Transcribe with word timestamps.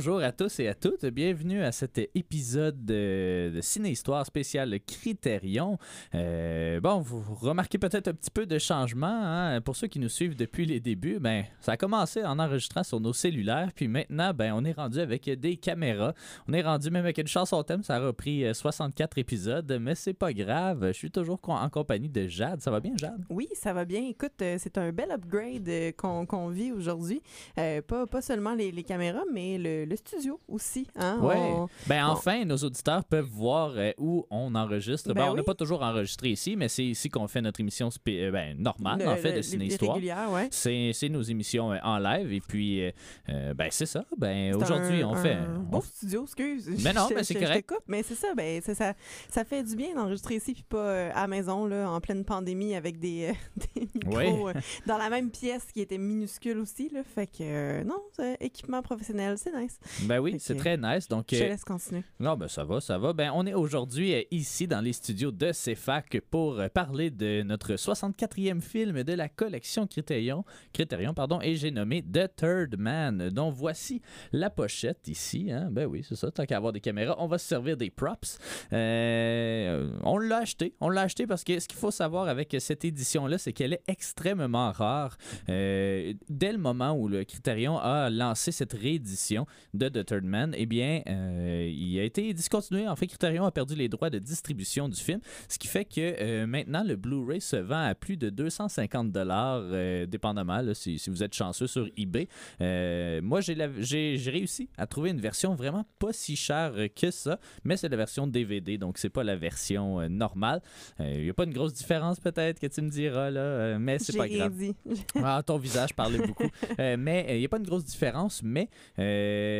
Bonjour 0.00 0.22
à 0.22 0.32
tous 0.32 0.60
et 0.60 0.66
à 0.66 0.72
toutes. 0.72 1.04
Bienvenue 1.04 1.62
à 1.62 1.72
cet 1.72 1.98
épisode 2.14 2.86
de, 2.86 3.52
de 3.54 3.60
Ciné-Histoire 3.60 4.24
spéciale 4.24 4.80
Critérion. 4.80 5.76
Euh, 6.14 6.80
bon, 6.80 7.00
vous 7.00 7.22
remarquez 7.34 7.76
peut-être 7.76 8.08
un 8.08 8.14
petit 8.14 8.30
peu 8.30 8.46
de 8.46 8.58
changement. 8.58 9.06
hein. 9.12 9.60
Pour 9.60 9.76
ceux 9.76 9.88
qui 9.88 9.98
nous 9.98 10.08
suivent 10.08 10.36
depuis 10.36 10.64
les 10.64 10.80
débuts, 10.80 11.18
ben, 11.20 11.44
ça 11.60 11.72
a 11.72 11.76
commencé 11.76 12.24
en 12.24 12.38
enregistrant 12.38 12.82
sur 12.82 12.98
nos 12.98 13.12
cellulaires. 13.12 13.72
Puis 13.76 13.88
maintenant, 13.88 14.32
ben, 14.32 14.54
on 14.56 14.64
est 14.64 14.72
rendu 14.72 15.00
avec 15.00 15.28
des 15.28 15.58
caméras. 15.58 16.14
On 16.48 16.54
est 16.54 16.62
rendu 16.62 16.88
même 16.90 17.04
avec 17.04 17.18
une 17.18 17.26
chanson 17.26 17.62
thème. 17.62 17.82
Ça 17.82 17.96
a 17.96 18.00
repris 18.00 18.46
euh, 18.46 18.54
64 18.54 19.18
épisodes, 19.18 19.78
mais 19.78 19.94
c'est 19.94 20.14
pas 20.14 20.32
grave. 20.32 20.86
Je 20.86 20.92
suis 20.92 21.10
toujours 21.10 21.38
en 21.46 21.68
compagnie 21.68 22.08
de 22.08 22.26
Jade. 22.26 22.62
Ça 22.62 22.70
va 22.70 22.80
bien, 22.80 22.92
Jade? 22.96 23.22
Oui, 23.28 23.48
ça 23.52 23.74
va 23.74 23.84
bien. 23.84 24.08
Écoute, 24.08 24.40
euh, 24.40 24.56
c'est 24.58 24.78
un 24.78 24.92
bel 24.92 25.10
upgrade 25.10 25.68
euh, 25.68 25.92
qu'on 25.92 26.48
vit 26.48 26.72
aujourd'hui. 26.72 27.20
Euh, 27.58 27.82
pas, 27.82 28.06
pas 28.06 28.22
seulement 28.22 28.54
les 28.54 28.82
caméras, 28.82 29.24
mais 29.30 29.58
le, 29.58 29.89
le 29.90 29.96
studio 29.96 30.40
aussi. 30.48 30.86
Hein? 30.96 31.18
Ouais. 31.20 31.36
On- 31.36 31.68
Ben 31.86 32.06
enfin, 32.06 32.44
nos 32.44 32.56
auditeurs 32.56 33.04
peuvent 33.04 33.24
voir 33.28 33.72
euh, 33.76 33.90
où 33.98 34.24
on 34.30 34.54
enregistre. 34.54 35.08
Ben, 35.12 35.14
Ben 35.14 35.30
on 35.30 35.34
n'a 35.34 35.40
oui. 35.40 35.44
pas 35.44 35.54
toujours 35.54 35.82
enregistré 35.82 36.30
ici, 36.30 36.54
mais 36.56 36.68
c'est 36.68 36.84
ici 36.84 37.08
qu'on 37.08 37.26
fait 37.28 37.40
notre 37.42 37.58
émission 37.60 37.90
spé- 37.90 38.22
euh, 38.26 38.30
ben, 38.30 38.56
normale, 38.56 39.00
le- 39.00 39.08
en 39.08 39.16
fait, 39.16 39.30
le- 39.32 39.36
de 39.38 39.42
ciné-histoire. 39.42 39.96
ouais. 39.98 40.48
C'est 40.52 40.92
c'est 40.94 41.08
nos 41.08 41.22
émissions 41.22 41.72
euh, 41.72 41.78
en 41.82 41.98
live. 41.98 42.32
Et 42.32 42.40
puis, 42.40 42.82
euh, 43.28 43.54
ben 43.54 43.68
c'est 43.70 43.86
ça. 43.86 44.04
Ben, 44.16 44.54
aujourd'hui, 44.54 45.02
un- 45.02 45.08
on 45.08 45.14
fait. 45.16 45.32
un 45.34 45.56
on 45.56 45.62
beau 45.78 45.80
studio, 45.82 46.22
excuse. 46.22 46.68
Mais 46.84 46.92
non, 46.92 47.06
Je- 47.10 47.14
mais 47.14 47.24
c'est 47.24 47.34
je 47.34 47.44
correct. 47.44 47.68
coupe, 47.68 47.82
mais 47.88 48.02
c'est 48.04 48.14
ça, 48.14 48.28
ben, 48.36 48.60
c'est 48.64 48.74
ça, 48.76 48.94
ça 49.28 49.44
fait 49.44 49.64
du 49.64 49.74
bien 49.74 49.94
d'enregistrer 49.94 50.36
ici 50.36 50.52
puis 50.54 50.62
pas 50.68 51.08
à 51.10 51.22
la 51.22 51.26
maison 51.26 51.66
là, 51.66 51.90
en 51.90 52.00
pleine 52.00 52.24
pandémie 52.24 52.74
avec 52.76 52.98
des, 53.00 53.32
des 53.74 53.88
micros 53.94 54.50
dans 54.86 54.98
la 54.98 55.10
même 55.10 55.30
pièce 55.30 55.64
qui 55.72 55.80
était 55.80 55.98
minuscule 55.98 56.58
aussi 56.58 56.88
là. 56.90 57.02
Fait 57.02 57.26
que 57.26 57.82
non, 57.82 58.00
équipement 58.38 58.82
professionnel, 58.82 59.36
c'est 59.38 59.52
nice. 59.52 59.79
Ben 60.02 60.18
oui, 60.18 60.36
c'est 60.38 60.56
très 60.56 60.76
nice. 60.76 61.08
Donc, 61.08 61.26
Je 61.30 61.38
te 61.38 61.42
euh, 61.42 61.48
laisse 61.48 61.64
continuer. 61.64 62.02
Non, 62.18 62.36
ben 62.36 62.48
ça 62.48 62.64
va, 62.64 62.80
ça 62.80 62.98
va. 62.98 63.12
Ben, 63.12 63.30
on 63.34 63.46
est 63.46 63.54
aujourd'hui 63.54 64.14
euh, 64.14 64.22
ici 64.30 64.66
dans 64.66 64.80
les 64.80 64.92
studios 64.92 65.30
de 65.30 65.52
CFAC 65.52 66.20
pour 66.30 66.60
euh, 66.60 66.68
parler 66.68 67.10
de 67.10 67.42
notre 67.42 67.74
64e 67.74 68.60
film 68.60 69.02
de 69.02 69.12
la 69.12 69.28
collection 69.28 69.86
Critérion, 69.86 70.44
Critérion 70.72 71.14
pardon, 71.14 71.40
et 71.40 71.56
j'ai 71.56 71.70
nommé 71.70 72.02
The 72.02 72.34
Third 72.36 72.76
Man, 72.78 73.30
dont 73.30 73.50
voici 73.50 74.02
la 74.32 74.50
pochette 74.50 75.08
ici. 75.08 75.50
Hein? 75.50 75.68
Ben 75.70 75.86
oui, 75.86 76.04
c'est 76.06 76.16
ça, 76.16 76.30
tant 76.30 76.44
qu'à 76.44 76.56
avoir 76.56 76.72
des 76.72 76.80
caméras, 76.80 77.16
on 77.18 77.26
va 77.26 77.38
se 77.38 77.46
servir 77.46 77.76
des 77.76 77.90
props. 77.90 78.38
Euh, 78.72 79.90
on 80.02 80.18
l'a 80.18 80.38
acheté, 80.38 80.74
on 80.80 80.88
l'a 80.88 81.02
acheté 81.02 81.26
parce 81.26 81.44
que 81.44 81.58
ce 81.58 81.66
qu'il 81.66 81.78
faut 81.78 81.90
savoir 81.90 82.28
avec 82.28 82.56
cette 82.58 82.84
édition-là, 82.84 83.38
c'est 83.38 83.52
qu'elle 83.52 83.72
est 83.72 83.82
extrêmement 83.88 84.72
rare. 84.72 85.16
Euh, 85.48 86.12
dès 86.28 86.52
le 86.52 86.58
moment 86.58 86.92
où 86.92 87.08
le 87.08 87.24
Critérion 87.24 87.78
a 87.78 88.10
lancé 88.10 88.52
cette 88.52 88.72
réédition 88.72 89.46
de 89.74 89.88
The 89.88 90.04
Third 90.04 90.24
Man, 90.24 90.54
eh 90.56 90.66
bien, 90.66 91.02
euh, 91.08 91.70
il 91.72 91.98
a 91.98 92.04
été 92.04 92.32
discontinué. 92.34 92.88
En 92.88 92.96
fait, 92.96 93.06
Criterion 93.06 93.44
a 93.44 93.50
perdu 93.50 93.74
les 93.74 93.88
droits 93.88 94.10
de 94.10 94.18
distribution 94.18 94.88
du 94.88 95.00
film, 95.00 95.20
ce 95.48 95.58
qui 95.58 95.68
fait 95.68 95.84
que 95.84 96.00
euh, 96.00 96.46
maintenant, 96.46 96.82
le 96.84 96.96
Blu-ray 96.96 97.40
se 97.40 97.56
vend 97.56 97.84
à 97.84 97.94
plus 97.94 98.16
de 98.16 98.30
250 98.30 99.12
dollars, 99.12 99.62
dépendamment, 100.06 100.60
là, 100.60 100.74
si, 100.74 100.98
si 100.98 101.10
vous 101.10 101.22
êtes 101.22 101.34
chanceux 101.34 101.66
sur 101.66 101.88
eBay. 101.96 102.28
Euh, 102.60 103.20
moi, 103.22 103.40
j'ai 103.40 104.16
réussi 104.26 104.68
à 104.76 104.86
trouver 104.86 105.10
une 105.10 105.20
version 105.20 105.54
vraiment 105.54 105.84
pas 105.98 106.12
si 106.12 106.36
chère 106.36 106.72
que 106.94 107.10
ça, 107.10 107.38
mais 107.64 107.76
c'est 107.76 107.88
la 107.88 107.96
version 107.96 108.26
DVD, 108.26 108.78
donc 108.78 108.98
c'est 108.98 109.10
pas 109.10 109.24
la 109.24 109.36
version 109.36 110.00
euh, 110.00 110.08
normale. 110.08 110.60
Il 110.98 111.22
n'y 111.22 111.30
a 111.30 111.34
pas 111.34 111.44
une 111.44 111.52
grosse 111.52 111.74
différence 111.74 112.20
peut-être 112.20 112.60
que 112.60 112.66
tu 112.66 112.82
me 112.82 112.90
diras, 112.90 113.30
là, 113.30 113.40
euh, 113.40 113.78
mais 113.78 113.98
c'est 113.98 114.16
pas 114.16 114.28
grave. 114.28 114.54
dit. 114.54 114.74
Ah, 115.22 115.42
ton 115.44 115.58
visage 115.58 115.94
parlait 115.94 116.18
beaucoup. 116.18 116.48
Euh, 116.78 116.96
mais 116.98 117.26
il 117.30 117.38
n'y 117.38 117.44
a 117.44 117.48
pas 117.48 117.58
une 117.58 117.66
grosse 117.66 117.84
différence, 117.84 118.42
mais 118.42 118.68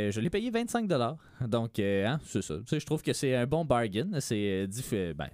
euh, 0.08 0.10
je 0.10 0.20
l'ai 0.20 0.30
payé 0.30 0.50
25 0.50 0.88
Donc, 1.46 1.78
euh, 1.78 2.06
hein, 2.06 2.20
c'est 2.24 2.42
ça. 2.42 2.54
Je 2.70 2.84
trouve 2.84 3.02
que 3.02 3.12
c'est 3.12 3.34
un 3.34 3.46
bon 3.46 3.64
bargain. 3.64 4.08
C'est 4.20 4.66
euh, 4.92 5.14
ben, 5.14 5.28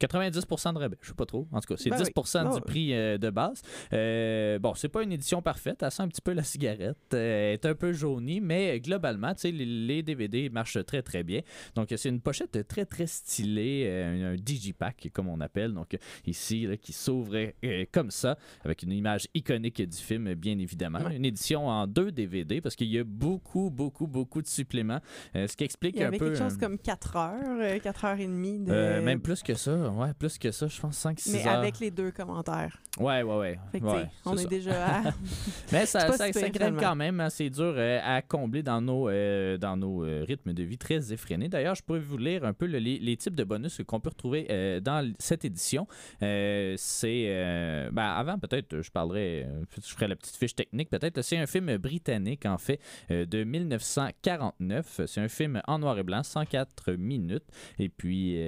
90% 0.00 0.74
de 0.74 0.78
rabais. 0.78 0.96
Je 1.00 1.08
sais 1.08 1.14
pas 1.14 1.26
trop. 1.26 1.46
En 1.52 1.60
tout 1.60 1.74
cas, 1.74 1.80
c'est 1.80 1.90
Ben 1.90 1.96
10% 2.02 2.42
oui. 2.44 2.48
du 2.50 2.54
oui. 2.56 2.60
prix 2.66 2.94
euh, 2.94 3.18
de 3.18 3.30
base. 3.30 3.62
Euh, 3.92 4.58
bon, 4.58 4.74
c'est 4.74 4.88
pas 4.88 5.02
une 5.02 5.12
édition 5.12 5.42
parfaite. 5.42 5.82
Elle 5.82 5.90
sent 5.90 6.02
un 6.02 6.08
petit 6.08 6.20
peu 6.20 6.32
la 6.32 6.42
cigarette. 6.42 6.96
euh, 7.14 7.48
elle 7.48 7.54
est 7.54 7.66
un 7.66 7.74
peu 7.74 7.92
jaunie, 7.92 8.40
mais 8.40 8.80
globalement, 8.80 9.32
les, 9.44 9.52
les 9.52 10.02
DVD 10.02 10.48
marchent 10.50 10.84
très, 10.84 11.02
très 11.02 11.22
bien. 11.22 11.40
Donc, 11.74 11.92
c'est 11.96 12.08
une 12.08 12.20
pochette 12.20 12.66
très, 12.68 12.84
très 12.84 13.06
stylée. 13.06 13.84
euh, 13.86 14.34
un 14.34 14.36
digipack, 14.36 15.08
comme 15.12 15.28
on 15.28 15.40
appelle. 15.40 15.72
Donc, 15.72 15.96
ici, 16.26 16.66
là, 16.66 16.76
qui 16.76 16.92
s'ouvre 16.92 17.52
comme 17.92 18.10
ça, 18.10 18.36
avec 18.64 18.82
une 18.82 18.92
image 18.92 19.28
iconique 19.34 19.80
du 19.82 19.96
film, 19.96 20.34
bien 20.34 20.58
évidemment. 20.58 21.00
Ouais. 21.00 21.16
Une 21.16 21.24
édition 21.24 21.66
en 21.68 21.86
deux 21.86 22.10
DVD, 22.12 22.60
parce 22.60 22.76
qu'il 22.76 22.88
y 22.88 22.98
a 22.98 23.04
beaucoup, 23.04 23.70
beaucoup, 23.70 24.06
beaucoup 24.06 24.42
de 24.42 24.46
suppléments. 24.46 25.00
ce 25.34 25.54
qui 25.56 25.64
explique 25.64 25.96
Il 25.96 26.00
y 26.00 26.04
un 26.04 26.08
avait 26.08 26.18
peu. 26.18 26.26
quelque 26.26 26.38
chose 26.38 26.56
comme 26.56 26.78
4 26.78 27.16
heures, 27.16 27.58
euh, 27.60 27.78
4 27.78 28.04
heures 28.04 28.20
et 28.20 28.26
demie 28.26 28.58
de... 28.60 29.00
même 29.00 29.20
plus 29.20 29.42
que 29.42 29.54
ça, 29.54 29.83
ouais, 29.90 30.12
plus 30.18 30.38
que 30.38 30.50
ça, 30.50 30.66
je 30.68 30.80
pense 30.80 31.04
5-6 31.04 31.32
mais 31.32 31.46
heures. 31.46 31.54
avec 31.58 31.78
les 31.80 31.90
deux 31.90 32.10
commentaires. 32.10 32.76
Ouais, 32.98 33.22
ouais, 33.22 33.36
ouais. 33.36 33.58
Fait 33.72 33.80
que, 33.80 33.84
ouais, 33.86 34.02
tu 34.04 34.06
sais, 34.08 34.10
on 34.26 34.36
est 34.36 34.46
déjà 34.46 34.86
à... 34.86 35.02
Mais 35.72 35.84
ça, 35.86 36.12
ça, 36.16 36.32
si 36.32 36.38
finalement. 36.52 36.80
quand 36.80 36.94
même. 36.94 37.20
hein, 37.20 37.30
C'est 37.30 37.50
dur 37.50 37.74
euh, 37.76 38.00
à 38.04 38.22
combler 38.22 38.62
dans 38.62 38.80
nos, 38.80 39.08
euh, 39.08 39.56
dans 39.58 39.76
nos 39.76 40.04
euh, 40.04 40.24
rythmes 40.26 40.52
de 40.52 40.62
vie 40.62 40.78
très 40.78 41.12
effrénés. 41.12 41.48
D'ailleurs, 41.48 41.74
je 41.74 41.82
pourrais 41.82 41.98
vous 42.00 42.16
lire 42.18 42.44
un 42.44 42.52
peu 42.52 42.66
le- 42.66 42.78
les, 42.78 42.98
les 42.98 43.16
types 43.16 43.34
de 43.34 43.42
bonus 43.44 43.80
qu'on 43.86 43.98
peut 44.00 44.10
retrouver 44.10 44.46
euh, 44.50 44.80
dans 44.80 45.12
cette 45.18 45.44
édition. 45.44 45.86
Euh, 46.22 46.74
c'est. 46.78 47.24
ben, 47.92 48.04
avant, 48.04 48.38
peut-être, 48.38 48.80
je 48.80 48.90
parlerai. 48.90 49.46
je 49.82 49.92
ferai 49.94 50.08
la 50.08 50.16
petite 50.16 50.36
fiche 50.36 50.54
technique, 50.54 50.88
peut-être. 50.90 51.20
C'est 51.22 51.38
un 51.38 51.46
film 51.46 51.76
britannique, 51.78 52.46
en 52.46 52.58
fait, 52.58 52.80
de 53.10 53.44
1949. 53.44 55.00
C'est 55.06 55.20
un 55.20 55.28
film 55.28 55.60
en 55.66 55.78
noir 55.78 55.98
et 55.98 56.02
blanc, 56.02 56.22
104 56.22 56.92
minutes. 56.92 57.44
Et 57.78 57.88
puis, 57.88 58.38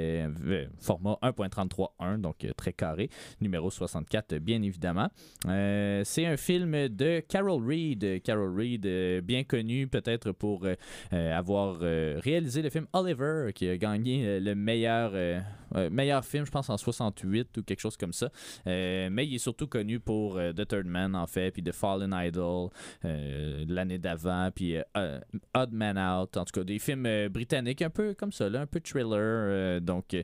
format 0.80 1.18
1.33.1, 1.30 2.20
donc 2.20 2.44
euh, 2.44 2.52
très 2.56 2.72
carré. 2.72 3.10
Numéro 3.40 3.70
64, 3.70 4.36
bien 4.38 4.62
évidemment. 4.62 5.08
Euh, 5.46 6.02
c'est 6.04 6.26
un 6.26 6.36
film 6.36 6.88
de 6.88 7.20
Carol 7.20 7.62
Reed. 7.66 8.22
Carol 8.22 8.54
Reed, 8.56 8.86
euh, 8.86 9.20
bien 9.20 9.44
connu 9.44 9.86
peut-être 9.88 10.32
pour 10.32 10.64
euh, 10.64 10.74
euh, 11.12 11.36
avoir 11.36 11.78
euh, 11.82 12.20
réalisé 12.22 12.62
le 12.62 12.70
film 12.70 12.86
Oliver, 12.92 13.50
qui 13.54 13.68
a 13.68 13.76
gagné 13.76 14.26
euh, 14.26 14.40
le 14.40 14.54
meilleur, 14.54 15.12
euh, 15.74 15.90
meilleur 15.90 16.24
film, 16.24 16.44
je 16.44 16.50
pense, 16.50 16.70
en 16.70 16.76
68 16.76 17.58
ou 17.58 17.62
quelque 17.62 17.80
chose 17.80 17.96
comme 17.96 18.12
ça. 18.12 18.30
Euh, 18.66 19.08
mais 19.10 19.26
il 19.26 19.34
est 19.34 19.38
surtout 19.38 19.66
connu 19.66 20.00
pour 20.00 20.38
euh, 20.38 20.52
The 20.52 20.66
Third 20.66 20.86
Man, 20.86 21.14
en 21.14 21.26
fait, 21.26 21.50
puis 21.50 21.62
The 21.62 21.72
Fallen 21.72 22.14
Idol 22.14 22.70
euh, 23.04 23.64
l'année 23.68 23.98
d'avant, 23.98 24.50
puis 24.54 24.76
Odd 25.54 25.72
Man 25.72 25.98
Out. 25.98 26.36
En 26.36 26.44
tout 26.44 26.60
cas, 26.60 26.64
des 26.64 26.78
films 26.78 27.28
britanniques 27.28 27.82
un 27.82 27.90
peu 27.90 28.14
comme 28.14 28.32
ça, 28.32 28.48
là, 28.48 28.60
un 28.60 28.66
peu 28.66 28.80
thriller. 28.80 29.80
donc, 29.80 30.16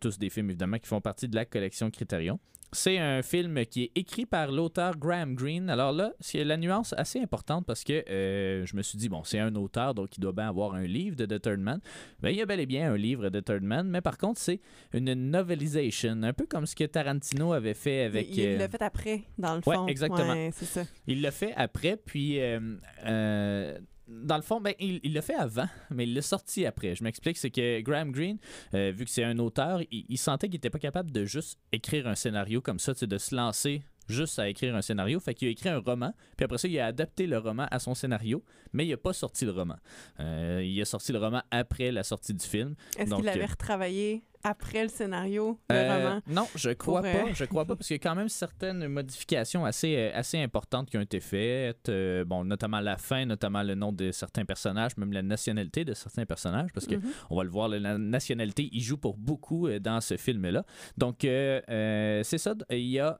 tous 0.00 0.18
des 0.18 0.30
films, 0.30 0.50
évidemment, 0.50 0.78
qui 0.78 0.88
font 0.88 1.00
partie 1.00 1.28
de 1.28 1.36
la 1.36 1.44
collection 1.44 1.90
Criterion. 1.90 2.38
C'est 2.72 2.98
un 2.98 3.22
film 3.22 3.64
qui 3.66 3.84
est 3.84 3.90
écrit 3.96 4.26
par 4.26 4.52
l'auteur 4.52 4.96
Graham 4.96 5.34
Greene. 5.34 5.68
Alors 5.68 5.92
là, 5.92 6.12
c'est 6.20 6.44
la 6.44 6.56
nuance 6.56 6.94
assez 6.96 7.18
importante 7.18 7.66
parce 7.66 7.82
que 7.82 8.08
euh, 8.08 8.64
je 8.64 8.76
me 8.76 8.82
suis 8.82 8.96
dit, 8.96 9.08
bon, 9.08 9.24
c'est 9.24 9.40
un 9.40 9.54
auteur, 9.56 9.94
donc 9.94 10.16
il 10.16 10.20
doit 10.20 10.32
bien 10.32 10.48
avoir 10.48 10.74
un 10.74 10.84
livre 10.84 11.16
de 11.16 11.26
The 11.26 11.42
Third 11.42 11.58
Man. 11.58 11.80
Ben, 12.20 12.30
il 12.30 12.36
y 12.36 12.42
a 12.42 12.46
bel 12.46 12.60
et 12.60 12.66
bien 12.66 12.92
un 12.92 12.96
livre 12.96 13.28
de 13.28 13.40
The 13.40 13.44
Third 13.44 13.62
Man, 13.62 13.88
mais 13.88 14.00
par 14.00 14.18
contre, 14.18 14.40
c'est 14.40 14.60
une 14.92 15.12
novelisation, 15.14 16.22
un 16.22 16.32
peu 16.32 16.46
comme 16.46 16.66
ce 16.66 16.76
que 16.76 16.84
Tarantino 16.84 17.52
avait 17.52 17.74
fait 17.74 18.04
avec... 18.04 18.28
il 18.30 18.40
il 18.40 18.46
euh, 18.46 18.58
l'a 18.58 18.68
fait 18.68 18.82
après, 18.82 19.22
dans 19.36 19.54
le 19.54 19.62
ouais, 19.66 19.74
fond. 19.74 19.86
exactement. 19.86 20.32
Ouais, 20.32 20.50
c'est 20.52 20.66
ça. 20.66 20.82
il 21.06 21.22
l'a 21.22 21.30
fait 21.32 21.52
après, 21.56 21.96
puis 21.96 22.40
euh, 22.40 22.76
euh, 23.04 23.78
dans 24.10 24.36
le 24.36 24.42
fond, 24.42 24.60
ben, 24.60 24.74
il 24.78 25.12
l'a 25.12 25.22
fait 25.22 25.34
avant, 25.34 25.68
mais 25.90 26.04
il 26.04 26.14
l'a 26.14 26.22
sorti 26.22 26.66
après. 26.66 26.94
Je 26.94 27.04
m'explique, 27.04 27.38
c'est 27.38 27.50
que 27.50 27.80
Graham 27.80 28.10
Greene, 28.10 28.38
euh, 28.74 28.92
vu 28.94 29.04
que 29.04 29.10
c'est 29.10 29.24
un 29.24 29.38
auteur, 29.38 29.80
il, 29.90 30.04
il 30.08 30.18
sentait 30.18 30.48
qu'il 30.48 30.56
n'était 30.56 30.70
pas 30.70 30.78
capable 30.78 31.10
de 31.10 31.24
juste 31.24 31.58
écrire 31.72 32.06
un 32.06 32.14
scénario 32.14 32.60
comme 32.60 32.78
ça, 32.78 32.92
de 32.92 33.18
se 33.18 33.34
lancer 33.34 33.82
juste 34.08 34.38
à 34.38 34.48
écrire 34.48 34.74
un 34.74 34.82
scénario. 34.82 35.20
Fait 35.20 35.34
qu'il 35.34 35.48
a 35.48 35.50
écrit 35.50 35.68
un 35.68 35.78
roman, 35.78 36.12
puis 36.36 36.44
après 36.44 36.58
ça, 36.58 36.68
il 36.68 36.78
a 36.78 36.86
adapté 36.86 37.26
le 37.26 37.38
roman 37.38 37.66
à 37.70 37.78
son 37.78 37.94
scénario, 37.94 38.44
mais 38.72 38.86
il 38.86 38.90
n'a 38.90 38.96
pas 38.96 39.12
sorti 39.12 39.44
le 39.44 39.52
roman. 39.52 39.76
Euh, 40.18 40.62
il 40.64 40.80
a 40.80 40.84
sorti 40.84 41.12
le 41.12 41.18
roman 41.18 41.42
après 41.50 41.92
la 41.92 42.02
sortie 42.02 42.34
du 42.34 42.44
film. 42.44 42.74
Est-ce 42.98 43.14
qu'il 43.14 43.28
avait 43.28 43.42
euh, 43.42 43.46
retravaillé 43.46 44.24
après 44.42 44.82
le 44.82 44.88
scénario, 44.88 45.58
le 45.68 45.76
Euh, 45.76 45.96
roman? 46.08 46.20
Non, 46.26 46.46
je 46.56 46.70
crois 46.70 47.00
Pour, 47.02 47.10
euh, 47.10 47.24
pas. 47.26 47.32
Je 47.34 47.44
crois 47.44 47.64
pas 47.64 47.76
parce 47.76 47.86
qu'il 47.88 47.94
y 47.96 48.00
a 48.00 48.02
quand 48.02 48.14
même 48.14 48.28
certaines 48.28 48.86
modifications 48.88 49.64
assez, 49.64 49.96
euh, 49.96 50.10
assez 50.14 50.38
importantes 50.38 50.88
qui 50.90 50.96
ont 50.96 51.02
été 51.02 51.20
faites. 51.20 51.88
Euh, 51.88 52.24
bon, 52.24 52.44
notamment 52.44 52.80
la 52.80 52.96
fin, 52.96 53.24
notamment 53.26 53.62
le 53.62 53.74
nom 53.74 53.92
de 53.92 54.12
certains 54.12 54.44
personnages, 54.44 54.96
même 54.96 55.12
la 55.12 55.22
nationalité 55.22 55.84
de 55.84 55.94
certains 55.94 56.24
personnages, 56.26 56.70
parce 56.72 56.86
que 56.86 56.94
Mhm. 56.96 57.10
on 57.30 57.36
va 57.36 57.44
le 57.44 57.50
voir, 57.50 57.68
la 57.68 57.98
nationalité, 57.98 58.68
il 58.72 58.80
joue 58.82 58.96
pour 58.98 59.16
beaucoup 59.16 59.68
dans 59.80 60.00
ce 60.00 60.16
film-là. 60.16 60.64
Donc, 60.96 61.18
c'est 61.22 62.38
ça. 62.38 62.54
Il 62.70 62.78
y 62.86 62.98
a, 63.00 63.16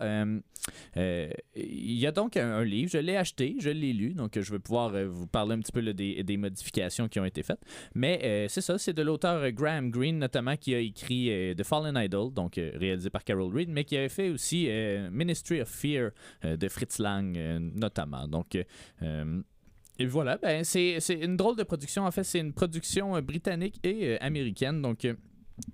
il 0.97 1.95
y 1.99 2.07
a 2.07 2.13
donc 2.13 2.37
un, 2.37 2.51
un 2.53 2.65
livre. 2.65 2.91
Je 2.91 2.99
l'ai 2.99 3.17
acheté, 3.17 3.57
je 3.59 3.71
l'ai 3.71 3.93
lu. 3.93 4.15
Donc, 4.15 4.39
je 4.39 4.53
vais 4.53 4.59
pouvoir 4.59 4.93
vous 5.07 5.27
parler 5.27 5.55
un 5.55 5.61
petit 5.61 5.73
peu 5.73 5.81
là, 5.81 5.93
des, 5.93 6.23
des 6.23 6.37
modifications 6.37 7.09
qui 7.09 7.19
ont 7.21 7.25
été 7.25 7.43
faites. 7.43 7.61
Mais 7.95 8.47
c'est 8.49 8.61
ça, 8.61 8.79
c'est 8.79 8.93
de 8.93 9.03
l'auteur 9.03 9.51
Graham 9.53 9.91
Greene, 9.91 10.19
notamment, 10.19 10.57
qui 10.57 10.75
a 10.75 10.79
écrit 10.79 11.10
euh, 11.11 11.55
The 11.55 11.63
Fallen 11.65 11.97
Idol, 11.97 12.33
donc 12.33 12.59
euh, 12.59 12.73
réalisé 12.75 13.11
par 13.11 13.25
Carol 13.25 13.55
Reed, 13.55 13.69
mais 13.69 13.85
qui 13.85 13.97
avait 13.97 14.09
fait 14.09 14.31
aussi 14.31 14.67
euh, 14.69 15.11
Ministry 15.11 15.61
of 15.61 15.69
Fear 15.69 16.11
de 16.43 16.69
Fritz 16.69 16.99
Lang, 16.99 17.37
notamment. 17.75 18.27
Donc, 18.29 18.57
et 18.57 20.07
voilà, 20.07 20.39
ben 20.39 20.65
c'est 20.65 20.99
une 21.11 21.37
drôle 21.37 21.57
de 21.57 21.63
production. 21.63 22.05
En 22.05 22.11
fait, 22.11 22.25
c'est 22.25 22.41
une 22.41 22.53
production 22.53 23.21
britannique 23.21 23.79
et 23.85 24.19
américaine. 24.21 24.81
Donc, 24.81 25.07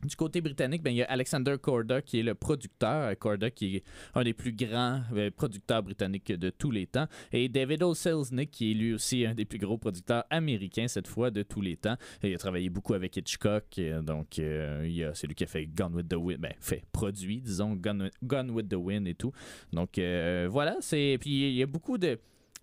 du 0.05 0.17
côté 0.17 0.41
britannique, 0.41 0.83
ben, 0.83 0.91
il 0.91 0.97
y 0.97 1.03
a 1.03 1.07
Alexander 1.07 1.57
Korda 1.61 2.03
qui 2.03 2.21
est 2.21 2.23
le 2.23 2.35
producteur. 2.35 3.17
Korda 3.19 3.51
qui 3.51 3.77
est 3.77 3.85
un 4.15 4.25
des 4.25 4.35
plus 4.35 4.53
grands 4.53 5.03
euh, 5.15 5.31
producteurs 5.31 5.83
britanniques 5.83 6.33
de 6.33 6.51
tous 6.51 6.71
les 6.71 6.87
temps. 6.87 7.07
Et 7.33 7.49
David 7.49 7.83
O. 7.83 7.95
Selznick 7.95 8.51
qui 8.51 8.71
est 8.71 8.75
lui 8.75 8.95
aussi 8.95 9.27
un 9.27 9.35
des 9.35 9.45
plus 9.45 9.59
gros 9.59 9.79
producteurs 9.79 10.25
américains 10.31 10.89
cette 10.89 11.07
fois 11.07 11.31
de 11.31 11.43
tous 11.43 11.61
les 11.61 11.77
temps. 11.77 11.97
il 12.23 12.35
a 12.35 12.39
travaillé 12.39 12.71
beaucoup 12.71 12.95
avec 12.95 13.17
Hitchcock. 13.17 13.81
Donc 14.03 14.39
euh, 14.39 15.11
c'est 15.15 15.27
lui 15.27 15.35
qui 15.35 15.45
a 15.45 15.47
fait 15.47 15.67
Gone 15.67 15.95
with 15.95 16.09
the 16.09 16.15
Wind. 16.15 16.41
Ben, 16.41 16.53
fait 16.61 16.83
produit, 16.93 17.41
disons, 17.41 17.77
Gone, 17.77 18.51
with 18.51 18.69
the 18.69 18.75
Wind 18.75 19.07
et 19.09 19.15
tout. 19.15 19.33
Donc 19.73 19.99
euh, 19.99 20.49
voilà, 20.51 20.77
c'est. 20.81 21.19
Puis 21.21 21.49
il 21.49 21.55
y 21.55 21.63
a 21.63 21.67
beaucoup 21.67 21.99
de 21.99 22.19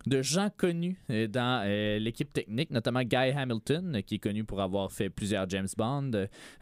de 0.05 0.21
gens 0.21 0.49
connus 0.55 0.97
euh, 1.09 1.27
dans 1.27 1.63
euh, 1.65 1.99
l'équipe 1.99 2.31
technique, 2.31 2.71
notamment 2.71 3.03
Guy 3.03 3.31
Hamilton, 3.35 4.01
qui 4.05 4.15
est 4.15 4.19
connu 4.19 4.43
pour 4.43 4.61
avoir 4.61 4.91
fait 4.91 5.09
plusieurs 5.09 5.49
James 5.49 5.67
Bond, 5.77 6.11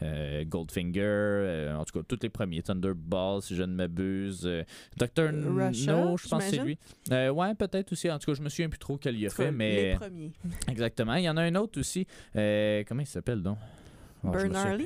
euh, 0.01 0.45
Goldfinger, 0.45 1.73
en 1.77 1.83
tout 1.85 1.99
cas 1.99 2.05
tous 2.07 2.19
les 2.21 2.29
premiers, 2.29 2.61
Thunderball, 2.61 3.41
si 3.41 3.55
je 3.55 3.63
ne 3.63 3.73
m'abuse, 3.73 4.41
Dr. 4.97 5.31
No, 5.31 5.71
je 5.71 6.27
pense 6.27 6.43
que 6.43 6.49
c'est 6.49 6.63
lui. 6.63 6.77
ouais, 7.09 7.55
peut-être 7.55 7.91
aussi. 7.91 8.09
En 8.09 8.19
tout 8.19 8.31
cas, 8.31 8.37
je 8.37 8.41
me 8.41 8.49
souviens 8.49 8.69
plus 8.69 8.79
trop 8.79 8.97
quel 8.97 9.15
il 9.15 9.25
a 9.25 9.29
fait, 9.29 9.51
mais. 9.51 9.91
Les 9.91 9.95
premiers. 9.95 10.31
Exactement. 10.67 11.15
Il 11.15 11.23
y 11.23 11.29
en 11.29 11.37
a 11.37 11.41
un 11.41 11.55
autre 11.55 11.79
aussi. 11.79 12.05
comment 12.33 13.01
il 13.01 13.07
s'appelle 13.07 13.41
donc? 13.41 13.57
Oh, 14.23 14.29
Bernard 14.29 14.77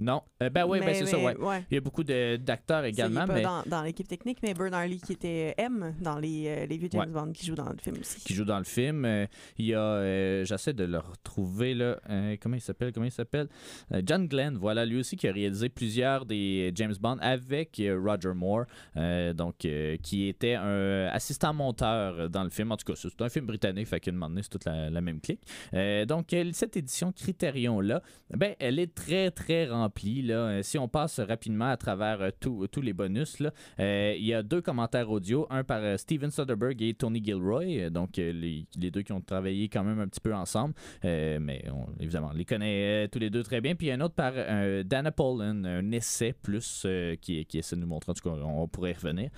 non. 0.00 0.22
Euh, 0.42 0.48
ben 0.48 0.64
oui, 0.66 0.80
ben 0.80 0.94
c'est 0.94 1.04
ça, 1.04 1.18
ouais. 1.18 1.36
Il 1.70 1.74
y 1.74 1.76
a 1.76 1.80
beaucoup 1.80 2.02
d'acteurs 2.02 2.84
également. 2.84 3.26
mais... 3.28 3.42
dans, 3.42 3.62
dans 3.66 3.82
l'équipe 3.82 4.08
technique, 4.08 4.38
mais 4.42 4.54
Bernard 4.54 4.86
Lee 4.86 4.98
qui 4.98 5.12
était 5.12 5.54
M 5.58 5.94
dans 6.00 6.18
les, 6.18 6.48
euh, 6.48 6.66
les 6.66 6.78
vieux 6.78 6.88
James 6.90 7.12
Bond 7.12 7.32
qui 7.32 7.44
joue 7.44 7.54
dans 7.54 7.68
le 7.68 7.76
film 7.76 7.96
aussi. 8.00 8.20
Qui 8.20 8.34
joue 8.34 8.46
dans 8.46 8.58
le 8.58 8.64
film. 8.64 9.04
Euh, 9.04 9.26
il 9.58 9.66
y 9.66 9.74
a, 9.74 10.44
j'essaie 10.44 10.72
de 10.72 10.84
le 10.84 10.98
retrouver 10.98 11.74
là, 11.74 11.98
comment 12.40 12.56
il 12.56 12.62
s'appelle, 12.62 12.92
comment 12.92 13.04
il 13.04 13.12
s'appelle? 13.12 13.48
John 14.06 14.26
Glenn, 14.26 14.56
voilà, 14.56 14.86
lui 14.86 14.98
aussi 14.98 15.16
qui 15.16 15.28
a 15.28 15.32
réalisé 15.32 15.68
plusieurs 15.68 16.24
des 16.24 16.72
James 16.74 16.94
Bond 16.98 17.18
avec 17.20 17.80
Roger 17.80 18.32
Moore, 18.34 18.64
donc 19.34 19.66
qui 20.02 20.28
était 20.28 20.54
un 20.54 21.08
assistant 21.12 21.52
monteur 21.52 22.30
dans 22.30 22.44
le 22.44 22.50
film. 22.50 22.72
En 22.72 22.76
tout 22.78 22.90
cas, 22.90 22.98
c'est 22.98 23.20
un 23.20 23.28
film 23.28 23.46
britannique, 23.46 23.86
fait 23.86 24.00
qu'à 24.00 24.10
un 24.10 24.14
moment 24.14 24.40
c'est 24.42 24.48
toute 24.48 24.64
la, 24.64 24.88
la 24.88 25.00
même 25.02 25.20
clique. 25.20 25.42
donc, 26.06 26.34
cette 26.52 26.76
édition 26.76 27.12
Criterion-là, 27.12 28.02
ben, 28.30 28.54
elle 28.58 28.78
est 28.78 28.94
très, 28.94 29.30
très 29.30 29.66
remplie 29.66 29.89
Euh, 30.06 30.62
si 30.62 30.78
on 30.78 30.88
passe 30.88 31.20
rapidement 31.20 31.70
à 31.70 31.76
travers 31.76 32.20
euh, 32.20 32.30
tous 32.40 32.80
les 32.80 32.92
bonus, 32.92 33.42
euh, 33.78 34.14
il 34.16 34.24
y 34.24 34.34
a 34.34 34.42
deux 34.42 34.60
commentaires 34.60 35.10
audio, 35.10 35.46
un 35.50 35.64
par 35.64 35.98
Steven 35.98 36.30
Soderbergh 36.30 36.80
et 36.82 36.94
Tony 36.94 37.22
Gilroy, 37.22 37.90
donc 37.90 38.16
les, 38.16 38.66
deux 38.76 39.02
qui 39.02 39.12
ont 39.12 39.20
travaillé 39.20 39.68
quand 39.68 39.84
même 39.84 40.00
un 40.00 40.08
petit 40.08 40.20
peu 40.20 40.34
ensemble, 40.34 40.74
mais 41.02 41.64
évidemment, 41.98 42.30
on 42.32 42.36
les 42.36 42.44
connaît 42.44 43.08
tous 43.08 43.18
les 43.18 43.30
deux 43.30 43.42
très 43.42 43.60
bien. 43.60 43.74
Puis 43.74 43.90
un 43.90 44.00
autre 44.00 44.14
par 44.14 44.32
Dana 44.84 45.12
Poland, 45.12 45.64
un 45.64 45.90
essai 45.92 46.32
plus 46.32 46.86
qui, 47.20 47.46
essaie 47.54 47.76
de 47.76 47.80
nous 47.80 47.86
montrer, 47.86 48.12
en 48.12 48.14
tout 48.14 48.28
on 48.28 48.68
pourrait 48.68 48.92
y 48.92 48.94
revenir. 48.94 49.30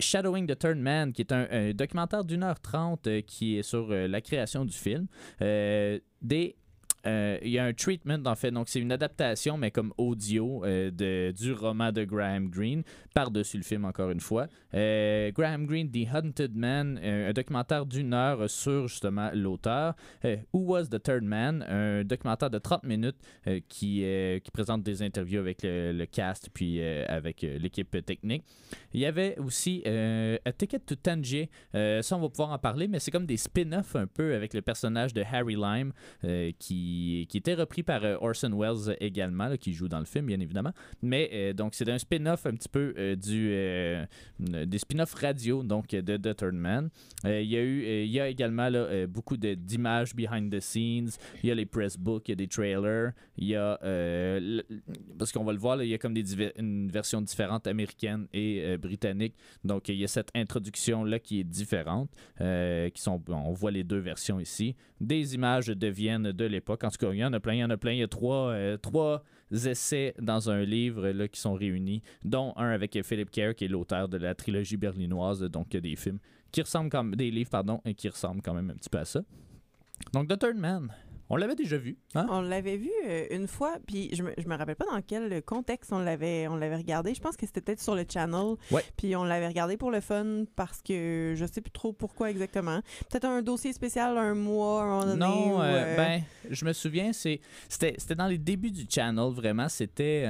Shadowing 0.00 0.46
the 0.46 0.58
Third 0.58 0.78
Man, 0.78 1.12
qui 1.12 1.22
est 1.22 1.32
un, 1.32 1.72
documentaire 1.72 2.24
d'une 2.24 2.42
heure 2.42 2.60
trente 2.60 3.08
qui 3.26 3.58
est 3.58 3.62
sur 3.62 3.88
la 3.90 4.20
création 4.20 4.64
du 4.64 4.76
film. 4.76 5.06
des 5.40 6.56
euh, 7.06 7.38
il 7.42 7.50
y 7.50 7.58
a 7.58 7.64
un 7.64 7.72
treatment, 7.72 8.26
en 8.26 8.34
fait. 8.34 8.50
Donc, 8.50 8.68
c'est 8.68 8.80
une 8.80 8.92
adaptation, 8.92 9.56
mais 9.58 9.70
comme 9.70 9.92
audio 9.98 10.64
euh, 10.64 10.90
de, 10.90 11.32
du 11.32 11.52
roman 11.52 11.92
de 11.92 12.04
Graham 12.04 12.48
Greene, 12.48 12.82
par-dessus 13.14 13.56
le 13.56 13.62
film, 13.62 13.84
encore 13.84 14.10
une 14.10 14.20
fois. 14.20 14.46
Euh, 14.74 15.30
Graham 15.32 15.66
Greene, 15.66 15.90
The 15.90 16.06
Hunted 16.12 16.54
Man, 16.54 16.98
un 17.02 17.32
documentaire 17.32 17.86
d'une 17.86 18.14
heure 18.14 18.48
sur, 18.48 18.88
justement, 18.88 19.30
l'auteur. 19.34 19.94
Who 20.52 20.60
Was 20.60 20.86
the 20.86 21.02
Third 21.02 21.24
Man, 21.24 21.62
un 21.68 22.04
documentaire 22.04 22.50
de 22.50 22.58
30 22.58 22.84
minutes 22.84 23.16
qui, 23.68 24.04
présente 24.52 24.82
des 24.82 25.02
interviews 25.02 25.40
avec 25.40 25.58
le, 25.62 26.04
cast, 26.04 26.50
puis 26.52 26.82
avec 26.82 27.42
l'équipe 27.42 28.04
technique. 28.04 28.44
Il 28.92 29.00
y 29.00 29.06
avait 29.06 29.38
aussi 29.38 29.82
A 29.86 30.52
Ticket 30.52 30.80
to 30.80 30.94
Tangier. 30.94 31.50
ça, 31.72 32.16
on 32.16 32.20
va 32.20 32.28
pouvoir 32.28 32.50
en 32.50 32.58
parler, 32.58 32.88
mais 32.88 32.98
c'est 32.98 33.10
comme 33.10 33.26
des 33.26 33.36
spin-offs 33.36 33.96
un 33.96 34.06
peu 34.06 34.34
avec 34.34 34.54
le 34.54 34.62
personnage 34.62 35.12
de 35.12 35.22
Harry 35.22 35.56
Lime 35.56 35.92
qui 36.58 36.91
qui, 37.28 37.36
était 37.36 37.54
repris 37.54 37.82
par 37.82 38.04
euh, 38.04 38.16
Orson 38.20 38.50
Welles 38.56 38.96
également, 39.00 39.56
qui 39.56 39.72
joue 39.72 39.88
dans 39.88 39.98
le 39.98 40.04
film, 40.04 40.26
bien 40.26 40.40
évidemment. 40.40 40.72
Mais 41.02 41.30
euh, 41.32 41.52
donc, 41.52 41.74
c'est 41.74 41.88
un 41.88 41.98
spin-off 41.98 42.46
un 42.46 42.54
petit 42.54 42.68
peu 42.68 42.94
euh, 42.98 43.16
du, 43.16 44.66
des 44.66 44.78
spin-offs 44.78 45.14
radio 45.14 45.62
donc, 45.62 45.88
de 45.88 46.16
The 46.16 46.36
Third 46.36 46.54
Man. 46.54 46.90
Il 47.24 47.44
y, 47.44 47.56
a 47.56 47.62
eu, 47.62 48.04
il 48.04 48.10
y 48.10 48.20
a 48.20 48.28
également 48.28 48.68
beaucoup 49.08 49.36
d'images 49.36 50.14
behind 50.14 50.52
the 50.52 50.60
scenes. 50.60 51.10
Il 51.42 51.48
y 51.48 51.52
a 51.52 51.54
les 51.54 51.66
press 51.66 51.96
books, 51.96 52.28
il 52.28 52.32
y 52.32 52.34
a 52.34 52.36
des 52.36 52.48
trailers. 52.48 53.12
Il 53.36 53.48
y 53.48 53.56
a, 53.56 53.78
parce 55.18 55.32
qu'on 55.32 55.44
va 55.44 55.52
le 55.52 55.58
voir, 55.58 55.82
il 55.82 55.88
y 55.88 55.94
a 55.94 55.98
comme 55.98 56.14
une 56.56 56.90
version 56.90 57.20
différente 57.20 57.66
américaine 57.66 58.26
et 58.32 58.76
britannique. 58.78 59.34
Donc, 59.64 59.88
il 59.88 59.96
y 59.96 60.04
a 60.04 60.08
cette 60.08 60.30
introduction-là 60.34 61.18
qui 61.18 61.40
est 61.40 61.44
différente. 61.44 62.10
qui 62.38 63.02
sont, 63.02 63.22
on 63.28 63.52
voit 63.52 63.70
les 63.70 63.84
deux 63.84 63.98
versions 63.98 64.40
ici. 64.40 64.74
Des 65.00 65.34
images 65.34 65.66
deviennent 65.66 66.32
de 66.32 66.44
l'époque 66.44 66.81
en 66.84 66.90
tout 66.90 66.98
cas, 66.98 67.12
il 67.12 67.18
y 67.18 67.24
en 67.24 67.32
a 67.32 67.40
plein, 67.40 67.54
il 67.54 67.58
y 67.58 67.64
en 67.64 67.70
a 67.70 67.76
plein. 67.76 67.92
Il 67.92 67.98
y 67.98 68.02
a 68.02 68.08
trois, 68.08 68.50
euh, 68.50 68.76
trois 68.76 69.22
essais 69.50 70.14
dans 70.18 70.50
un 70.50 70.62
livre 70.64 71.08
là, 71.08 71.28
qui 71.28 71.40
sont 71.40 71.54
réunis, 71.54 72.02
dont 72.24 72.52
un 72.56 72.70
avec 72.70 73.00
Philip 73.02 73.30
Kerr, 73.30 73.54
qui 73.54 73.64
est 73.64 73.68
l'auteur 73.68 74.08
de 74.08 74.16
la 74.16 74.34
trilogie 74.34 74.76
berlinoise, 74.76 75.42
donc 75.42 75.70
des 75.70 75.96
films 75.96 76.18
qui 76.52 76.60
ressemblent 76.60 76.90
comme 76.90 77.16
des 77.16 77.30
livres, 77.30 77.50
pardon, 77.50 77.80
et 77.84 77.94
qui 77.94 78.08
ressemblent 78.08 78.42
quand 78.42 78.54
même 78.54 78.70
un 78.70 78.74
petit 78.74 78.90
peu 78.90 78.98
à 78.98 79.04
ça. 79.04 79.22
Donc, 80.12 80.28
The 80.28 80.38
Third 80.38 80.56
Man, 80.56 80.92
on 81.32 81.36
l'avait 81.36 81.54
déjà 81.54 81.78
vu. 81.78 81.96
Hein? 82.14 82.26
On 82.28 82.42
l'avait 82.42 82.76
vu 82.76 82.90
euh, 83.06 83.26
une 83.30 83.48
fois, 83.48 83.78
puis 83.86 84.10
je 84.14 84.22
me, 84.22 84.34
je 84.36 84.46
me 84.46 84.54
rappelle 84.54 84.76
pas 84.76 84.84
dans 84.84 85.00
quel 85.00 85.42
contexte 85.42 85.90
on 85.90 85.98
l'avait 85.98 86.46
on 86.46 86.56
l'avait 86.56 86.76
regardé. 86.76 87.14
Je 87.14 87.22
pense 87.22 87.38
que 87.38 87.46
c'était 87.46 87.62
peut-être 87.62 87.80
sur 87.80 87.94
le 87.94 88.04
channel. 88.06 88.56
Puis 88.98 89.16
on 89.16 89.24
l'avait 89.24 89.48
regardé 89.48 89.78
pour 89.78 89.90
le 89.90 90.02
fun 90.02 90.44
parce 90.56 90.82
que 90.82 91.32
je 91.34 91.46
sais 91.46 91.62
plus 91.62 91.70
trop 91.70 91.94
pourquoi 91.94 92.30
exactement. 92.30 92.80
Peut-être 93.08 93.24
un 93.24 93.40
dossier 93.40 93.72
spécial 93.72 94.18
un 94.18 94.34
mois, 94.34 94.82
un 94.82 94.86
moment 94.86 95.04
donné. 95.06 95.18
Non, 95.20 95.62
euh, 95.62 95.64
euh, 95.64 95.96
ben, 95.96 96.22
je 96.50 96.66
me 96.66 96.74
souviens, 96.74 97.12
c'était 97.14 98.14
dans 98.14 98.26
les 98.26 98.36
débuts 98.36 98.70
du 98.70 98.84
channel, 98.86 99.32
vraiment. 99.32 99.70
C'était 99.70 100.26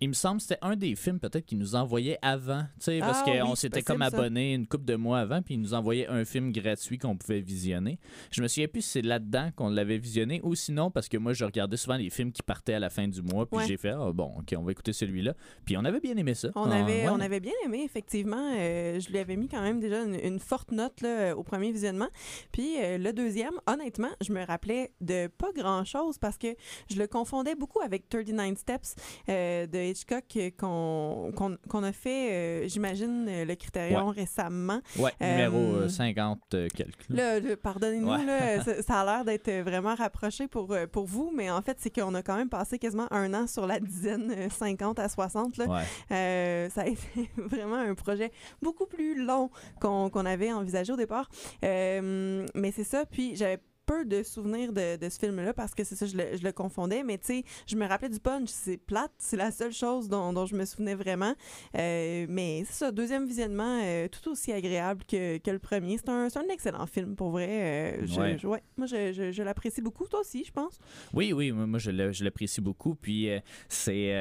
il 0.00 0.08
me 0.08 0.14
semble 0.14 0.38
que 0.38 0.42
c'était 0.42 0.58
un 0.62 0.76
des 0.76 0.94
films 0.94 1.18
peut-être 1.18 1.44
qu'ils 1.44 1.58
nous 1.58 1.74
envoyait 1.74 2.18
avant, 2.22 2.64
parce 2.84 2.88
ah 3.02 3.22
qu'on 3.24 3.54
s'était 3.54 3.82
comme 3.82 4.02
abonné 4.02 4.54
une 4.54 4.66
couple 4.66 4.84
de 4.86 4.96
mois 4.96 5.20
avant, 5.20 5.42
puis 5.42 5.54
ils 5.54 5.60
nous 5.60 5.74
envoyaient 5.74 6.06
un 6.08 6.24
film 6.24 6.52
gratuit 6.52 6.98
qu'on 6.98 7.16
pouvait 7.16 7.40
visionner. 7.40 7.98
Je 8.30 8.42
me 8.42 8.48
souviens 8.48 8.68
plus 8.68 8.82
si 8.82 8.90
c'est 8.90 9.02
là-dedans 9.02 9.50
qu'on 9.56 9.68
l'avait 9.68 9.98
visionné 9.98 10.40
ou 10.42 10.54
sinon 10.54 10.90
parce 10.90 11.08
que 11.08 11.16
moi 11.16 11.32
je 11.32 11.44
regardais 11.44 11.76
souvent 11.76 11.96
les 11.96 12.10
films 12.10 12.32
qui 12.32 12.42
partaient 12.42 12.74
à 12.74 12.78
la 12.78 12.90
fin 12.90 13.08
du 13.08 13.22
mois, 13.22 13.46
puis 13.46 13.66
j'ai 13.66 13.76
fait 13.76 13.90
ah, 13.90 14.10
bon, 14.12 14.32
ok, 14.38 14.54
on 14.56 14.62
va 14.62 14.72
écouter 14.72 14.92
celui-là. 14.92 15.34
Puis 15.64 15.76
on 15.76 15.84
avait 15.84 16.00
bien 16.00 16.16
aimé 16.16 16.34
ça. 16.34 16.48
On, 16.54 16.70
avait, 16.70 17.08
on 17.08 17.20
avait 17.20 17.40
bien 17.40 17.52
aimé 17.64 17.82
effectivement. 17.84 18.54
Euh, 18.56 18.98
je 19.00 19.10
lui 19.10 19.18
avais 19.18 19.36
mis 19.36 19.48
quand 19.48 19.62
même 19.62 19.80
déjà 19.80 20.02
une, 20.02 20.38
forte 20.38 20.72
note 20.72 21.00
là, 21.02 21.36
au 21.36 21.42
premier 21.42 21.70
visionnement. 21.72 22.08
Puis 22.52 22.76
euh, 22.78 22.98
le 22.98 23.12
deuxième, 23.12 23.54
honnêtement, 23.66 24.10
je 24.22 24.32
me 24.32 24.44
rappelais 24.44 24.92
de 25.00 25.26
pas 25.26 25.52
grand-chose 25.54 26.18
parce 26.18 26.38
que 26.38 26.48
je 26.90 26.96
le 26.96 27.06
confondais 27.06 27.54
beaucoup 27.54 27.80
avec 27.80 28.08
39 28.08 28.56
Steps 28.56 28.96
euh, 29.28 29.66
de 29.66 29.89
Hitchcock 29.90 30.24
qu'on 30.58 31.82
a 31.82 31.92
fait, 31.92 32.32
euh, 32.32 32.68
j'imagine, 32.68 33.26
euh, 33.28 33.44
le 33.44 33.54
Critérion 33.54 34.08
récemment. 34.08 34.80
Oui, 34.98 35.10
numéro 35.20 35.88
50 35.88 36.40
euh, 36.54 36.68
quelques. 36.74 37.56
Pardonnez-nous, 37.56 38.08
ça, 38.86 39.00
a 39.00 39.04
l'air 39.04 39.24
d'être 39.24 39.50
vraiment 39.62 39.94
rapproché 39.94 40.48
pour, 40.48 40.76
pour 40.92 41.06
vous, 41.06 41.32
mais 41.34 41.50
en 41.50 41.62
fait, 41.62 41.76
c'est 41.80 41.90
qu'on 41.90 42.14
a 42.14 42.22
quand 42.22 42.36
même 42.36 42.48
passé 42.48 42.78
quasiment 42.78 43.12
un 43.12 43.32
an 43.34 43.46
sur 43.46 43.66
la 43.66 43.80
dizaine 43.80 44.50
50 44.50 44.98
à 44.98 45.08
60. 45.08 45.56
Là. 45.58 45.82
ça 46.08 46.80
a 46.82 46.86
été 46.86 47.30
vraiment 47.36 47.76
un 47.76 47.94
projet 47.94 48.30
beaucoup 48.62 48.86
plus 48.86 49.24
long 49.24 49.50
qu'on 49.80 50.26
avait 50.26 50.52
envisagé 50.52 50.92
au 50.92 50.96
départ. 50.96 51.28
mais 51.62 52.72
c'est 52.74 52.84
ça, 52.84 53.04
puis 53.06 53.36
j'avais 53.36 53.60
peu 53.90 54.04
de 54.04 54.22
souvenirs 54.22 54.72
de, 54.72 55.08
ce 55.08 55.18
film-là 55.18 55.52
parce 55.52 55.74
que 55.74 55.82
c'est 55.82 55.96
ça, 55.96 56.06
je 56.06 56.16
le, 56.16 56.52
confondais. 56.52 57.02
Mais 57.02 57.18
tu 57.18 57.26
sais, 57.26 57.44
je 57.66 57.76
me 57.76 57.86
rappelais 57.86 58.08
du 58.08 58.20
punch. 58.20 58.48
C'est 58.48 58.76
plate. 58.76 59.10
C'est 59.18 59.36
la 59.36 59.50
seule 59.50 59.72
chose 59.72 60.08
dont, 60.08 60.46
je 60.46 60.54
me 60.54 60.64
souvenais 60.64 60.94
vraiment. 60.94 61.34
Euh, 61.76 62.26
mais 62.28 62.62
c'est 62.66 62.74
ça, 62.84 62.92
deuxième 62.92 63.26
visionnement, 63.26 63.80
euh, 63.82 64.06
tout 64.08 64.30
aussi 64.30 64.52
agréable 64.52 65.04
que, 65.04 65.38
que 65.38 65.50
le 65.50 65.58
premier. 65.58 65.98
C'est 65.98 66.08
un, 66.08 66.28
un, 66.28 66.48
excellent 66.52 66.86
film, 66.86 67.16
pour 67.16 67.30
vrai. 67.30 67.48
Euh, 67.50 68.06
je, 68.06 68.46
ouais. 68.46 68.62
moi, 68.76 68.86
je, 68.86 69.32
je, 69.32 69.42
l'apprécie 69.42 69.82
beaucoup. 69.82 70.06
Toi 70.06 70.20
aussi, 70.20 70.44
je 70.44 70.52
pense. 70.52 70.78
Oui, 71.12 71.32
oui, 71.32 71.50
moi, 71.50 71.78
je 71.78 71.90
l'apprécie 72.22 72.60
beaucoup. 72.60 72.94
Puis 72.94 73.28
c'est 73.68 74.12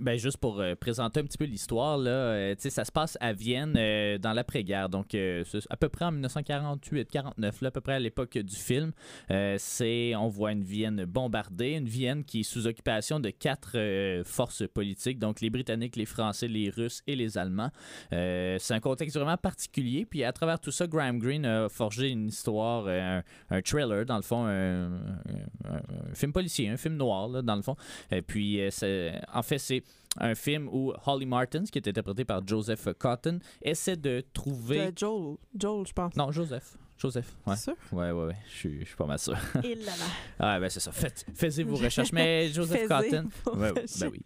ben, 0.00 0.18
juste 0.18 0.38
pour 0.38 0.60
euh, 0.60 0.74
présenter 0.74 1.20
un 1.20 1.24
petit 1.24 1.38
peu 1.38 1.44
l'histoire, 1.44 1.98
là, 1.98 2.10
euh, 2.10 2.54
ça 2.58 2.84
se 2.84 2.92
passe 2.92 3.18
à 3.20 3.32
Vienne 3.32 3.74
euh, 3.76 4.18
dans 4.18 4.32
l'après-guerre, 4.32 4.88
donc 4.88 5.14
à 5.14 5.76
peu 5.76 5.88
près 5.88 6.04
en 6.04 6.12
1948-49, 6.12 7.66
à 7.66 7.70
peu 7.70 7.80
près 7.80 7.94
à 7.94 7.98
l'époque 7.98 8.38
du 8.38 8.56
film. 8.56 8.92
c'est, 9.58 10.14
on 10.16 10.28
voit 10.28 10.52
une 10.52 10.62
Vienne 10.62 11.04
bombardée, 11.04 11.72
une 11.72 11.88
Vienne 11.88 12.24
qui 12.24 12.40
est 12.40 12.44
sous 12.44 12.66
occupation 12.66 13.20
de 13.20 13.30
quatre 13.30 13.76
forces 14.24 14.64
politiques, 14.68 15.18
donc 15.18 15.40
les 15.40 15.50
Britanniques, 15.50 15.96
les 15.96 16.04
Français, 16.04 16.48
les 16.48 16.70
Russes 16.70 17.02
et 17.06 17.16
les 17.16 17.38
Allemands. 17.38 17.70
c'est 18.10 18.72
un 18.72 18.80
contexte 18.80 19.16
vraiment 19.16 19.36
particulier, 19.36 20.06
puis 20.06 20.24
à 20.24 20.32
travers 20.32 20.60
tout 20.60 20.70
ça, 20.70 20.86
Graham 20.86 21.18
Greene 21.18 21.46
a 21.46 21.68
forgé 21.68 22.10
une 22.10 22.28
histoire, 22.28 22.86
un, 22.88 23.62
trailer, 23.62 24.04
dans 24.04 24.16
le 24.16 24.22
fond, 24.22 24.46
un, 24.46 24.90
film 26.14 26.32
policier, 26.32 26.68
un 26.68 26.76
film 26.76 26.96
noir, 26.96 27.28
là, 27.28 27.42
dans 27.42 27.56
le 27.56 27.62
fond. 27.62 27.76
Et 28.10 28.22
puis, 28.22 28.60
en 29.32 29.42
fait, 29.42 29.58
c'est 29.58 29.82
un 30.18 30.34
film 30.34 30.68
où 30.68 30.92
Holly 31.06 31.26
Martins, 31.26 31.64
qui 31.64 31.78
est 31.78 31.88
interprété 31.88 32.24
par 32.24 32.46
Joseph 32.46 32.88
Cotton, 32.98 33.38
essaie 33.62 33.96
de 33.96 34.24
trouver. 34.32 34.90
Joel, 34.96 35.36
Joel, 35.58 35.86
je 35.86 35.92
pense. 35.92 36.16
Non, 36.16 36.30
Joseph. 36.32 36.76
Joseph, 36.98 37.36
ouais. 37.46 37.56
Sûr? 37.56 37.74
Ouais, 37.92 38.10
ouais, 38.10 38.26
ouais. 38.26 38.36
Je 38.50 38.56
suis, 38.56 38.80
je 38.80 38.86
suis 38.86 38.96
pas 38.96 39.06
mal 39.06 39.20
sûr. 39.20 39.36
Et 39.62 39.76
là 39.76 39.92
là. 39.96 40.04
Ah, 40.40 40.58
ben 40.58 40.68
c'est 40.68 40.80
ça. 40.80 40.90
Faites, 40.90 41.24
faites 41.32 41.60
vos 41.60 41.76
recherches. 41.76 42.12
Mais 42.12 42.48
Joseph 42.52 42.88
Cotton. 42.88 43.28
Ouais, 43.54 43.72
ben 43.72 44.10
oui. 44.10 44.20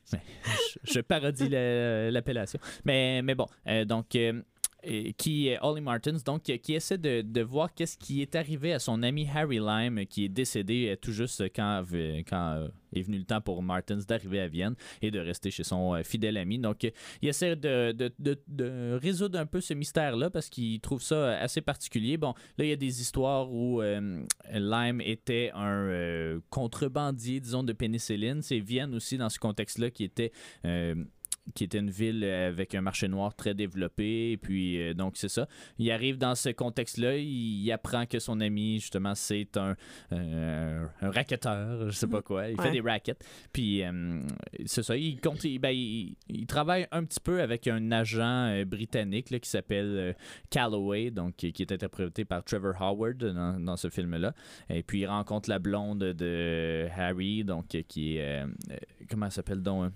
Je, 0.84 1.00
parodie 1.00 1.48
l'appellation. 1.50 2.58
Mais, 2.84 3.20
mais 3.22 3.34
bon, 3.34 3.46
euh, 3.66 3.84
donc. 3.84 4.14
Euh, 4.16 4.42
qui 5.16 5.48
est 5.48 5.58
Holly 5.60 5.80
Martins, 5.80 6.18
donc 6.24 6.42
qui 6.42 6.74
essaie 6.74 6.98
de, 6.98 7.22
de 7.22 7.40
voir 7.42 7.72
qu'est-ce 7.72 7.96
qui 7.96 8.20
est 8.22 8.34
arrivé 8.34 8.72
à 8.72 8.78
son 8.78 9.02
ami 9.02 9.28
Harry 9.32 9.60
Lime, 9.60 10.06
qui 10.06 10.24
est 10.24 10.28
décédé 10.28 10.88
euh, 10.88 10.96
tout 10.96 11.12
juste 11.12 11.42
quand, 11.54 11.84
quand 12.28 12.54
euh, 12.56 12.68
est 12.94 13.02
venu 13.02 13.18
le 13.18 13.24
temps 13.24 13.40
pour 13.40 13.62
Martins 13.62 13.98
d'arriver 14.06 14.40
à 14.40 14.48
Vienne 14.48 14.74
et 15.00 15.10
de 15.10 15.20
rester 15.20 15.50
chez 15.50 15.62
son 15.62 15.94
euh, 15.94 16.02
fidèle 16.02 16.36
ami. 16.36 16.58
Donc, 16.58 16.82
il 17.22 17.28
essaie 17.28 17.54
de, 17.54 17.92
de, 17.92 18.12
de, 18.48 18.98
résoudre 19.00 19.38
un 19.38 19.46
peu 19.46 19.60
ce 19.60 19.74
mystère-là 19.74 20.30
parce 20.30 20.48
qu'il 20.48 20.80
trouve 20.80 21.02
ça 21.02 21.38
assez 21.38 21.60
particulier. 21.60 22.16
Bon, 22.16 22.34
là, 22.58 22.64
il 22.64 22.68
y 22.68 22.72
a 22.72 22.76
des 22.76 23.00
histoires 23.00 23.52
où 23.52 23.80
Lime 23.80 25.00
était 25.00 25.50
un 25.54 26.40
contrebandier, 26.50 27.40
disons, 27.40 27.62
de 27.62 27.72
pénicilline. 27.72 28.42
C'est 28.42 28.58
Vienne 28.58 28.94
aussi, 28.94 29.16
dans 29.16 29.28
ce 29.28 29.38
contexte-là, 29.38 29.90
qui 29.90 30.04
était 30.04 30.32
qui 31.54 31.64
était 31.64 31.78
une 31.78 31.90
ville 31.90 32.24
avec 32.24 32.74
un 32.74 32.80
marché 32.80 33.08
noir 33.08 33.34
très 33.34 33.54
développé. 33.54 34.32
Et 34.32 34.36
puis, 34.36 34.80
euh, 34.80 34.94
donc, 34.94 35.16
c'est 35.16 35.28
ça. 35.28 35.48
Il 35.78 35.90
arrive 35.90 36.18
dans 36.18 36.34
ce 36.34 36.50
contexte-là, 36.50 37.16
il, 37.16 37.70
apprend 37.72 38.06
que 38.06 38.18
son 38.18 38.40
ami, 38.40 38.80
justement, 38.80 39.14
c'est 39.14 39.56
un, 39.56 39.74
euh, 40.12 40.86
un 41.00 41.10
racketeur, 41.10 41.90
je 41.90 41.96
sais 41.96 42.06
pas 42.06 42.22
quoi. 42.22 42.48
Il 42.48 42.60
fait 42.60 42.70
des 42.70 42.80
rackets. 42.80 43.24
Puis, 43.52 43.82
euh, 43.82 44.20
c'est 44.66 44.82
ça. 44.82 44.96
Il, 44.96 45.20
compte, 45.20 45.42
ben, 45.60 45.70
il, 45.70 46.46
travaille 46.46 46.86
un 46.92 47.04
petit 47.04 47.20
peu 47.20 47.40
avec 47.40 47.66
un 47.66 47.90
agent 47.92 48.64
britannique 48.66 49.28
qui 49.40 49.48
s'appelle 49.48 50.14
Calloway, 50.50 51.10
donc, 51.10 51.36
qui, 51.36 51.62
est 51.62 51.72
interprété 51.72 52.24
par 52.24 52.44
Trevor 52.44 52.80
Howard 52.80 53.16
dans, 53.16 53.58
dans 53.58 53.76
ce 53.76 53.88
film-là. 53.88 54.34
Et 54.68 54.82
puis, 54.82 55.00
il 55.00 55.06
rencontre 55.06 55.48
la 55.48 55.58
blonde 55.58 55.98
de 55.98 56.86
Harry, 56.96 57.44
donc, 57.44 57.68
qui 57.88 58.16
est. 58.16 58.44
comment 59.08 59.26
elle 59.26 59.32
s'appelle 59.32 59.62
donc 59.62 59.92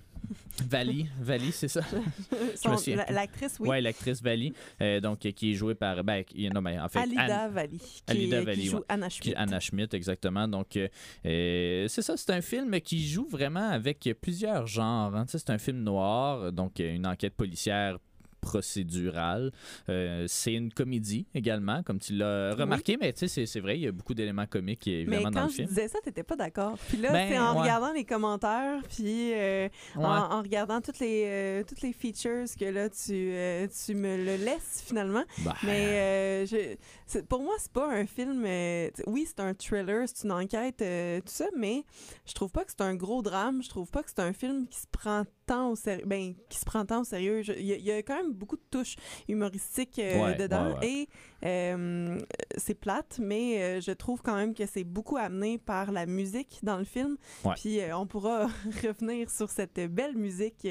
Valley, 0.69 1.07
Valley, 1.21 1.51
c'est 1.51 1.69
ça? 1.69 1.81
L'actrice, 3.11 3.57
oui. 3.61 3.69
Oui, 3.69 3.83
l'actrice 3.83 4.23
Valley, 4.23 4.53
euh, 4.81 5.01
donc 5.01 5.19
qui 5.19 5.51
est 5.51 5.55
jouée 5.55 5.75
par, 5.75 6.03
ben, 6.03 6.25
non, 6.53 6.61
mais 6.61 6.79
en 6.79 6.89
fait, 6.89 7.01
Alida 7.01 7.45
Anne, 7.45 7.53
Valley, 7.53 7.79
qui, 7.79 8.03
Alida 8.07 8.55
qui 8.55 8.67
joue 8.67 8.85
Anna 8.89 9.09
Schmidt. 9.09 9.37
Anna 9.37 9.61
Schmidt, 9.61 9.97
exactement. 9.97 10.49
Donc, 10.49 10.77
euh, 10.77 10.89
euh, 11.27 11.89
c'est 11.89 12.03
ça, 12.03 12.17
c'est 12.17 12.31
un 12.31 12.41
film 12.41 12.81
qui 12.81 13.07
joue 13.07 13.27
vraiment 13.29 13.69
avec 13.69 14.09
plusieurs 14.21 14.67
genres. 14.67 15.15
Hein. 15.15 15.25
C'est 15.29 15.51
un 15.51 15.59
film 15.59 15.83
noir, 15.83 16.53
donc 16.53 16.79
une 16.79 17.07
enquête 17.07 17.35
policière 17.35 17.99
procédural. 18.47 19.51
Euh, 19.89 20.25
c'est 20.29 20.55
une 20.55 20.73
comédie 20.73 21.27
également, 21.35 21.83
comme 21.83 21.99
tu 21.99 22.15
l'as 22.15 22.55
remarqué, 22.55 22.97
mais 22.99 23.13
tu 23.13 23.27
sais, 23.27 23.45
c'est 23.45 23.61
vrai, 23.61 23.77
il 23.77 23.83
y 23.83 23.89
a 23.89 23.93
beaucoup 23.93 24.15
d'éléments 24.15 24.47
comiques 24.47 24.87
évidemment 24.87 25.33
dans 25.33 25.43
le 25.45 25.49
film. 25.49 25.67
quand 25.67 25.75
je 25.75 25.75
disais 25.75 25.89
ça, 25.89 25.99
tu 26.01 26.09
n'étais 26.09 26.23
pas 26.23 26.37
d'accord. 26.37 26.79
Puis 26.89 26.99
là, 26.99 27.11
ben, 27.11 27.29
c'est 27.29 27.39
en 27.39 27.55
regardant 27.55 27.93
les 27.93 28.05
commentaires, 28.05 28.81
puis 28.89 29.33
euh, 29.35 29.69
en, 29.97 30.43
regardant 30.43 30.81
toutes 30.81 31.01
les, 31.01 31.25
euh, 31.27 31.65
toutes 31.67 31.83
les 31.83 31.93
features 31.93 32.45
que 32.59 32.67
là, 32.67 32.89
tu, 32.89 33.33
tu 33.85 33.95
me 33.97 34.17
le 34.17 34.37
laisses 34.45 34.85
finalement. 34.87 35.25
Ben. 35.45 35.55
Mais 35.65 36.47
je, 36.47 36.77
pour 37.29 37.43
moi, 37.43 37.55
c'est 37.59 37.73
pas 37.73 37.91
un 37.93 38.07
film. 38.07 38.45
oui, 39.07 39.27
c'est 39.27 39.41
un 39.41 39.55
thriller, 39.55 40.07
c'est 40.07 40.25
une 40.25 40.33
enquête, 40.33 40.79
tout 40.79 41.33
ça, 41.33 41.47
mais 41.57 41.85
je 42.27 42.33
trouve 42.35 42.53
pas 42.53 42.65
que 42.65 42.71
c'est 42.71 42.85
un 42.85 42.95
gros 42.95 43.23
drame. 43.23 43.61
Je 43.63 43.69
trouve 43.69 43.91
pas 43.91 44.05
que 44.05 44.11
c'est 44.11 44.23
un 44.23 44.33
film 44.33 44.69
qui 44.69 44.79
se 44.79 44.87
prend 44.91 45.25
tant 45.47 45.71
au 45.71 45.77
sérieux. 45.77 46.05
Ben, 46.07 46.35
qui 46.49 46.59
se 46.59 46.65
prend 46.65 46.85
tant 46.85 47.01
au 47.01 47.05
sérieux. 47.05 47.43
Il 47.57 47.65
y, 47.65 47.83
y, 47.83 47.93
a 47.93 48.03
quand 48.03 48.17
même 48.17 48.33
beaucoup 48.33 48.57
de 48.57 48.65
touches 48.71 48.97
humoristiques 49.29 49.99
euh, 49.99 50.35
dedans. 50.35 50.79
Et 50.83 51.09
euh, 51.45 52.19
c'est 52.57 52.75
plate, 52.75 53.19
mais 53.23 53.63
euh, 53.63 53.81
je 53.81 53.93
trouve 53.93 54.23
quand 54.23 54.35
même 54.35 54.55
que 54.55 54.67
c'est 54.67 54.85
beaucoup 54.85 55.17
amené 55.17 55.59
par 55.59 55.93
la 55.93 56.07
musique 56.07 56.59
dans 56.63 56.77
le 56.77 56.85
film. 56.85 57.17
Puis 57.57 57.79
on 57.95 58.07
pourra 58.07 58.47
revenir 58.83 59.31
sur 59.31 59.51
cette 59.51 59.81
belle 59.93 60.17
musique 60.17 60.67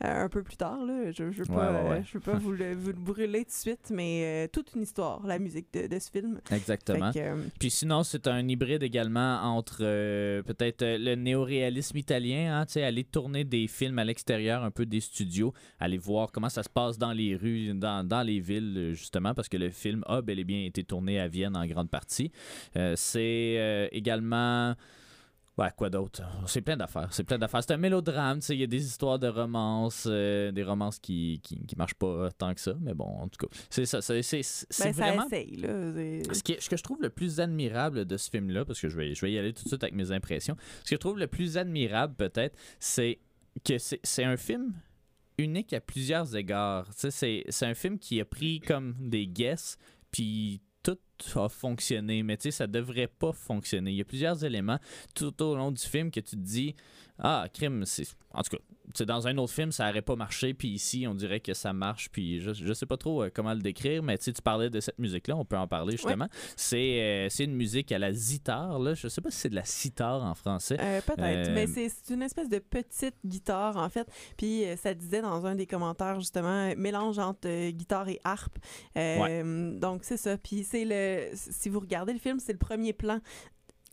un 0.00 0.28
peu 0.28 0.42
plus 0.42 0.56
tard. 0.56 0.84
Là. 0.84 1.10
Je 1.12 1.24
ne 1.24 1.30
veux 1.30 1.44
pas, 1.44 2.02
je 2.02 2.14
veux 2.14 2.20
pas 2.20 2.34
vous, 2.34 2.52
le, 2.52 2.74
vous, 2.74 2.88
le, 2.88 2.94
brûler 2.94 3.44
tout 3.44 3.50
de 3.50 3.52
suite, 3.52 3.90
mais 3.90 4.48
toute 4.52 4.74
une 4.74 4.82
histoire, 4.82 5.24
la 5.26 5.38
musique 5.38 5.72
de, 5.72 5.86
de 5.86 5.98
ce 5.98 6.10
film. 6.10 6.40
Exactement. 6.50 7.10
Puis 7.58 7.70
sinon, 7.70 8.02
c'est 8.02 8.26
un 8.26 8.46
hybride 8.48 8.82
également 8.82 9.40
entre 9.42 9.78
peut-être 9.78 10.84
le 10.84 11.14
néoréalisme 11.14 11.96
italien, 11.98 12.62
hein, 12.62 12.80
aller 12.80 13.04
tourner 13.04 13.44
des 13.44 13.66
films 13.66 13.98
à 13.98 14.04
l'extérieur 14.06 14.62
un 14.62 14.70
peu 14.70 14.86
des 14.86 15.00
studios, 15.00 15.52
aller 15.78 15.98
voir 15.98 16.32
comment 16.32 16.48
ça 16.48 16.62
se 16.62 16.68
passe 16.68 16.98
dans 16.98 17.12
les 17.12 17.36
rues, 17.36 17.74
dans, 17.74 18.06
dans, 18.06 18.22
les 18.22 18.40
villes, 18.40 18.92
justement, 18.94 19.34
parce 19.34 19.48
que 19.48 19.56
le 19.56 19.70
film 19.70 20.02
a 20.06 20.22
bel 20.22 20.38
et 20.38 20.44
bien 20.44 20.64
été 20.64 20.84
tourné 20.84 21.20
à 21.20 21.28
Vienne 21.28 21.56
en 21.56 21.66
grande 21.66 21.90
partie. 21.90 22.30
Euh, 22.76 22.94
c'est 22.96 23.56
euh, 23.58 23.88
également. 23.92 24.74
Ouais, 25.58 25.70
quoi 25.74 25.88
d'autre? 25.88 26.22
C'est 26.46 26.60
plein 26.60 26.76
d'affaires. 26.76 27.08
C'est 27.12 27.24
plein 27.24 27.38
d'affaires. 27.38 27.62
C'est 27.62 27.72
un 27.72 27.78
mélodrame. 27.78 28.40
Il 28.50 28.56
y 28.56 28.62
a 28.62 28.66
des 28.66 28.84
histoires 28.84 29.18
de 29.18 29.26
romance, 29.26 30.04
euh, 30.06 30.52
des 30.52 30.62
romances 30.62 30.98
qui, 30.98 31.40
qui, 31.42 31.58
qui, 31.64 31.76
marchent 31.76 31.94
pas 31.94 32.30
tant 32.36 32.52
que 32.52 32.60
ça. 32.60 32.74
Mais 32.78 32.92
bon, 32.92 33.06
en 33.06 33.28
tout 33.28 33.46
cas, 33.46 33.56
c'est 33.70 33.86
ça. 33.86 34.02
C'est, 34.02 34.20
c'est, 34.22 34.42
ben, 34.78 34.92
vraiment. 34.92 35.28
Ça 35.30 35.38
essaye, 35.38 35.56
là. 35.56 35.92
Ce, 36.34 36.42
qui, 36.42 36.56
ce 36.60 36.68
que 36.68 36.76
je 36.76 36.82
trouve 36.82 37.00
le 37.00 37.08
plus 37.08 37.40
admirable 37.40 38.04
de 38.04 38.16
ce 38.18 38.28
film-là, 38.28 38.66
parce 38.66 38.78
que 38.78 38.90
je 38.90 38.96
vais, 38.98 39.14
je 39.14 39.20
vais 39.22 39.32
y 39.32 39.38
aller 39.38 39.54
tout 39.54 39.62
de 39.62 39.68
suite 39.68 39.82
avec 39.82 39.94
mes 39.94 40.12
impressions. 40.12 40.56
Ce 40.84 40.90
que 40.90 40.96
je 40.96 41.00
trouve 41.00 41.18
le 41.18 41.26
plus 41.26 41.56
admirable, 41.56 42.14
peut-être, 42.16 42.58
c'est 42.78 43.18
que 43.64 43.78
c'est, 43.78 44.24
un 44.24 44.36
film 44.36 44.74
unique 45.38 45.72
à 45.72 45.80
plusieurs 45.80 46.36
égards. 46.36 46.88
C'est, 46.92 47.44
c'est 47.48 47.66
un 47.66 47.74
film 47.74 47.98
qui 47.98 48.20
a 48.20 48.24
pris 48.24 48.60
comme 48.60 48.94
des 48.98 49.26
guesses, 49.26 49.76
puis 50.10 50.60
tout 50.82 50.98
a 51.34 51.48
fonctionné, 51.48 52.22
mais 52.22 52.36
tu 52.36 52.44
sais, 52.44 52.50
ça 52.50 52.66
devrait 52.66 53.08
pas 53.08 53.32
fonctionner. 53.32 53.90
Il 53.90 53.96
y 53.96 54.00
a 54.00 54.04
plusieurs 54.04 54.44
éléments 54.44 54.78
tout 55.14 55.42
au 55.42 55.56
long 55.56 55.72
du 55.72 55.82
film 55.82 56.10
que 56.10 56.20
tu 56.20 56.36
te 56.36 56.40
dis 56.40 56.74
Ah, 57.18 57.48
crime, 57.52 57.84
c'est. 57.84 58.06
En 58.32 58.42
tout 58.42 58.56
cas, 58.56 58.62
dans 59.06 59.26
un 59.26 59.36
autre 59.38 59.52
film, 59.52 59.72
ça 59.72 59.86
n'aurait 59.86 60.02
pas 60.02 60.16
marché, 60.16 60.54
puis 60.54 60.68
ici, 60.68 61.06
on 61.08 61.14
dirait 61.14 61.40
que 61.40 61.54
ça 61.54 61.72
marche, 61.72 62.08
puis 62.10 62.40
je, 62.40 62.52
je 62.52 62.72
sais 62.72 62.86
pas 62.86 62.96
trop 62.96 63.22
euh, 63.24 63.30
comment 63.32 63.54
le 63.54 63.60
décrire, 63.60 64.02
mais 64.02 64.18
tu 64.18 64.32
parlais 64.42 64.70
de 64.70 64.80
cette 64.80 64.98
musique-là, 64.98 65.36
on 65.36 65.44
peut 65.44 65.56
en 65.56 65.68
parler 65.68 65.92
justement. 65.92 66.28
Euh, 66.72 67.26
c'est 67.30 67.44
une 67.44 67.54
musique 67.54 67.92
à 67.92 67.98
la 67.98 68.12
zitar, 68.12 68.78
là. 68.78 68.94
Je 68.94 69.08
sais 69.08 69.20
pas 69.20 69.30
si 69.30 69.38
c'est 69.38 69.50
de 69.50 69.54
la 69.54 69.64
sitar 69.64 70.24
en 70.24 70.34
français. 70.34 70.76
Euh, 70.80 71.00
peut-être, 71.00 71.52
mais 71.52 71.66
c'est 71.66 72.14
une 72.14 72.22
espèce 72.22 72.48
de 72.48 72.58
petite 72.58 73.16
guitare, 73.24 73.76
en 73.76 73.88
fait. 73.88 74.08
Puis 74.36 74.64
ça 74.76 74.94
disait 74.94 75.22
dans 75.22 75.46
un 75.46 75.54
des 75.54 75.66
commentaires, 75.66 76.20
justement, 76.20 76.74
mélange 76.76 77.18
entre 77.18 77.70
guitare 77.70 78.08
et 78.08 78.20
harpe. 78.24 78.58
Donc, 78.94 80.04
c'est 80.04 80.16
ça. 80.16 80.36
Puis 80.38 80.64
c'est 80.64 80.84
le. 80.84 81.30
Si 81.34 81.68
vous 81.68 81.80
regardez 81.80 82.12
le 82.12 82.18
film, 82.18 82.38
c'est 82.38 82.52
le 82.52 82.58
premier 82.58 82.92
plan 82.92 83.20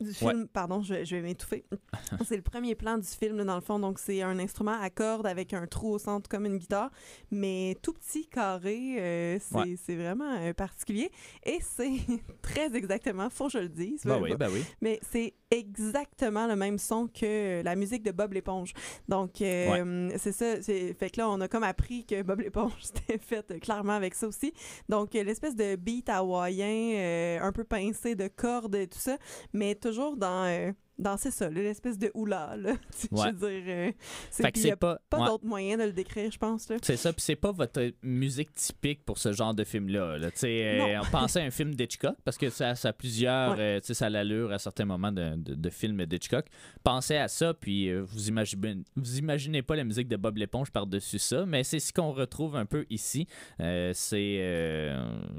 du 0.00 0.12
film, 0.12 0.48
pardon, 0.48 0.82
je, 0.82 0.94
vais 0.94 1.22
m'étouffer. 1.22 1.64
c'est 2.26 2.36
le 2.36 2.42
premier 2.42 2.74
plan 2.74 2.98
du 2.98 3.06
film, 3.06 3.44
dans 3.44 3.54
le 3.54 3.60
fond. 3.60 3.78
Donc, 3.78 3.98
c'est 3.98 4.22
un 4.22 4.38
instrument 4.38 4.78
à 4.80 4.90
cordes 4.90 5.26
avec 5.26 5.52
un 5.52 5.66
trou 5.66 5.92
au 5.92 5.98
centre 5.98 6.28
comme 6.28 6.46
une 6.46 6.58
guitare, 6.58 6.90
mais 7.30 7.76
tout 7.82 7.92
petit, 7.92 8.26
carré. 8.26 8.96
Euh, 8.98 9.38
c'est 9.76 9.96
vraiment 9.96 10.36
euh, 10.38 10.52
particulier. 10.52 11.10
Et 11.44 11.58
c'est 11.60 11.98
très 12.42 12.74
exactement, 12.74 13.30
faut 13.30 13.46
que 13.46 13.52
je 13.52 13.58
le 13.58 13.68
dise. 13.68 14.02
Bah 14.04 14.18
oui, 14.20 14.34
bah 14.36 14.48
oui. 14.50 14.64
Mais 14.80 14.98
c'est 15.10 15.34
exactement 15.50 16.46
le 16.46 16.56
même 16.56 16.78
son 16.78 17.06
que 17.06 17.62
la 17.62 17.76
musique 17.76 18.02
de 18.02 18.10
Bob 18.10 18.32
l'éponge. 18.32 18.72
Donc, 19.08 19.40
euh, 19.40 20.10
c'est 20.16 20.32
ça. 20.32 20.60
Fait 20.62 21.10
que 21.10 21.20
là, 21.20 21.28
on 21.28 21.40
a 21.40 21.48
comme 21.48 21.64
appris 21.64 22.04
que 22.04 22.22
Bob 22.22 22.40
l'éponge 22.40 22.72
c'était 22.80 23.18
fait 23.18 23.60
clairement 23.60 23.92
avec 23.94 24.14
ça 24.14 24.26
aussi. 24.26 24.52
Donc, 24.88 25.14
l'espèce 25.14 25.56
de 25.56 25.76
beat 25.76 26.08
hawaïen, 26.08 27.40
un 27.42 27.52
peu 27.52 27.64
pincé 27.64 28.14
de 28.14 28.28
cordes 28.28 28.74
et 28.74 28.86
tout 28.86 28.98
ça, 28.98 29.18
mais 29.52 29.74
toujours 29.74 30.16
dans 30.16 30.44
euh, 30.46 30.72
dans 30.98 31.16
c'est 31.16 31.30
ça, 31.30 31.50
l'espèce 31.50 31.98
de 31.98 32.10
oula, 32.14 32.56
là. 32.56 32.74
Je 33.10 33.32
veux 33.32 33.32
dire, 33.32 33.64
euh, 33.66 33.92
c'est 34.30 34.76
pas, 34.76 35.00
pas 35.10 35.26
d'autre 35.26 35.44
moyen 35.44 35.76
de 35.76 35.84
le 35.84 35.92
décrire, 35.92 36.30
je 36.30 36.38
pense. 36.38 36.68
C'est 36.82 36.96
ça, 36.96 37.12
puis 37.12 37.22
c'est 37.22 37.36
pas 37.36 37.50
votre 37.50 37.92
musique 38.02 38.54
typique 38.54 39.04
pour 39.04 39.18
ce 39.18 39.32
genre 39.32 39.54
de 39.54 39.64
film-là. 39.64 40.18
Là. 40.18 40.28
Euh, 40.44 41.00
on 41.02 41.10
pensait 41.10 41.40
à 41.40 41.44
un 41.44 41.50
film 41.50 41.74
d'Hitchcock, 41.74 42.16
parce 42.24 42.38
que 42.38 42.48
ça, 42.50 42.74
ça 42.74 42.90
a 42.90 42.92
plusieurs, 42.92 43.56
euh, 43.58 43.80
sais 43.82 43.94
ça 43.94 44.06
a 44.06 44.10
l'allure 44.10 44.52
à 44.52 44.58
certains 44.58 44.84
moments 44.84 45.10
de, 45.10 45.34
de, 45.36 45.70
films 45.70 46.04
d'Hitchcock. 46.06 46.46
Pensez 46.84 47.16
à 47.16 47.28
ça, 47.28 47.54
puis 47.54 47.92
vous, 47.92 48.28
imaginez, 48.28 48.76
vous 48.96 49.18
imaginez 49.18 49.62
pas 49.62 49.74
la 49.74 49.84
musique 49.84 50.08
de 50.08 50.16
Bob 50.16 50.36
l'éponge 50.36 50.70
par-dessus 50.70 51.18
ça, 51.18 51.44
mais 51.44 51.64
c'est 51.64 51.80
ce 51.80 51.92
qu'on 51.92 52.12
retrouve 52.12 52.54
un 52.56 52.66
peu 52.66 52.86
ici. 52.88 53.26
c'est 53.58 54.94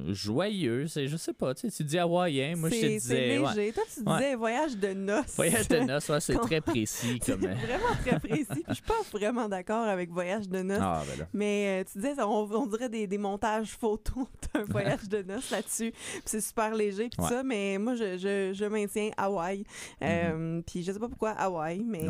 joyeux, 0.09 0.87
c'est, 0.87 1.07
je 1.07 1.15
sais 1.15 1.33
pas, 1.33 1.53
tu 1.53 1.69
dis 1.83 1.97
hawaïen, 1.97 2.55
moi 2.57 2.69
je 2.69 2.75
te 2.75 2.85
disais... 2.87 2.99
C'est 2.99 3.57
léger. 3.57 3.71
Toi, 3.71 3.83
tu 3.93 4.03
disais 4.03 4.35
voyage 4.35 4.77
de 4.77 4.93
noces. 4.93 5.37
Voyage 5.49 5.67
de 5.67 5.79
noces, 5.79 6.11
c'est 6.19 6.35
très 6.35 6.61
précis. 6.61 7.19
Comme... 7.25 7.43
Euh. 7.45 7.53
vraiment 7.53 7.95
très 8.05 8.19
précis. 8.19 8.63
je 8.67 8.73
suis 8.73 8.83
pas 8.83 9.01
vraiment 9.11 9.49
d'accord 9.49 9.85
avec 9.85 10.11
Voyage 10.11 10.49
de 10.49 10.61
noces. 10.61 10.79
Ah, 10.81 11.03
ben 11.17 11.27
mais 11.33 11.81
euh, 11.81 11.83
tu 11.91 11.99
disais, 11.99 12.21
on, 12.21 12.65
dirait 12.67 12.89
des, 12.89 13.07
des, 13.07 13.17
montages 13.17 13.71
photos 13.71 14.27
d'un 14.53 14.63
voyage 14.63 15.07
de 15.09 15.21
noces 15.21 15.51
là-dessus. 15.51 15.93
C'est 16.25 16.41
super 16.41 16.73
léger, 16.73 17.09
puis 17.09 17.25
ça. 17.27 17.43
Mais 17.43 17.77
moi, 17.77 17.95
je, 17.95 18.17
je, 18.17 18.53
je 18.53 18.65
maintiens 18.65 19.11
Hawaï. 19.17 19.63
Euh, 20.01 20.59
mm-hmm. 20.59 20.63
Puis 20.63 20.83
je 20.83 20.91
sais 20.91 20.99
pas 20.99 21.09
pourquoi 21.09 21.31
Hawaï, 21.31 21.83
mais 21.83 22.05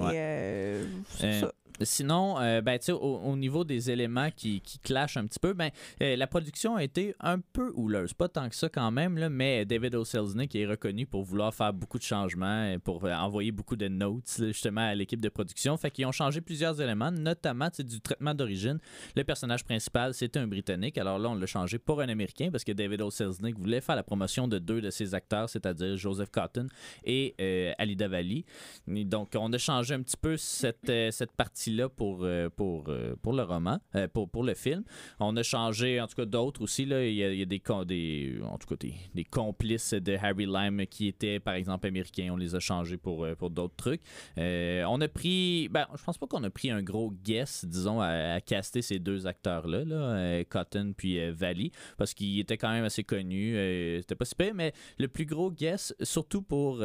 c'est 1.17 1.39
ça. 1.41 1.51
Sinon, 1.81 2.39
euh, 2.39 2.61
ben, 2.61 2.79
au, 2.89 2.93
au, 2.93 3.35
niveau 3.35 3.65
des 3.65 3.91
éléments 3.91 4.29
qui, 4.31 4.61
qui 4.61 4.79
clashent 4.79 5.17
un 5.17 5.27
petit 5.27 5.39
peu, 5.39 5.53
ben, 5.53 5.71
euh, 6.01 6.15
la 6.15 6.27
production 6.27 6.75
a 6.75 6.83
été 6.83 7.15
un 7.19 7.39
peu 7.39 7.73
houleuse. 7.75 8.13
Pas 8.13 8.29
tant 8.29 8.47
que 8.47 8.55
ça 8.55 8.69
quand 8.69 8.91
même, 8.91 9.17
là, 9.17 9.29
mais 9.29 9.65
David 9.65 9.95
O. 9.95 10.03
qui 10.49 10.61
est 10.61 10.65
reconnu 10.65 11.05
pour 11.05 11.23
vouloir 11.23 11.53
faire 11.53 11.73
beaucoup 11.73 11.97
de 11.97 12.03
changements 12.03 12.65
et 12.65 12.79
pour 12.79 13.03
euh, 13.03 13.13
envoyer 13.13 13.51
beaucoup 13.51 13.75
de 13.75 13.87
notes 13.87 14.39
justement 14.39 14.81
à 14.81 14.95
l'équipe 14.95 15.19
de 15.19 15.29
production. 15.29 15.75
Fait 15.75 15.91
qu'ils 15.91 16.05
ont 16.05 16.13
changé 16.13 16.39
plusieurs 16.39 16.79
éléments, 16.79 17.11
notamment 17.11 17.69
du 17.77 17.99
traitement 17.99 18.33
d'origine. 18.33 18.79
Le 19.15 19.23
personnage 19.23 19.65
principal, 19.65 20.13
c'était 20.13 20.39
un 20.39 20.47
Britannique. 20.47 20.97
Alors 20.97 21.19
là, 21.19 21.29
on 21.29 21.35
l'a 21.35 21.45
changé 21.45 21.77
pour 21.77 22.01
un 22.01 22.07
Américain 22.07 22.49
parce 22.51 22.63
que 22.63 22.71
David 22.71 23.01
O. 23.01 23.09
voulait 23.57 23.81
faire 23.81 23.95
la 23.95 24.03
promotion 24.03 24.47
de 24.47 24.59
deux 24.59 24.79
de 24.79 24.89
ses 24.89 25.13
acteurs, 25.13 25.49
c'est-à-dire 25.49 25.97
Joseph 25.97 26.29
Cotton 26.29 26.67
et 27.03 27.35
Alida 27.77 28.07
Valli. 28.07 28.45
Donc, 28.87 29.33
on 29.35 29.51
a 29.51 29.57
changé 29.57 29.93
un 29.93 30.01
petit 30.01 30.17
peu 30.17 30.37
cette, 30.37 30.91
cette 31.11 31.31
partie 31.33 31.64
là 31.71 31.89
pour, 31.89 32.23
euh, 32.23 32.49
pour, 32.49 32.85
euh, 32.87 33.15
pour 33.21 33.33
le 33.33 33.43
roman, 33.43 33.79
euh, 33.95 34.07
pour, 34.07 34.29
pour 34.29 34.43
le 34.43 34.53
film. 34.53 34.83
On 35.19 35.35
a 35.37 35.43
changé, 35.43 35.99
en 36.01 36.07
tout 36.07 36.15
cas, 36.15 36.25
d'autres 36.25 36.61
aussi. 36.61 36.85
Là. 36.85 37.05
Il, 37.05 37.15
y 37.15 37.23
a, 37.23 37.45
des, 37.45 37.61
des, 37.85 38.39
en 38.43 38.57
tout 38.57 38.67
cas, 38.67 38.87
des, 39.13 39.25
complices 39.25 39.93
de 39.93 40.15
Harry 40.21 40.45
Lime 40.45 40.85
qui 40.87 41.07
étaient, 41.07 41.39
par 41.39 41.55
exemple, 41.55 41.87
américains. 41.87 42.29
On 42.31 42.37
les 42.37 42.55
a 42.55 42.59
changés 42.59 42.97
pour, 42.97 43.27
pour 43.37 43.49
d'autres 43.49 43.75
trucs. 43.75 44.01
on 44.37 45.01
a 45.01 45.07
pris, 45.07 45.67
ben, 45.69 45.87
je 45.95 46.03
pense 46.03 46.17
pas 46.17 46.27
qu'on 46.27 46.43
a 46.43 46.49
pris 46.49 46.71
un 46.71 46.81
gros 46.81 47.11
guess, 47.11 47.65
disons, 47.65 48.01
à, 48.01 48.39
caster 48.41 48.81
ces 48.81 48.99
deux 48.99 49.27
acteurs-là, 49.27 49.85
là, 49.85 50.43
Cotton 50.45 50.93
puis 50.95 51.31
Valley, 51.31 51.71
parce 51.97 52.13
qu'ils 52.13 52.39
étaient 52.39 52.57
quand 52.57 52.71
même 52.71 52.83
assez 52.83 53.03
connus. 53.03 53.55
C'était 53.99 54.15
pas 54.15 54.25
super, 54.25 54.53
mais 54.53 54.73
le 54.97 55.07
plus 55.07 55.25
gros 55.25 55.51
guess, 55.51 55.93
surtout 56.01 56.41
pour 56.41 56.83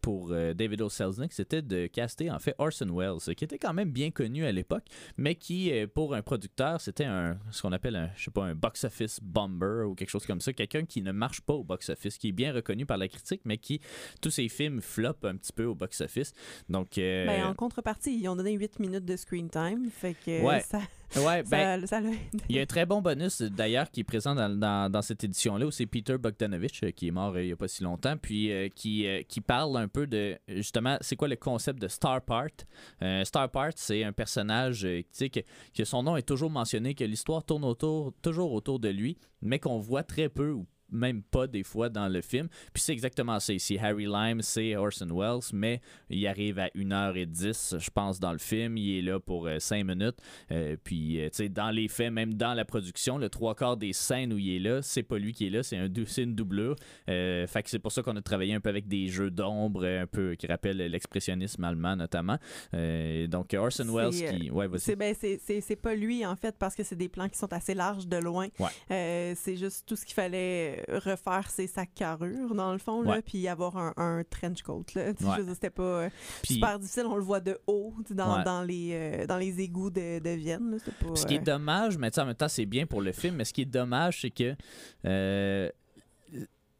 pour 0.00 0.30
euh, 0.32 0.54
David 0.54 0.82
O. 0.82 0.88
Selznick, 0.88 1.32
c'était 1.32 1.62
de 1.62 1.86
caster 1.86 2.30
en 2.30 2.38
fait 2.38 2.54
Orson 2.58 2.88
Welles, 2.92 3.34
qui 3.34 3.44
était 3.44 3.58
quand 3.58 3.74
même 3.74 3.90
bien 3.90 4.10
connu 4.10 4.44
à 4.44 4.52
l'époque, 4.52 4.84
mais 5.16 5.34
qui 5.34 5.72
euh, 5.72 5.86
pour 5.86 6.14
un 6.14 6.22
producteur, 6.22 6.80
c'était 6.80 7.04
un 7.04 7.38
ce 7.50 7.62
qu'on 7.62 7.72
appelle 7.72 7.96
un 7.96 8.10
je 8.16 8.24
sais 8.24 8.30
pas 8.30 8.44
un 8.44 8.54
box 8.54 8.84
office 8.84 9.20
bomber 9.22 9.84
ou 9.86 9.94
quelque 9.94 10.10
chose 10.10 10.26
comme 10.26 10.40
ça, 10.40 10.52
quelqu'un 10.52 10.84
qui 10.84 11.02
ne 11.02 11.12
marche 11.12 11.40
pas 11.40 11.54
au 11.54 11.64
box 11.64 11.90
office, 11.90 12.18
qui 12.18 12.28
est 12.28 12.32
bien 12.32 12.52
reconnu 12.52 12.86
par 12.86 12.96
la 12.96 13.08
critique, 13.08 13.42
mais 13.44 13.58
qui 13.58 13.80
tous 14.20 14.30
ses 14.30 14.48
films 14.48 14.80
flopent 14.80 15.26
un 15.26 15.36
petit 15.36 15.52
peu 15.52 15.64
au 15.64 15.74
box 15.74 16.00
office. 16.00 16.32
Donc 16.68 16.98
euh, 16.98 17.26
ben, 17.26 17.44
en 17.44 17.54
contrepartie, 17.54 18.18
ils 18.18 18.28
ont 18.28 18.36
donné 18.36 18.52
8 18.52 18.80
minutes 18.80 19.04
de 19.04 19.16
screen 19.16 19.50
time, 19.50 19.90
fait 19.90 20.14
que 20.14 20.40
ça 20.60 20.80
Ouais, 21.16 21.42
ben, 21.42 21.84
il 22.48 22.56
y 22.56 22.58
a 22.58 22.62
un 22.62 22.66
très 22.66 22.86
bon 22.86 23.02
bonus 23.02 23.42
d'ailleurs 23.42 23.90
qui 23.90 24.00
est 24.00 24.04
présent 24.04 24.34
dans, 24.34 24.90
dans, 24.90 25.02
cette 25.02 25.22
édition-là 25.24 25.66
où 25.66 25.70
c'est 25.70 25.84
Peter 25.84 26.16
Bogdanovich 26.16 26.82
euh, 26.84 26.90
qui 26.90 27.08
est 27.08 27.10
mort 27.10 27.34
euh, 27.34 27.42
il 27.42 27.46
n'y 27.46 27.52
a 27.52 27.56
pas 27.56 27.68
si 27.68 27.82
longtemps, 27.82 28.16
puis 28.16 28.50
euh, 28.50 28.68
qui, 28.74 29.06
qui 29.28 29.40
parle 29.42 29.76
un 29.76 29.88
peu 29.88 30.06
de 30.06 30.38
justement 30.48 30.96
c'est 31.00 31.16
quoi 31.16 31.28
le 31.28 31.36
concept 31.36 31.80
de 31.80 31.88
Star 31.88 32.22
Part? 32.22 32.48
Star 33.24 33.50
Part, 33.50 33.72
c'est 33.76 34.04
un 34.04 34.12
personnage 34.12 34.82
que, 34.82 35.40
que 35.74 35.84
son 35.84 36.02
nom 36.02 36.16
est 36.16 36.22
toujours 36.22 36.50
mentionné, 36.50 36.94
que 36.94 37.04
l'histoire 37.04 37.44
tourne 37.44 37.64
autour, 37.64 38.14
toujours 38.22 38.52
autour 38.52 38.78
de 38.78 38.88
lui, 38.88 39.18
mais 39.42 39.58
qu'on 39.58 39.78
voit 39.78 40.04
très 40.04 40.28
peu 40.28 40.50
ou 40.50 40.66
même 40.92 41.22
pas 41.22 41.46
des 41.46 41.64
fois 41.64 41.88
dans 41.88 42.08
le 42.08 42.20
film. 42.20 42.48
Puis 42.72 42.82
c'est 42.82 42.92
exactement 42.92 43.40
ça 43.40 43.52
ici. 43.52 43.78
Harry 43.78 44.06
Lime, 44.06 44.42
c'est 44.42 44.76
Orson 44.76 45.08
Welles, 45.10 45.52
mais 45.52 45.80
il 46.10 46.26
arrive 46.26 46.58
à 46.58 46.68
1h10, 46.68 47.78
je 47.78 47.90
pense, 47.90 48.20
dans 48.20 48.32
le 48.32 48.38
film. 48.38 48.76
Il 48.76 48.98
est 48.98 49.02
là 49.02 49.18
pour 49.20 49.48
5 49.58 49.80
euh, 49.80 49.84
minutes. 49.84 50.16
Euh, 50.50 50.76
puis, 50.82 51.20
euh, 51.20 51.28
tu 51.30 51.36
sais, 51.36 51.48
dans 51.48 51.70
les 51.70 51.88
faits, 51.88 52.12
même 52.12 52.34
dans 52.34 52.54
la 52.54 52.64
production, 52.64 53.18
le 53.18 53.28
trois 53.28 53.54
quarts 53.54 53.76
des 53.76 53.92
scènes 53.92 54.32
où 54.32 54.38
il 54.38 54.56
est 54.56 54.58
là, 54.58 54.82
c'est 54.82 55.02
pas 55.02 55.18
lui 55.18 55.32
qui 55.32 55.46
est 55.46 55.50
là, 55.50 55.62
c'est 55.62 55.76
un, 55.76 55.88
une 55.88 56.34
doublure. 56.34 56.76
fait 57.06 57.62
que 57.62 57.70
c'est 57.70 57.78
pour 57.78 57.92
ça 57.92 58.02
qu'on 58.02 58.16
a 58.16 58.22
travaillé 58.22 58.54
un 58.54 58.60
peu 58.60 58.68
avec 58.68 58.86
des 58.86 59.08
jeux 59.08 59.30
d'ombre, 59.30 59.84
un 59.84 60.06
peu 60.06 60.34
qui 60.34 60.46
rappellent 60.46 60.76
l'expressionnisme 60.76 61.64
allemand 61.64 61.96
notamment. 61.96 62.38
donc, 63.28 63.54
Orson 63.54 63.86
Welles 63.94 64.10
qui. 64.10 64.50
Ouais, 64.50 64.68
c'est 64.76 64.96
ben, 64.96 65.14
c'est 65.14 65.76
pas 65.76 65.94
lui, 65.94 66.24
en 66.26 66.36
fait, 66.36 66.56
parce 66.58 66.74
que 66.74 66.82
c'est 66.82 66.96
des 66.96 67.08
plans 67.08 67.28
qui 67.28 67.38
sont 67.38 67.52
assez 67.52 67.74
larges 67.74 68.06
de 68.06 68.16
loin. 68.16 68.48
c'est 68.88 69.56
juste 69.56 69.86
tout 69.86 69.96
ce 69.96 70.04
qu'il 70.04 70.14
fallait 70.14 70.81
refaire 70.88 71.50
ses 71.50 71.66
sacs 71.66 71.94
carrures, 71.94 72.54
dans 72.54 72.72
le 72.72 72.78
fond, 72.78 73.02
là, 73.02 73.22
puis 73.22 73.46
avoir 73.48 73.76
un, 73.76 74.22
trench 74.28 74.62
coat. 74.62 74.84
Là. 74.94 75.12
C'était 75.52 75.70
pas 75.70 75.82
euh, 75.82 76.10
super 76.44 76.78
difficile. 76.78 77.04
On 77.06 77.16
le 77.16 77.22
voit 77.22 77.40
de 77.40 77.58
haut 77.66 77.94
dans, 78.10 78.42
dans 78.42 78.62
les, 78.62 78.90
euh, 78.92 79.26
dans 79.26 79.38
les 79.38 79.60
égouts 79.60 79.90
de, 79.90 80.18
de 80.18 80.30
Vienne. 80.30 80.78
ce 81.14 81.26
qui 81.26 81.34
est 81.34 81.40
euh, 81.40 81.42
dommage, 81.54 81.98
mais 81.98 82.16
en 82.18 82.26
même 82.26 82.34
temps, 82.34 82.48
c'est 82.48 82.66
bien 82.66 82.86
pour 82.86 83.00
le 83.00 83.12
film, 83.12 83.36
mais 83.36 83.44
ce 83.44 83.52
qui 83.52 83.62
est 83.62 83.66
dommage, 83.66 84.20
c'est 84.22 84.30
que 84.30 84.54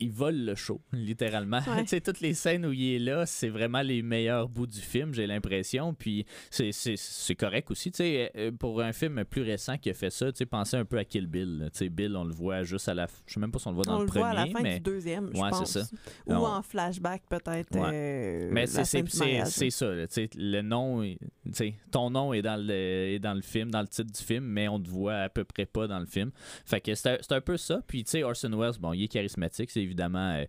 il 0.03 0.11
vole 0.11 0.45
le 0.45 0.55
show, 0.55 0.81
littéralement. 0.93 1.61
tu 1.61 1.87
sais, 1.87 2.01
toutes 2.01 2.21
les 2.21 2.35
scènes 2.35 2.67
où 2.67 2.73
il 2.73 2.95
est 2.95 2.99
là, 2.99 3.27
c'est 3.27 3.49
vraiment 3.49 3.83
les 3.83 4.03
meilleurs 4.03 4.49
bouts 4.49 4.67
du 4.67 4.81
film, 4.81 5.15
j'ai 5.15 5.27
l'impression. 5.27 5.95
Puis 5.95 6.27
c'est 6.51 7.35
correct 7.37 7.71
aussi. 7.71 7.91
Tu 7.91 7.99
sais, 7.99 8.33
euh, 8.37 8.51
pour 8.53 8.81
un 8.81 8.93
film 8.93 9.25
plus 9.25 9.43
récent 9.43 9.79
qui 9.79 9.91
a 9.91 9.95
fait 9.95 10.11
ça, 10.11 10.33
tu 10.33 10.39
sais, 10.39 10.47
pensez 10.47 10.77
un 10.77 10.85
peu 10.85 10.99
à 10.99 11.05
Kill 11.05 11.27
Bill. 11.27 11.71
Tu 11.73 11.79
sais, 11.79 11.89
Bill, 11.89 12.17
on 12.17 12.25
le 12.25 12.35
voit 12.35 12.63
juste 12.63 12.89
à 12.89 12.95
la. 12.95 13.07
Je 13.27 13.35
sais 13.35 13.41
même 13.41 13.53
pas 13.53 13.59
si 13.59 13.69
on 13.69 13.71
le 13.71 13.77
voit 13.77 13.85
dans 13.85 13.99
le, 13.99 14.07
premier. 14.07 14.25
On 14.25 14.29
le 14.29 14.33
voit 14.33 14.41
à 14.41 14.47
la 14.47 14.53
fin 14.53 14.63
du 14.63 14.81
deuxième, 14.81 15.31
je 15.33 15.41
pense. 15.41 15.73
Ça. 15.73 15.83
Ou 16.27 16.35
en 16.35 16.63
flashback, 16.63 17.23
peut-être. 17.29 17.77
Euh, 17.77 18.49
mais 18.53 18.67
c'est 18.67 18.85
ça. 18.85 19.27
Tu 19.55 19.71
sais, 19.71 20.31
le 20.37 20.63
nom, 20.63 21.03
tu 21.03 21.19
sais, 21.53 21.75
ton 21.91 22.11
nom 22.11 22.33
est 22.33 22.43
dans, 22.43 22.61
le, 22.61 22.73
est 22.73 23.19
dans 23.19 23.35
le 23.35 23.43
film, 23.43 23.71
dans 23.71 23.81
le 23.81 23.89
titre 23.89 24.13
du 24.13 24.23
film, 24.23 24.45
mais 24.45 24.69
on 24.69 24.81
te 24.81 24.89
voit 24.89 25.17
à 25.17 25.29
peu 25.29 25.45
près 25.45 25.67
pas 25.67 25.87
dans 25.87 25.99
le 25.99 26.07
film. 26.07 26.31
Fait 26.65 26.81
que 26.81 26.95
c'est 26.95 27.33
un 27.33 27.41
peu 27.41 27.57
ça. 27.57 27.81
Puis, 27.87 28.05
tu 28.05 28.11
sais, 28.11 28.23
Orson 28.23 28.51
Welles, 28.57 28.79
bon, 28.81 28.93
il 28.93 29.05
est 29.05 29.09
charismatique, 29.09 29.71
c'est 29.71 29.85
évidemment 29.93 30.33
euh, 30.33 30.45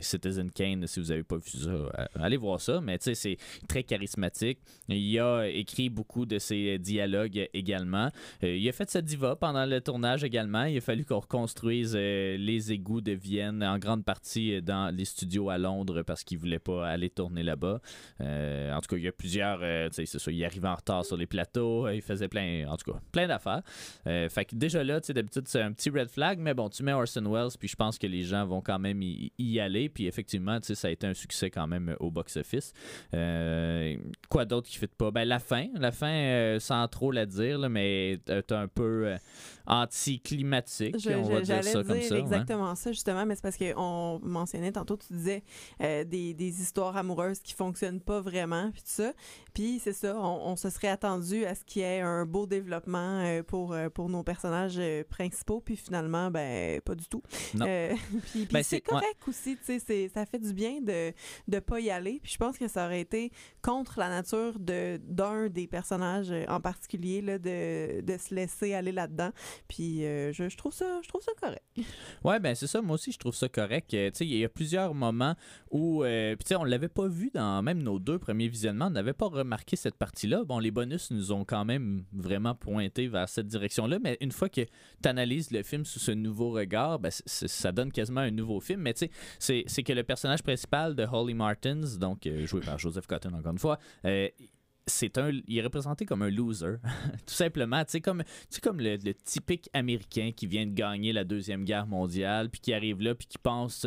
Citizen 0.00 0.50
Kane, 0.50 0.86
si 0.86 1.00
vous 1.00 1.08
n'avez 1.08 1.22
pas 1.22 1.36
vu 1.36 1.50
ça, 1.50 1.70
euh, 1.70 1.88
allez 2.14 2.36
voir 2.36 2.60
ça, 2.60 2.80
mais 2.80 2.98
c'est 3.00 3.36
très 3.68 3.82
charismatique. 3.82 4.58
Il 4.88 5.18
a 5.18 5.46
écrit 5.46 5.88
beaucoup 5.88 6.26
de 6.26 6.38
ses 6.38 6.78
dialogues 6.78 7.48
également. 7.52 8.10
Euh, 8.44 8.56
il 8.56 8.68
a 8.68 8.72
fait 8.72 8.90
sa 8.90 9.00
diva 9.00 9.36
pendant 9.36 9.66
le 9.66 9.80
tournage 9.80 10.24
également. 10.24 10.64
Il 10.64 10.76
a 10.76 10.80
fallu 10.80 11.04
qu'on 11.04 11.20
reconstruise 11.20 11.94
les 11.94 12.72
égouts 12.72 13.00
de 13.00 13.12
Vienne 13.12 13.62
en 13.62 13.78
grande 13.78 14.04
partie 14.04 14.60
dans 14.62 14.94
les 14.94 15.04
studios 15.04 15.50
à 15.50 15.58
Londres 15.58 16.02
parce 16.02 16.24
qu'il 16.24 16.38
voulait 16.38 16.58
pas 16.58 16.88
aller 16.88 17.10
tourner 17.10 17.42
là-bas. 17.42 17.80
en 18.20 18.80
tout 18.80 18.88
cas, 18.88 18.96
il 18.96 19.04
y 19.04 19.08
a 19.08 19.12
plusieurs, 19.12 19.60
c'est 19.92 20.06
ça, 20.06 20.30
il 20.30 20.44
arrivait 20.44 20.68
en 20.68 20.74
retard 20.74 21.04
sur 21.04 21.16
les 21.16 21.26
plateaux, 21.26 21.88
il 21.88 22.02
faisait 22.02 22.28
plein, 22.28 22.66
en 22.68 22.76
tout 22.76 22.92
cas, 22.92 23.00
plein 23.10 23.26
d'affaires. 23.26 23.62
fait 24.04 24.44
que 24.44 24.54
déjà 24.54 24.84
là, 24.84 25.00
d'habitude, 25.00 25.46
c'est 25.46 25.62
un 25.62 25.72
petit 25.72 25.90
red 25.90 26.08
flag, 26.08 26.38
mais 26.38 26.54
bon, 26.54 26.68
tu 26.68 26.82
mets 26.82 26.92
Orson 26.92 27.24
Welles, 27.30 27.56
puis 27.58 27.68
je 27.68 27.76
pense 27.76 27.98
que 27.98 28.06
les 28.06 28.22
gens 28.22 28.44
vont 28.46 28.60
quand 28.60 28.78
même 28.78 28.81
y, 28.84 29.60
aller. 29.60 29.88
Puis 29.88 30.06
effectivement, 30.06 30.58
ça 30.62 30.88
a 30.88 30.90
été 30.90 31.06
un 31.06 31.14
succès 31.14 31.50
quand 31.50 31.66
même 31.66 31.90
euh, 31.90 31.96
au 32.00 32.10
box-office. 32.10 32.72
Euh, 33.14 33.96
quoi 34.28 34.44
d'autre 34.44 34.68
qui 34.68 34.76
ne 34.76 34.80
fit 34.86 34.94
pas? 34.96 35.10
Ben, 35.10 35.24
la 35.24 35.38
fin. 35.38 35.66
La 35.74 35.92
fin, 35.92 36.12
euh, 36.12 36.60
sans 36.60 36.86
trop 36.88 37.12
la 37.12 37.26
dire, 37.26 37.58
là, 37.58 37.68
mais 37.68 38.18
t'as 38.24 38.58
un 38.58 38.68
peu 38.68 39.14
anticlimatique. 39.66 40.96
on 41.08 41.22
va 41.22 41.40
dire 41.40 41.64
ça 41.64 41.82
comme 41.84 42.00
ça. 42.00 42.18
exactement 42.18 42.74
ça, 42.74 42.92
justement, 42.92 43.26
mais 43.26 43.34
c'est 43.34 43.42
parce 43.42 43.56
qu'on 43.56 44.20
mentionnait 44.22 44.72
tantôt, 44.72 44.96
tu 44.96 45.12
disais 45.12 45.42
des, 45.80 46.34
des, 46.34 46.62
histoires 46.62 46.96
amoureuses 46.96 47.40
qui 47.40 47.54
fonctionnent 47.54 48.00
pas 48.00 48.20
vraiment, 48.20 48.70
puis 48.72 48.82
tout 48.82 48.88
ça. 48.88 49.12
Puis 49.54 49.80
c'est 49.82 49.92
ça, 49.92 50.16
on, 50.18 50.56
se 50.56 50.70
serait 50.70 50.88
attendu 50.88 51.44
à 51.44 51.54
ce 51.54 51.64
qu'il 51.64 51.82
y 51.82 51.84
ait 51.84 52.00
un 52.00 52.26
beau 52.26 52.46
développement 52.46 53.42
pour, 53.46 53.76
pour 53.94 54.08
nos 54.08 54.22
personnages 54.22 54.80
principaux, 55.08 55.60
puis 55.60 55.76
finalement, 55.76 56.30
ben, 56.30 56.80
pas 56.80 56.94
du 56.94 57.06
tout. 57.06 57.22
Non. 57.54 57.66
puis, 58.32 58.48
ben, 58.50 58.61
ben, 58.62 58.68
c'est 58.68 58.80
correct 58.80 59.18
aussi, 59.28 59.56
tu 59.64 59.78
sais, 59.78 60.10
ça 60.12 60.26
fait 60.26 60.38
du 60.38 60.52
bien 60.52 60.80
de 60.80 61.12
ne 61.48 61.60
pas 61.60 61.80
y 61.80 61.90
aller. 61.90 62.20
Puis 62.22 62.32
je 62.32 62.38
pense 62.38 62.58
que 62.58 62.68
ça 62.68 62.86
aurait 62.86 63.00
été 63.00 63.30
contre 63.62 63.98
la 63.98 64.08
nature 64.08 64.58
de 64.58 65.00
d'un 65.02 65.48
des 65.48 65.66
personnages 65.66 66.30
euh, 66.30 66.44
en 66.48 66.60
particulier 66.60 67.20
là, 67.22 67.38
de, 67.38 68.00
de 68.00 68.16
se 68.16 68.34
laisser 68.34 68.74
aller 68.74 68.92
là-dedans. 68.92 69.30
Puis 69.68 70.04
euh, 70.04 70.32
je, 70.32 70.48
je, 70.48 70.56
trouve 70.56 70.72
ça 70.72 71.00
je 71.02 71.08
trouve 71.08 71.22
ça 71.22 71.32
correct. 71.40 71.62
Ouais, 72.24 72.38
ben 72.38 72.54
c'est 72.54 72.66
ça. 72.66 72.80
Moi 72.82 72.94
aussi, 72.94 73.10
je 73.10 73.18
trouve 73.18 73.34
ça 73.34 73.48
correct. 73.48 73.88
tu 73.90 73.96
sais, 73.96 74.26
il 74.26 74.36
y 74.36 74.44
a 74.44 74.48
plusieurs 74.48 74.94
moments 74.94 75.34
où, 75.70 76.04
euh, 76.04 76.36
tu 76.36 76.46
sais, 76.46 76.56
on 76.56 76.64
l'avait 76.64 76.88
pas 76.88 77.08
vu 77.08 77.30
dans 77.34 77.62
même 77.62 77.82
nos 77.82 77.98
deux 77.98 78.18
premiers 78.18 78.48
visionnements. 78.48 78.86
On 78.86 78.90
n'avait 78.90 79.12
pas 79.12 79.26
remarqué 79.26 79.76
cette 79.76 79.96
partie-là. 79.96 80.44
Bon, 80.44 80.58
les 80.58 80.70
bonus 80.70 81.10
nous 81.10 81.32
ont 81.32 81.44
quand 81.44 81.64
même 81.64 82.04
vraiment 82.12 82.54
pointé 82.54 83.08
vers 83.08 83.28
cette 83.28 83.46
direction-là. 83.48 83.98
Mais 84.02 84.16
une 84.20 84.32
fois 84.32 84.48
que 84.48 84.60
tu 84.62 85.08
analyses 85.08 85.50
le 85.50 85.62
film 85.62 85.84
sous 85.84 85.98
ce 85.98 86.12
nouveau 86.12 86.50
regard, 86.50 86.98
ben, 86.98 87.10
ça 87.26 87.72
donne 87.72 87.90
quasiment 87.90 88.20
un 88.20 88.30
nouveau 88.30 88.51
film. 88.60 88.80
Mais 88.82 88.94
tu 88.94 89.08
sais, 89.38 89.64
c'est 89.66 89.82
que 89.82 89.92
le 89.92 90.02
personnage 90.02 90.42
principal 90.42 90.94
de 90.94 91.04
Holly 91.10 91.34
Martins, 91.34 91.96
donc 91.98 92.26
euh, 92.26 92.46
joué 92.46 92.60
par 92.60 92.78
Joseph 92.78 93.06
Cotton 93.06 93.32
encore 93.34 93.52
une 93.52 93.58
fois, 93.58 93.78
euh, 94.04 94.28
c'est 94.86 95.18
un 95.18 95.30
il 95.46 95.58
est 95.58 95.62
représenté 95.62 96.04
comme 96.04 96.22
un 96.22 96.30
loser 96.30 96.76
tout 97.26 97.34
simplement 97.34 97.84
tu 97.84 97.92
sais 97.92 98.00
comme 98.00 98.24
tu 98.50 98.60
comme 98.60 98.80
le, 98.80 98.98
typique 99.24 99.70
américain 99.72 100.32
qui 100.34 100.46
vient 100.46 100.66
de 100.66 100.72
gagner 100.72 101.12
la 101.12 101.24
deuxième 101.24 101.64
guerre 101.64 101.86
mondiale 101.86 102.50
puis 102.50 102.60
qui 102.60 102.74
arrive 102.74 103.00
là 103.00 103.14
puis 103.14 103.26
qui 103.28 103.38
pense 103.38 103.86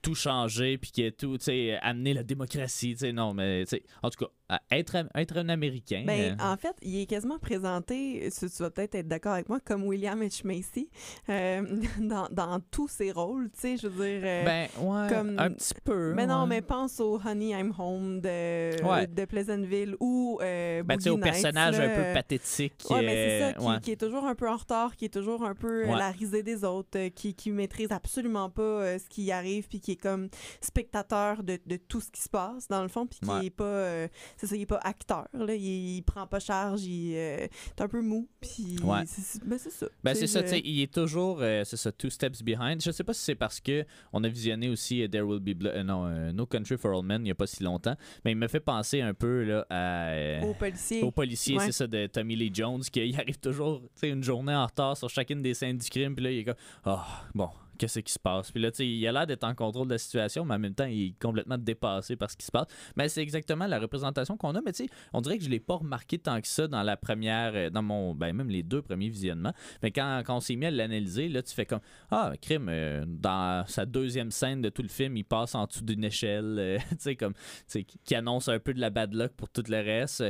tout 0.00 0.14
changer 0.14 0.78
puis 0.78 0.90
qui 0.90 1.02
est 1.02 1.18
tout 1.18 1.38
tu 1.38 1.46
sais 1.46 1.78
amener 1.82 2.14
la 2.14 2.22
démocratie 2.22 2.92
tu 2.92 2.98
sais 2.98 3.12
non 3.12 3.34
mais 3.34 3.64
tu 3.64 3.70
sais 3.70 3.82
en 4.02 4.10
tout 4.10 4.24
cas 4.24 4.30
être, 4.70 4.96
être 5.14 5.36
un 5.36 5.48
Américain. 5.50 6.04
Ben, 6.06 6.32
euh. 6.32 6.42
En 6.42 6.56
fait, 6.56 6.74
il 6.82 7.00
est 7.00 7.06
quasiment 7.06 7.38
présenté, 7.38 8.30
tu, 8.38 8.46
vas 8.62 8.70
peut-être 8.70 8.94
être, 8.94 9.08
d'accord 9.08 9.32
avec 9.32 9.48
moi, 9.48 9.60
comme 9.60 9.84
William 9.84 10.20
H. 10.22 10.46
Macy 10.46 10.88
euh, 11.28 11.62
dans, 12.00 12.28
dans, 12.30 12.58
tous 12.70 12.88
ses 12.88 13.12
rôles, 13.12 13.50
tu 13.50 13.60
sais, 13.60 13.76
je 13.76 13.88
veux 13.88 14.06
dire. 14.06 14.22
Euh, 14.24 14.44
ben, 14.44 14.68
ouais, 14.80 15.08
comme, 15.08 15.38
un 15.38 15.50
petit 15.50 15.74
peu. 15.84 16.14
Mais 16.14 16.26
non, 16.26 16.46
mais 16.46 16.62
pense 16.62 16.98
au 17.00 17.20
Honey, 17.22 17.50
I'm 17.50 17.74
Home 17.78 18.20
de, 18.20 19.06
de 19.06 19.24
Pleasantville 19.26 19.96
ou 20.00 20.38
ben, 20.40 20.98
au 21.08 21.18
personnage 21.18 21.78
un 21.78 21.88
peu 21.88 22.14
pathétique. 22.14 22.74
Ouais, 22.90 23.02
mais 23.02 23.54
c'est 23.54 23.60
ça, 23.60 23.80
qui, 23.80 23.92
est 23.92 24.00
toujours 24.00 24.24
un 24.24 24.34
peu 24.34 24.48
en 24.48 24.56
retard, 24.56 24.96
qui 24.96 25.04
est 25.04 25.12
toujours 25.12 25.44
un 25.44 25.54
peu 25.54 25.84
la 25.84 26.10
risée 26.10 26.42
des 26.42 26.64
autres, 26.64 27.08
qui, 27.08 27.34
qui 27.34 27.50
maîtrise 27.50 27.92
absolument 27.92 28.48
pas 28.48 28.98
ce 28.98 29.08
qui 29.08 29.30
arrive, 29.30 29.68
puis 29.68 29.80
qui 29.80 29.92
est 29.92 29.96
comme 29.96 30.28
spectateur 30.60 31.42
de, 31.42 31.58
de, 31.66 31.76
tout 31.76 32.00
ce 32.00 32.10
qui 32.10 32.22
se 32.22 32.28
passe, 32.28 32.68
dans 32.68 32.82
le 32.82 32.88
fond, 32.88 33.06
puis 33.06 33.20
qui 33.20 33.46
est 33.46 33.50
pas 33.50 34.08
c'est 34.38 34.46
ça, 34.46 34.54
il 34.54 34.62
est 34.62 34.66
pas 34.66 34.80
acteur, 34.84 35.26
là, 35.32 35.54
il, 35.54 36.02
prend 36.02 36.26
pas 36.26 36.38
charge, 36.38 36.84
il 36.84 37.14
euh, 37.16 37.46
est 37.46 37.80
un 37.80 37.88
peu 37.88 38.00
mou, 38.00 38.28
puis 38.40 38.76
ben, 38.80 39.04
c'est 39.04 39.70
ça. 39.70 39.86
Ben 40.04 40.14
c'est 40.14 40.28
ça, 40.28 40.46
sais, 40.46 40.60
il 40.64 40.80
est 40.80 40.92
toujours, 40.92 41.38
euh, 41.40 41.64
c'est 41.64 41.76
ça, 41.76 41.90
two 41.90 42.08
steps 42.08 42.42
behind. 42.42 42.80
Je 42.80 42.92
sais 42.92 43.02
pas 43.02 43.12
si 43.12 43.22
c'est 43.22 43.34
parce 43.34 43.60
que 43.60 43.84
on 44.12 44.22
a 44.22 44.28
visionné 44.28 44.68
aussi 44.68 45.02
euh, 45.02 45.08
There 45.08 45.24
Will 45.24 45.40
Be 45.40 45.58
Blood, 45.58 45.84
non, 45.84 46.32
No 46.32 46.46
Country 46.46 46.78
for 46.78 46.96
All 46.96 47.04
Men 47.04 47.24
il 47.24 47.28
y 47.28 47.32
a 47.32 47.34
pas 47.34 47.48
si 47.48 47.64
longtemps, 47.64 47.96
mais 48.24 48.30
il 48.30 48.36
me 48.36 48.46
fait 48.46 48.60
penser 48.60 49.00
un 49.00 49.12
peu 49.12 49.42
là 49.42 49.66
à 49.70 50.44
au 50.44 50.54
policier. 50.54 51.02
Au 51.02 51.10
policier, 51.10 51.58
c'est 51.58 51.72
ça 51.72 51.88
de 51.88 52.06
Tommy 52.06 52.36
Lee 52.36 52.52
Jones 52.54 52.82
qui 52.82 53.14
arrive 53.18 53.38
toujours, 53.38 53.82
une 54.02 54.22
journée 54.22 54.54
en 54.54 54.66
retard 54.66 54.96
sur 54.96 55.10
chacune 55.10 55.42
des 55.42 55.54
scènes 55.54 55.78
du 55.78 55.90
crime, 55.90 56.14
puis 56.14 56.24
là 56.24 56.30
il 56.30 56.38
est 56.38 56.44
comme, 56.44 56.54
oh, 56.86 57.00
bon, 57.34 57.50
qu'est-ce 57.78 58.00
qui 58.00 58.12
se 58.12 58.18
passe. 58.18 58.50
Puis 58.50 58.60
là, 58.60 58.70
tu 58.70 58.78
sais, 58.78 58.86
il 58.86 59.06
a 59.06 59.12
l'air 59.12 59.26
d'être 59.26 59.44
en 59.44 59.54
contrôle 59.54 59.86
de 59.86 59.92
la 59.92 59.98
situation, 59.98 60.44
mais 60.44 60.54
en 60.54 60.58
même 60.58 60.74
temps, 60.74 60.84
il 60.84 61.06
est 61.06 61.18
complètement 61.18 61.56
dépassé 61.56 62.16
par 62.16 62.30
ce 62.30 62.36
qui 62.36 62.44
se 62.44 62.50
passe. 62.50 62.66
Mais 62.96 63.08
c'est 63.08 63.22
exactement 63.22 63.66
la 63.66 63.78
représentation 63.78 64.36
qu'on 64.36 64.54
a. 64.54 64.60
Mais 64.60 64.72
tu 64.72 64.84
sais, 64.84 64.90
on 65.12 65.20
dirait 65.20 65.38
que 65.38 65.44
je 65.44 65.48
l'ai 65.48 65.60
pas 65.60 65.76
remarqué 65.76 66.18
tant 66.18 66.40
que 66.40 66.48
ça 66.48 66.68
dans 66.68 66.82
la 66.82 66.96
première, 66.96 67.52
euh, 67.54 67.70
dans 67.70 67.82
mon, 67.82 68.14
ben 68.14 68.34
même 68.34 68.50
les 68.50 68.62
deux 68.62 68.82
premiers 68.82 69.08
visionnements. 69.08 69.54
Mais 69.82 69.90
quand, 69.90 70.22
quand 70.26 70.36
on 70.36 70.40
s'est 70.40 70.56
mis 70.56 70.66
à 70.66 70.70
l'analyser, 70.70 71.28
là, 71.28 71.42
tu 71.42 71.54
fais 71.54 71.66
comme, 71.66 71.80
ah, 72.10 72.32
crime, 72.40 72.68
euh, 72.68 73.04
dans 73.06 73.64
sa 73.66 73.86
deuxième 73.86 74.30
scène 74.30 74.60
de 74.60 74.68
tout 74.68 74.82
le 74.82 74.88
film, 74.88 75.16
il 75.16 75.24
passe 75.24 75.54
en 75.54 75.66
dessous 75.66 75.84
d'une 75.84 76.04
échelle, 76.04 76.56
euh, 76.58 76.78
tu 76.90 76.96
sais, 76.98 77.16
comme, 77.16 77.34
tu 77.34 77.40
sais, 77.66 77.84
qui 77.84 78.14
annonce 78.14 78.48
un 78.48 78.58
peu 78.58 78.74
de 78.74 78.80
la 78.80 78.90
bad 78.90 79.14
luck 79.14 79.32
pour 79.32 79.48
tout 79.48 79.62
le 79.68 79.78
reste. 79.78 80.24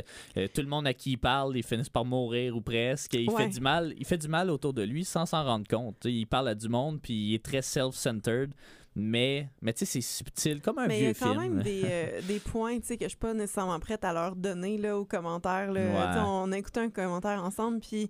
tout 0.53 0.61
le 0.61 0.67
monde 0.67 0.87
à 0.87 0.93
qui 0.93 1.11
il 1.11 1.17
parle, 1.17 1.57
ils 1.57 1.63
finissent 1.63 1.89
par 1.89 2.05
mourir 2.05 2.55
ou 2.55 2.61
presque. 2.61 3.13
Il 3.15 3.31
fait 3.31 3.49
du 3.49 3.59
mal, 3.59 3.93
il 3.97 4.05
fait 4.05 4.17
du 4.17 4.27
mal 4.27 4.49
autour 4.49 4.73
de 4.73 4.83
lui 4.83 5.03
sans 5.03 5.25
s'en 5.25 5.43
rendre 5.43 5.67
compte. 5.67 6.05
il 6.05 6.27
parle 6.27 6.49
à 6.49 6.55
du 6.55 6.69
monde, 6.69 7.01
puis 7.01 7.13
il 7.13 7.33
est 7.33 7.38
très 7.39 7.61
self-centered. 7.61 8.53
Mais, 8.95 9.47
mais 9.61 9.71
tu 9.71 9.79
sais, 9.79 9.85
c'est 9.85 10.01
subtil, 10.01 10.61
comme 10.61 10.79
un 10.79 10.87
vieux 10.87 11.13
film. 11.13 11.15
Mais 11.15 11.15
il 11.15 11.21
y 11.21 11.21
a 11.21 11.33
quand 11.33 11.39
même 11.39 11.63
des, 11.63 11.81
euh, 11.85 12.21
des 12.27 12.39
points 12.39 12.79
que 12.79 12.95
je 12.99 13.07
suis 13.07 13.17
pas 13.17 13.33
nécessairement 13.33 13.79
prête 13.79 14.03
à 14.03 14.11
leur 14.11 14.35
donner 14.35 14.77
là, 14.77 14.97
aux 14.97 15.05
commentaires. 15.05 15.71
Là. 15.71 16.25
On 16.25 16.51
a 16.51 16.57
écouté 16.57 16.79
un 16.81 16.89
commentaire 16.89 17.43
ensemble, 17.43 17.79
puis 17.79 18.09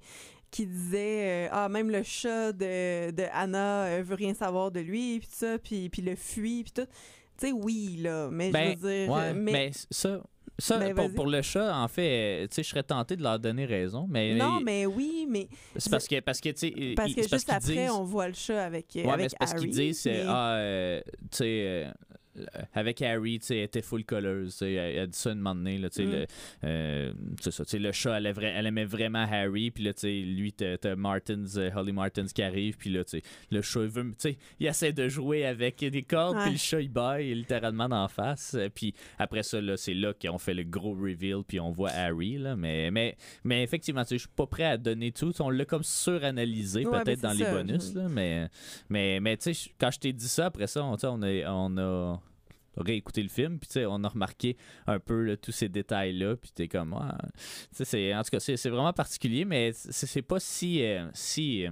qui 0.51 0.65
disait 0.65 1.47
euh, 1.47 1.49
ah 1.51 1.69
même 1.69 1.91
le 1.91 2.01
chat 2.03 2.51
de, 2.53 3.11
de 3.11 3.23
Anna 3.33 3.83
euh, 3.83 4.03
veut 4.03 4.15
rien 4.15 4.33
savoir 4.33 4.71
de 4.71 4.79
lui 4.79 5.19
puis 5.19 5.29
ça 5.31 5.59
puis 5.59 5.89
puis 5.89 6.01
le 6.01 6.15
fuit 6.15 6.63
puis 6.63 6.71
tout 6.71 6.91
tu 7.37 7.47
sais 7.47 7.51
oui 7.51 7.99
là 8.01 8.29
mais 8.31 8.47
je 8.47 8.53
ben, 8.53 8.75
veux 8.75 8.89
dire 8.89 9.35
mais 9.35 9.71
ça 9.91 10.21
ça, 10.59 10.77
ben, 10.77 11.13
pour, 11.13 11.27
le 11.27 11.41
chat, 11.41 11.75
en 11.75 11.87
fait, 11.87 12.47
tu 12.49 12.55
sais, 12.55 12.63
je 12.63 12.69
serais 12.69 12.83
tenté 12.83 13.15
de 13.15 13.23
leur 13.23 13.39
donner 13.39 13.65
raison, 13.65 14.07
mais... 14.09 14.35
Non, 14.35 14.59
mais 14.59 14.85
oui, 14.85 15.27
mais... 15.29 15.47
C'est 15.75 15.89
parce 15.89 16.07
que, 16.07 16.19
parce 16.19 16.41
que, 16.41 16.49
tu. 16.49 16.93
Parce 16.95 17.13
que 17.13 17.27
juste 17.27 17.49
après, 17.49 17.89
on 17.89 18.03
voit 18.03 18.27
le 18.27 18.33
chat 18.33 18.63
avec, 18.63 18.87
ouais, 18.95 19.07
avec 19.07 19.17
mais 19.17 19.29
c'est 19.29 19.37
parce 19.37 19.53
qu'ils 19.53 19.71
disent, 19.71 20.07
ah, 20.27 20.53
euh, 20.55 21.01
tu 21.31 21.37
sais... 21.37 21.87
Euh, 22.39 22.61
avec 22.73 23.01
Harry, 23.01 23.39
elle 23.49 23.57
était 23.57 23.81
full 23.81 24.03
colleuse. 24.03 24.61
Elle, 24.61 24.99
a 24.99 25.07
dit 25.07 25.17
ça 25.17 25.31
une 25.31 25.37
moment 25.37 25.55
donné. 25.55 25.77
Là, 25.77 25.89
le, 25.97 26.05
mm. 26.05 26.27
euh, 26.63 27.13
ça, 27.41 27.63
le 27.77 27.91
chat, 27.91 28.17
elle, 28.17 28.33
elle, 28.41 28.65
aimait 28.65 28.85
vraiment 28.85 29.25
Harry. 29.29 29.71
Puis 29.71 29.83
là, 29.83 29.91
lui, 30.03 30.53
t'as 30.53 30.95
Martins, 30.95 31.45
euh, 31.57 31.69
Holly 31.75 31.91
Martins 31.91 32.25
qui 32.25 32.41
arrive. 32.41 32.77
Puis 32.77 32.89
là, 32.89 33.03
le 33.51 33.61
chat, 33.61 33.81
il, 33.81 33.89
veut, 33.89 34.13
il 34.59 34.67
essaie 34.67 34.93
de 34.93 35.07
jouer 35.07 35.45
avec 35.45 35.79
des 35.79 36.03
cordes. 36.03 36.37
Puis 36.41 36.51
le 36.51 36.57
chat, 36.57 36.81
il 36.81 36.89
baille 36.89 37.33
littéralement 37.33 37.89
d'en 37.89 38.07
face. 38.07 38.57
Puis 38.73 38.93
après 39.17 39.43
ça, 39.43 39.59
c'est 39.77 39.93
là 39.93 40.13
qu'on 40.13 40.37
fait 40.37 40.53
le 40.53 40.63
gros 40.63 40.93
reveal. 40.93 41.43
Puis 41.47 41.59
on 41.59 41.71
voit 41.71 41.91
Harry. 41.91 42.37
Là, 42.37 42.55
mais, 42.55 42.91
mais, 42.91 43.17
mais 43.43 43.63
effectivement, 43.63 44.03
je 44.09 44.17
suis 44.17 44.27
pas 44.27 44.47
prêt 44.47 44.65
à 44.65 44.77
donner 44.77 45.11
tout. 45.11 45.33
On 45.41 45.49
l'a 45.49 45.65
comme 45.65 45.83
suranalysé 45.83 46.83
peut-être 46.83 47.21
dans 47.21 47.33
les 47.33 47.45
bonus. 47.45 47.93
Là, 47.93 48.07
mais 48.09 48.49
mais, 48.89 49.19
mais 49.19 49.37
quand 49.79 49.91
je 49.91 49.99
t'ai 49.99 50.13
dit 50.13 50.27
ça, 50.27 50.47
après 50.47 50.67
ça, 50.67 50.83
on, 50.83 50.95
on, 51.01 51.21
a, 51.23 51.51
on 51.51 51.77
a 51.77 52.21
réécouter 52.79 53.23
le 53.23 53.29
film, 53.29 53.59
puis 53.59 53.85
on 53.85 54.03
a 54.03 54.07
remarqué 54.07 54.57
un 54.87 54.99
peu 54.99 55.37
tous 55.41 55.51
ces 55.51 55.69
détails-là, 55.69 56.35
puis 56.35 56.51
t'es 56.53 56.67
comme, 56.67 56.93
ah, 56.93 57.17
c'est, 57.71 58.13
en 58.13 58.23
tout 58.23 58.29
cas, 58.31 58.39
c'est, 58.39 58.69
vraiment 58.69 58.93
particulier, 58.93 59.45
mais 59.45 59.71
c'est, 59.73 60.21
pas 60.21 60.39
si, 60.39 60.83
euh, 60.83 61.07
si, 61.13 61.65
euh, 61.65 61.71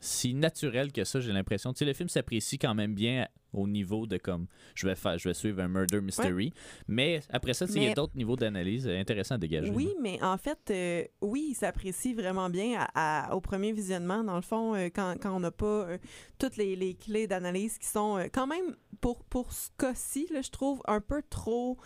si 0.00 0.34
naturel 0.34 0.92
que 0.92 1.04
ça, 1.04 1.20
j'ai 1.20 1.32
l'impression. 1.32 1.72
Tu 1.72 1.78
sais, 1.78 1.84
le 1.84 1.92
film 1.92 2.08
s'apprécie 2.08 2.58
quand 2.58 2.74
même 2.74 2.94
bien 2.94 3.26
au 3.52 3.66
niveau 3.66 4.06
de 4.06 4.18
comme 4.18 4.46
je 4.74 4.86
vais 4.86 4.94
faire 4.94 5.18
je 5.18 5.28
vais 5.28 5.34
suivre 5.34 5.60
un 5.60 5.68
murder 5.68 6.00
mystery. 6.00 6.52
Mais 6.86 7.20
après 7.30 7.54
ça 7.54 7.66
il 7.68 7.82
y 7.82 7.88
a 7.88 7.94
d'autres 7.94 8.16
niveaux 8.16 8.36
d'analyse 8.36 8.88
intéressants 8.88 9.36
à 9.36 9.38
dégager 9.38 9.70
oui 9.70 9.94
mais 10.00 10.22
en 10.22 10.36
fait 10.36 10.58
euh, 10.70 11.04
oui 11.20 11.48
il 11.50 11.54
s'apprécie 11.54 12.14
vraiment 12.14 12.50
bien 12.50 12.86
au 13.32 13.40
premier 13.40 13.72
visionnement 13.72 14.24
dans 14.24 14.36
le 14.36 14.42
fond 14.42 14.74
euh, 14.74 14.88
quand, 14.94 15.14
quand, 15.20 15.34
on 15.34 15.40
n'a 15.40 15.50
pas 15.50 15.66
euh, 15.66 15.98
toutes 16.38 16.56
les, 16.56 16.76
les 16.76 16.94
clés 16.94 17.26
d'analyse 17.26 17.78
qui 17.78 17.86
sont 17.86 18.18
quand 18.32 18.46
même 18.46 18.76
pour 19.00 19.24
pour 19.24 19.52
ce 19.52 19.68
cas-ci 19.78 20.28
je 20.30 20.50
trouve 20.50 20.82
un 20.86 21.00
peu 21.00 21.22
trop 21.28 21.78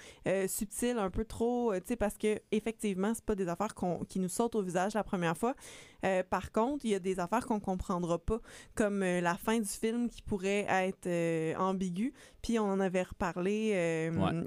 subtil 0.46 0.98
un 0.98 1.10
peu 1.10 1.24
trop 1.24 1.74
tu 1.74 1.82
sais 1.86 1.96
parce 1.96 2.16
que 2.16 2.40
effectivement 2.50 3.12
c'est 3.14 3.24
pas 3.24 3.34
des 3.34 3.48
affaires 3.48 3.74
qui 4.08 4.18
nous 4.18 4.28
sautent 4.28 4.54
au 4.54 4.62
visage 4.62 4.94
la 4.94 5.04
première 5.04 5.36
fois. 5.36 5.54
Par 6.30 6.50
contre 6.52 6.84
il 6.84 6.90
y 6.90 6.94
a 6.94 6.98
des 6.98 7.20
affaires 7.20 7.46
qu'on 7.46 7.60
comprendra 7.60 8.18
pas 8.18 8.40
comme 8.74 9.00
la 9.00 9.36
fin 9.36 9.58
du 9.58 9.68
film 9.68 10.08
qui 10.08 10.22
pourrait 10.22 10.66
être 10.68 11.06
ambigu. 11.56 12.12
Puis 12.42 12.58
on 12.58 12.64
en 12.64 12.80
avait 12.80 13.02
reparlé, 13.02 13.72
euh, 13.74 14.42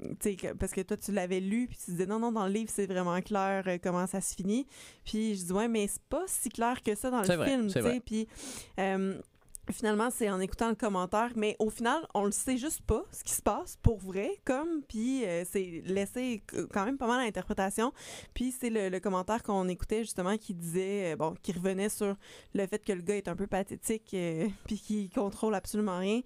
parce 0.58 0.72
que 0.72 0.82
toi, 0.82 0.96
tu 0.96 1.12
l'avais 1.12 1.40
lu, 1.40 1.66
puis 1.66 1.78
tu 1.82 1.92
disais 1.92 2.06
non, 2.06 2.18
non, 2.18 2.32
dans 2.32 2.46
le 2.46 2.52
livre, 2.52 2.70
c'est 2.72 2.86
vraiment 2.86 3.20
clair 3.22 3.64
euh, 3.66 3.78
comment 3.82 4.06
ça 4.06 4.20
se 4.20 4.34
finit. 4.34 4.66
Puis 5.04 5.34
je 5.36 5.44
dis 5.44 5.52
ouais, 5.52 5.68
mais 5.68 5.86
c'est 5.86 6.02
pas 6.08 6.24
si 6.26 6.50
clair 6.50 6.82
que 6.82 6.94
ça 6.94 7.10
dans 7.10 7.22
le 7.22 7.44
film, 7.44 7.66
tu 7.68 7.80
sais. 7.80 8.00
Puis. 8.04 8.28
Euh, 8.78 9.18
finalement, 9.72 10.10
c'est 10.10 10.30
en 10.30 10.38
écoutant 10.38 10.68
le 10.68 10.76
commentaire, 10.76 11.32
mais 11.34 11.56
au 11.58 11.70
final, 11.70 12.06
on 12.14 12.24
le 12.24 12.30
sait 12.30 12.56
juste 12.56 12.82
pas 12.82 13.02
ce 13.10 13.24
qui 13.24 13.32
se 13.32 13.42
passe 13.42 13.76
pour 13.82 13.98
vrai, 13.98 14.30
comme, 14.44 14.82
puis 14.88 15.24
c'est 15.50 15.82
laissé 15.86 16.44
quand 16.72 16.84
même 16.84 16.96
pas 16.96 17.08
mal 17.08 17.22
à 17.22 17.24
l'interprétation. 17.24 17.92
Puis 18.32 18.54
c'est 18.56 18.70
le, 18.70 18.96
commentaire 19.00 19.42
qu'on 19.42 19.66
écoutait 19.66 20.04
justement 20.04 20.36
qui 20.36 20.54
disait, 20.54 21.16
bon, 21.16 21.34
qui 21.42 21.50
revenait 21.50 21.88
sur 21.88 22.14
le 22.54 22.66
fait 22.68 22.84
que 22.84 22.92
le 22.92 23.02
gars 23.02 23.16
est 23.16 23.26
un 23.26 23.34
peu 23.34 23.48
pathétique, 23.48 24.14
puis 24.66 24.78
qui 24.78 25.10
contrôle 25.10 25.56
absolument 25.56 25.98
rien. 25.98 26.20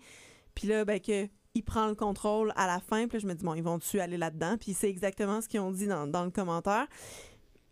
Puis 0.55 0.69
là, 0.69 0.85
ben, 0.85 1.01
que 1.01 1.29
il 1.55 1.63
prend 1.63 1.87
le 1.87 1.95
contrôle 1.95 2.53
à 2.57 2.67
la 2.67 2.81
fin. 2.81 3.07
Puis 3.09 3.19
là, 3.19 3.23
je 3.23 3.27
me 3.27 3.35
dis, 3.35 3.45
bon, 3.45 3.55
ils 3.55 3.63
vont-tu 3.63 4.01
aller 4.01 4.17
là-dedans? 4.17 4.57
Puis 4.59 4.73
c'est 4.75 4.89
exactement 4.89 5.41
ce 5.41 5.49
qu'ils 5.49 5.61
ont 5.61 5.73
dit 5.73 5.87
dans, 5.87 6.07
dans, 6.07 6.25
le 6.25 6.31
commentaire. 6.31 6.87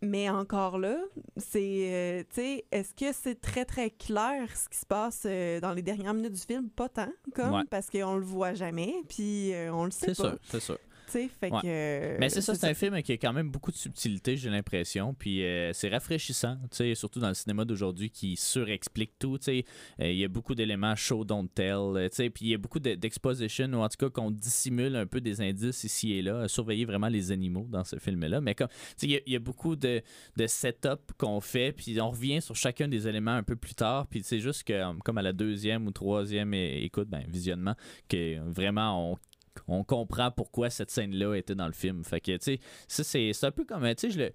Mais 0.01 0.29
encore 0.29 0.77
là, 0.77 0.97
c'est, 1.35 1.89
euh, 1.91 2.23
tu 2.33 2.41
sais, 2.41 2.65
est-ce 2.71 2.93
que 2.93 3.11
c'est 3.13 3.39
très, 3.39 3.65
très 3.65 3.89
clair 3.89 4.47
ce 4.55 4.69
qui 4.69 4.77
se 4.77 4.85
passe 4.85 5.23
euh, 5.25 5.59
dans 5.59 5.73
les 5.73 5.81
dernières 5.81 6.13
minutes 6.13 6.33
du 6.33 6.41
film? 6.41 6.69
Pas 6.69 6.87
tant, 6.87 7.11
comme, 7.35 7.65
parce 7.69 7.89
qu'on 7.89 8.15
le 8.15 8.23
voit 8.23 8.53
jamais, 8.53 8.93
puis 9.09 9.53
euh, 9.53 9.73
on 9.73 9.83
le 9.83 9.91
sait 9.91 10.07
pas. 10.07 10.13
C'est 10.13 10.21
sûr, 10.21 10.37
c'est 10.43 10.59
sûr. 10.61 10.77
Fait 11.09 11.49
que, 11.49 12.19
Mais 12.19 12.29
c'est 12.29 12.41
ça, 12.41 12.55
c'est 12.55 12.67
un 12.67 12.73
film 12.73 13.01
qui 13.01 13.13
a 13.13 13.17
quand 13.17 13.33
même 13.33 13.49
beaucoup 13.49 13.71
de 13.71 13.77
subtilité, 13.77 14.37
j'ai 14.37 14.49
l'impression. 14.49 15.13
Puis 15.13 15.43
c'est 15.73 15.89
rafraîchissant, 15.89 16.57
surtout 16.95 17.19
dans 17.19 17.29
le 17.29 17.33
cinéma 17.33 17.65
d'aujourd'hui 17.65 18.09
qui 18.09 18.35
surexplique 18.35 19.17
tout. 19.19 19.37
Il 19.47 19.63
y 19.99 20.23
a 20.23 20.27
beaucoup 20.27 20.55
d'éléments 20.55 20.95
show, 20.95 21.23
don't 21.23 21.47
tell. 21.53 22.09
Puis 22.09 22.31
il 22.41 22.49
y 22.49 22.53
a 22.53 22.57
beaucoup 22.57 22.79
d'exposition, 22.79 23.67
ou 23.73 23.77
en 23.77 23.89
tout 23.89 23.97
cas 23.97 24.09
qu'on 24.09 24.31
dissimule 24.31 24.95
un 24.95 25.05
peu 25.05 25.21
des 25.21 25.41
indices 25.41 25.83
ici 25.83 26.13
et 26.13 26.21
là. 26.21 26.47
Surveiller 26.47 26.85
vraiment 26.85 27.07
les 27.07 27.31
animaux 27.31 27.67
dans 27.69 27.83
ce 27.83 27.97
film-là. 27.97 28.41
Mais 28.41 28.55
il 29.01 29.21
y, 29.25 29.35
a 29.35 29.39
beaucoup 29.39 29.75
de, 29.75 30.01
de 30.37 30.47
setup 30.47 31.11
qu'on 31.17 31.41
fait, 31.41 31.71
puis 31.71 31.99
on 31.99 32.11
revient 32.11 32.41
sur 32.41 32.55
chacun 32.55 32.87
des 32.87 33.07
éléments 33.07 33.35
un 33.35 33.43
peu 33.43 33.55
plus 33.55 33.75
tard. 33.75 34.07
Puis 34.07 34.21
c'est 34.23 34.39
juste 34.39 34.63
que, 34.63 34.99
comme 34.99 35.17
à 35.17 35.21
la 35.21 35.33
deuxième 35.33 35.87
ou 35.87 35.91
troisième 35.91 36.53
écoute, 36.53 37.09
ben, 37.09 37.23
visionnement, 37.27 37.75
que 38.07 38.39
vraiment 38.49 39.11
on 39.11 39.17
on 39.67 39.83
comprend 39.83 40.31
pourquoi 40.31 40.69
cette 40.69 40.91
scène-là 40.91 41.35
était 41.35 41.55
dans 41.55 41.67
le 41.67 41.73
film. 41.73 42.03
Fait 42.03 42.21
que, 42.21 42.37
tu 42.37 42.57
sais, 42.57 42.59
ça, 42.87 43.03
c'est 43.03 43.43
un 43.43 43.51
peu 43.51 43.65
comme, 43.65 43.83
tu 43.95 43.95
sais, 43.97 44.11
je 44.11 44.19
le 44.19 44.33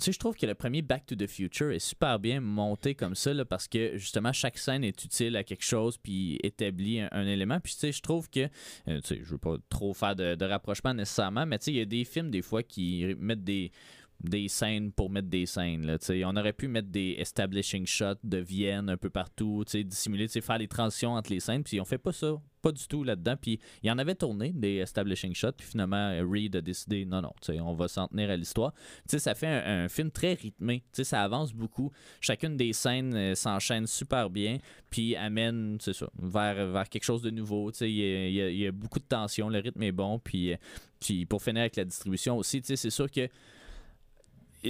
tu 0.00 0.12
je 0.12 0.18
trouve 0.18 0.36
que 0.36 0.46
le 0.46 0.54
premier 0.54 0.82
Back 0.82 1.06
to 1.06 1.16
the 1.16 1.26
Future 1.26 1.72
est 1.72 1.78
super 1.78 2.18
bien 2.18 2.40
monté 2.40 2.94
comme 2.94 3.14
ça, 3.14 3.32
parce 3.44 3.66
que 3.66 3.96
justement, 3.96 4.32
chaque 4.32 4.58
scène 4.58 4.84
est 4.84 5.04
utile 5.04 5.36
à 5.36 5.44
quelque 5.44 5.64
chose, 5.64 5.98
puis 5.98 6.38
établit 6.42 7.00
un, 7.00 7.26
élément. 7.26 7.58
Puis, 7.60 7.72
tu 7.72 7.80
sais, 7.80 7.92
je 7.92 8.00
trouve 8.00 8.30
que, 8.30 8.48
euh, 8.88 9.00
tu 9.00 9.16
sais, 9.16 9.20
je 9.22 9.30
veux 9.30 9.38
pas 9.38 9.56
trop 9.68 9.94
faire 9.94 10.14
de, 10.14 10.34
de 10.34 10.44
rapprochement 10.44 10.94
nécessairement, 10.94 11.46
mais 11.46 11.58
tu 11.58 11.66
sais, 11.66 11.72
il 11.72 11.78
y 11.78 11.80
a 11.80 11.84
des 11.84 12.04
films, 12.04 12.30
des 12.30 12.42
fois, 12.42 12.62
qui 12.62 13.14
mettent 13.18 13.44
des 13.44 13.72
des 14.20 14.48
scènes 14.48 14.90
pour 14.90 15.10
mettre 15.10 15.28
des 15.28 15.46
scènes. 15.46 15.86
Là, 15.86 15.96
on 16.26 16.36
aurait 16.36 16.52
pu 16.52 16.66
mettre 16.66 16.88
des 16.88 17.16
establishing 17.18 17.86
shots 17.86 18.18
de 18.24 18.38
Vienne 18.38 18.90
un 18.90 18.96
peu 18.96 19.10
partout, 19.10 19.64
dissimuler, 19.64 20.28
faire 20.28 20.58
des 20.58 20.68
transitions 20.68 21.12
entre 21.12 21.32
les 21.32 21.40
scènes, 21.40 21.62
puis 21.62 21.80
on 21.80 21.84
fait 21.84 21.98
pas 21.98 22.12
ça, 22.12 22.34
pas 22.60 22.72
du 22.72 22.86
tout 22.88 23.04
là-dedans. 23.04 23.36
Puis 23.40 23.60
il 23.82 23.88
y 23.88 23.90
en 23.92 23.98
avait 23.98 24.16
tourné 24.16 24.52
des 24.52 24.76
establishing 24.78 25.34
shots, 25.34 25.52
puis 25.52 25.66
finalement 25.68 26.10
Reed 26.28 26.56
a 26.56 26.60
décidé 26.60 27.04
non, 27.04 27.22
non, 27.22 27.32
on 27.60 27.74
va 27.74 27.86
s'en 27.86 28.08
tenir 28.08 28.30
à 28.30 28.36
l'histoire. 28.36 28.74
Ça 29.06 29.34
fait 29.36 29.46
un, 29.46 29.88
film 29.88 30.10
très 30.10 30.34
rythmé, 30.34 30.82
ça 30.92 31.22
avance 31.22 31.52
beaucoup. 31.52 31.92
Chacune 32.20 32.56
des 32.56 32.72
scènes 32.72 33.14
euh, 33.14 33.34
s'enchaîne 33.36 33.86
super 33.86 34.30
bien, 34.30 34.58
puis 34.90 35.14
amène 35.14 35.78
ça, 35.80 35.92
vers, 36.18 36.66
vers 36.66 36.88
quelque 36.88 37.04
chose 37.04 37.22
de 37.22 37.30
nouveau. 37.30 37.70
Il 37.80 37.88
y, 37.88 38.58
y, 38.58 38.66
a 38.66 38.72
beaucoup 38.72 38.98
de 38.98 39.04
tension, 39.04 39.48
le 39.48 39.60
rythme 39.60 39.82
est 39.82 39.92
bon, 39.92 40.18
puis, 40.18 40.52
euh, 40.52 40.56
puis 40.98 41.24
pour 41.24 41.40
finir 41.40 41.60
avec 41.60 41.76
la 41.76 41.84
distribution 41.84 42.36
aussi, 42.36 42.60
c'est 42.64 42.90
sûr 42.90 43.08
que 43.10 43.28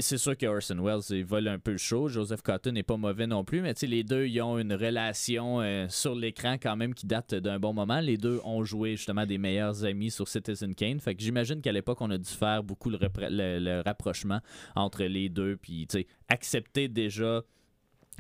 c'est 0.01 0.19
sûr 0.19 0.37
que 0.37 0.47
Orson 0.47 0.79
Welles 0.83 1.01
il 1.11 1.25
vole 1.25 1.49
un 1.49 1.59
peu 1.59 1.73
le 1.73 1.79
show. 1.79 2.09
Joseph 2.09 2.43
Cotton 2.43 2.73
n'est 2.73 2.83
pas 2.83 2.97
mauvais 2.97 3.27
non 3.27 3.45
plus, 3.45 3.61
mais 3.61 3.75
les 3.83 4.05
deux 4.05 4.27
ils 4.27 4.41
ont 4.43 4.59
une 4.59 4.75
relation 4.75 5.61
euh, 5.61 5.87
sur 5.89 6.15
l'écran 6.15 6.57
quand 6.61 6.77
même 6.77 6.95
qui 6.95 7.07
date 7.07 7.35
d'un 7.35 7.59
bon 7.59 7.73
moment. 7.73 8.01
Les 8.01 8.17
deux 8.17 8.41
ont 8.45 8.65
joué 8.65 8.97
justement 8.97 9.27
des 9.27 9.39
meilleurs 9.39 9.85
amis 9.85 10.11
sur 10.11 10.29
Citizen 10.29 10.75
Kane. 10.75 11.01
Fait 11.01 11.15
que 11.15 11.23
j'imagine 11.23 11.61
qu'à 11.61 11.73
l'époque 11.73 12.01
on 12.01 12.11
a 12.11 12.19
dû 12.19 12.31
faire 12.31 12.63
beaucoup 12.63 12.91
le, 12.91 12.99
le 13.01 13.81
rapprochement 13.81 14.41
entre 14.75 15.05
les 15.05 15.29
deux, 15.29 15.57
puis 15.57 15.87
accepter 16.29 16.89
déjà 16.89 17.43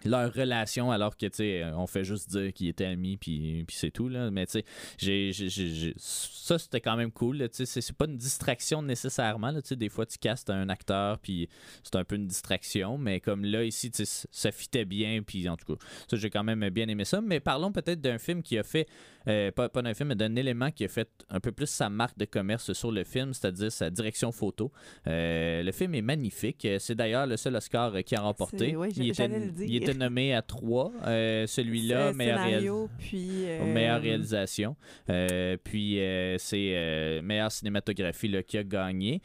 leur 0.05 0.33
relation 0.33 0.91
alors 0.91 1.17
que 1.17 1.27
tu 1.27 1.37
sais 1.37 1.65
on 1.75 1.87
fait 1.87 2.05
juste 2.05 2.31
dire 2.31 2.53
qu'ils 2.53 2.69
étaient 2.69 2.87
amis 2.87 3.17
puis, 3.17 3.65
puis 3.67 3.77
c'est 3.77 3.91
tout 3.91 4.09
là. 4.09 4.31
Mais 4.31 4.47
tu 4.47 4.63
sais 4.99 5.33
j'ai, 5.33 5.95
ça 5.99 6.59
c'était 6.59 6.81
quand 6.81 6.97
même 6.97 7.11
cool 7.11 7.49
tu 7.51 7.67
sais 7.67 7.81
c'est, 7.81 7.97
pas 7.97 8.07
une 8.07 8.17
distraction 8.17 8.83
nécessairement 8.83 9.53
tu 9.55 9.69
sais 9.69 9.77
des 9.77 9.89
fois 9.89 10.07
tu 10.07 10.19
castes 10.19 10.51
un 10.51 10.69
acteur 10.69 11.19
puis 11.19 11.49
c'est 11.83 11.97
un 11.97 12.05
peu 12.05 12.17
une 12.17 12.27
distraction 12.27 12.99
mais 12.99 13.21
comme 13.21 13.45
là 13.45 13.65
ici 13.65 13.91
tu 13.91 14.05
sais 14.05 14.29
ça 14.31 14.53
fitait 14.53 14.85
bien 14.85 15.23
puis 15.23 15.49
en 15.49 15.57
tout 15.57 15.75
cas 15.75 15.85
ça 16.09 16.17
j'ai 16.17 16.31
quand 16.31 16.45
même 16.45 16.69
bien 16.71 16.89
aimé 16.89 17.05
ça. 17.05 17.21
Mais 17.21 17.41
parlons 17.41 17.73
peut-être 17.73 18.01
d'un 18.01 18.19
film 18.19 18.43
qui 18.43 18.59
a 18.59 18.63
fait 18.63 18.87
euh, 19.29 19.51
pas, 19.51 19.69
pas 19.69 19.83
d'un 19.83 19.95
film 19.95 20.11
mais 20.11 20.17
d'un 20.17 20.35
élément 20.37 20.71
qui 20.71 20.85
a 20.85 20.89
fait 20.89 21.09
un 21.29 21.41
peu 21.41 21.53
plus 21.53 21.67
sa 21.67 21.91
marque 21.91 22.19
de 22.19 22.25
commerce 22.25 22.73
sur 22.73 22.93
le 22.93 23.05
film 23.05 23.33
c'est-à-dire 23.35 23.71
sa 23.71 23.91
direction 23.91 24.33
photo 24.33 24.73
euh, 25.07 25.63
le 25.63 25.73
film 25.73 25.95
est 25.95 26.03
magnifique 26.03 26.67
c'est 26.79 26.95
d'ailleurs 26.95 27.27
le 27.27 27.37
seul 27.37 27.57
Oscar 27.57 27.93
qui 28.05 28.15
a 28.15 28.21
remporté 28.21 28.75
il, 28.97 29.11
était, 29.11 29.29
le 29.29 29.51
dire 29.51 29.95
nommé 29.99 30.35
à 30.35 30.43
trois. 30.43 30.93
Euh, 31.07 31.47
celui-là, 31.47 32.13
meilleure, 32.13 32.89
euh, 33.15 33.73
meilleure 33.73 34.01
réalisation. 34.01 34.77
Euh, 35.11 35.57
puis 35.63 35.99
c'est 36.39 37.21
meilleure 37.23 37.53
cinématographie 37.53 38.29
là, 38.29 38.43
qui 38.43 38.59
a 38.59 38.65
gagné. 38.65 39.21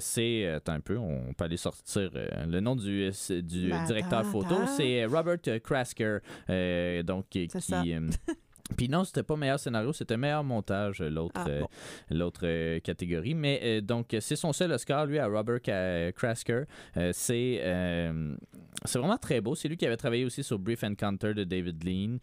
c'est, 0.00 0.46
attends 0.46 0.72
un 0.72 0.80
peu, 0.80 0.98
on 0.98 1.32
peut 1.34 1.44
aller 1.44 1.56
sortir 1.56 2.10
le 2.14 2.60
nom 2.60 2.76
du, 2.76 3.10
du 3.42 3.70
ben, 3.70 3.84
directeur 3.84 4.24
photo. 4.26 4.54
C'est 4.76 5.04
Robert 5.04 5.38
Krasker, 5.62 6.18
donc 7.04 7.28
qui, 7.30 7.48
Puis 8.76 8.88
non, 8.88 9.04
c'était 9.04 9.22
pas 9.22 9.36
meilleur 9.36 9.60
scénario, 9.60 9.92
c'était 9.92 10.16
meilleur 10.16 10.44
montage, 10.44 11.00
l'autre 11.00 11.34
ah, 11.36 11.48
euh, 11.48 11.62
l'autre 12.10 12.40
euh, 12.44 12.80
catégorie. 12.80 13.34
Mais 13.34 13.60
euh, 13.62 13.80
donc, 13.80 14.16
c'est 14.20 14.36
son 14.36 14.52
seul 14.52 14.72
Oscar, 14.72 15.06
lui, 15.06 15.18
à 15.18 15.26
Robert 15.26 15.60
Krasker. 16.14 16.64
c'est 17.12 17.62
c'est 18.84 18.98
vraiment 18.98 19.16
très 19.16 19.40
beau. 19.40 19.54
C'est 19.54 19.68
lui 19.68 19.76
qui 19.76 19.86
avait 19.86 19.96
travaillé 19.96 20.24
aussi 20.24 20.42
sur 20.42 20.58
Brief 20.58 20.84
Encounter 20.84 21.32
de 21.32 21.44
David 21.44 21.82
Lean. 21.82 22.18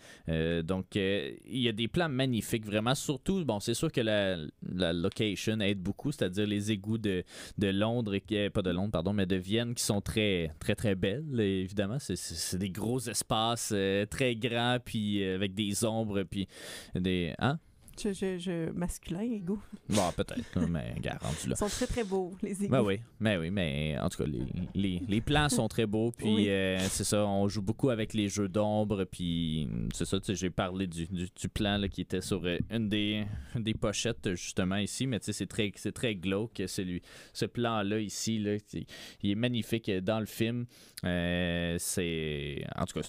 donc, 0.62 0.95
il 0.95 1.60
y 1.60 1.67
a 1.67 1.71
des 1.71 1.88
plans 1.88 2.10
magnifiques, 2.10 2.65
vraiment. 2.65 2.95
Surtout, 2.95 3.43
bon, 3.43 3.60
c'est 3.60 3.73
sûr 3.73 3.91
que 3.91 4.01
la, 4.01 4.38
la, 4.71 4.93
location 4.93 5.60
aide 5.60 5.79
beaucoup, 5.79 6.12
c'est-à-dire 6.12 6.45
les 6.45 6.71
égouts 6.71 6.99
de, 6.99 7.23
de 7.58 7.67
Londres, 7.67 8.13
et, 8.13 8.49
pas 8.51 8.62
de 8.62 8.69
Londres, 8.69 8.91
pardon, 8.91 9.13
mais 9.13 9.25
de 9.25 9.36
Vienne 9.36 9.73
qui 9.73 9.84
sont 9.84 9.99
très, 9.99 10.51
très, 10.60 10.75
très 10.75 10.95
belles, 10.95 11.39
évidemment. 11.39 11.97
C'est 11.99 12.58
des 12.58 12.69
gros 12.69 12.99
espaces 12.99 13.73
très 14.10 14.36
grands, 14.36 14.77
puis 14.84 15.23
avec 15.23 15.56
des 15.56 15.84
ombres 15.84 16.23
puis 16.34 16.48
des. 16.96 17.36
Hein? 17.38 17.60
Je, 18.02 18.12
je, 18.12 18.39
je, 18.39 18.72
masculin, 18.72 19.22
égaux. 19.22 19.60
Bon, 19.88 20.12
peut-être, 20.17 20.60
mais 20.67 20.96
garanti 21.00 21.48
là. 21.48 21.54
Ils 21.56 21.58
sont 21.58 21.67
très, 21.67 21.86
très 21.86 22.04
beaux, 22.04 22.34
les 22.41 22.63
égaux. 22.63 22.72
Ben 22.72 22.82
oui, 22.82 23.00
mais 23.19 23.38
oui, 23.38 23.52
mais 23.52 23.96
en 24.00 24.10
tout 24.10 24.24
cas, 24.24 24.28
les, 24.28 24.48
les, 24.74 25.02
les 25.08 25.22
plans 25.22 25.48
sont 25.48 25.67
très 25.67 25.86
beaux, 25.86 26.12
puis 26.12 26.50
euh, 26.50 26.80
c'est 26.89 27.04
ça, 27.04 27.24
on 27.24 27.48
joue 27.48 27.62
beaucoup 27.62 27.91
avec 27.91 28.15
les 28.15 28.30
jeux 28.30 28.48
d'ombre, 28.48 29.04
puis 29.06 29.69
c'est 29.93 30.06
ça, 30.06 30.19
tu 30.19 30.26
sais, 30.26 30.36
j'ai 30.36 30.50
parlé 30.50 30.88
du, 30.88 31.06
du, 31.06 31.28
du, 31.36 31.50
plan 31.50 31.78
là, 31.78 31.88
qui 31.88 32.02
était 32.02 32.22
sur 32.22 32.43
euh, 32.46 32.58
une 32.72 32.89
des, 32.89 33.26
des 33.56 33.76
pochettes, 33.76 34.34
justement, 34.34 34.78
ici, 34.78 35.06
mais 35.06 35.19
tu 35.19 35.28
sais, 35.28 35.34
c'est 35.34 35.46
très, 35.46 35.72
c'est 35.76 35.93
très 35.93 36.15
glauque, 36.15 36.63
celui, 36.65 37.04
ce 37.32 37.46
plan-là, 37.46 38.00
ici, 38.00 38.39
là, 38.39 38.58
il 39.22 39.32
est 39.32 39.36
magnifique 39.36 39.91
dans 39.91 40.19
le 40.19 40.26
film. 40.26 40.65
Euh, 41.04 41.76
c'est, 41.78 42.65
en 42.76 42.86
tout 42.86 43.00
cas, 43.00 43.08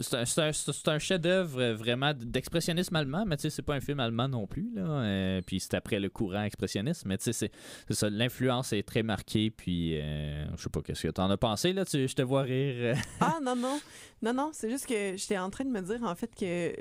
c'est 0.00 0.88
un, 0.88 0.98
chef-d'œuvre 0.98 1.72
vraiment 1.72 2.12
d'expressionnisme 2.14 2.94
allemand, 2.94 3.24
mais 3.26 3.36
tu 3.36 3.42
sais, 3.42 3.50
c'est 3.50 3.62
pas 3.62 3.74
un 3.74 3.80
film 3.80 3.98
allemand 3.98 4.28
non 4.28 4.46
plus. 4.46 4.70
Là. 4.72 4.82
Euh, 4.82 5.42
puis 5.44 5.58
c'est 5.58 5.74
après 5.74 5.98
le 5.98 6.08
courant 6.08 6.44
expressionniste, 6.44 7.04
mais 7.06 7.18
tu 7.18 7.32
sais, 7.32 7.50
c'est 7.88 7.94
ça. 7.94 8.08
L'influence 8.08 8.72
est 8.72 8.84
très 8.84 9.02
marquée. 9.02 9.50
Puis 9.50 10.00
euh, 10.00 10.44
je 10.56 10.62
sais 10.62 10.70
pas 10.70 10.80
qu'est-ce 10.80 11.02
que 11.02 11.12
tu 11.12 11.20
en 11.20 11.28
as 11.28 11.36
pensé, 11.36 11.72
là? 11.72 11.84
Tu, 11.84 12.06
je 12.06 12.14
te 12.14 12.22
vois 12.22 12.42
rire. 12.42 12.96
ah, 13.20 13.38
non, 13.42 13.56
non. 13.56 13.80
Non, 14.24 14.32
non, 14.32 14.50
c'est 14.54 14.70
juste 14.70 14.86
que 14.86 15.18
j'étais 15.18 15.36
en 15.36 15.50
train 15.50 15.66
de 15.66 15.70
me 15.70 15.82
dire, 15.82 16.02
en 16.02 16.14
fait, 16.14 16.34
que 16.34 16.74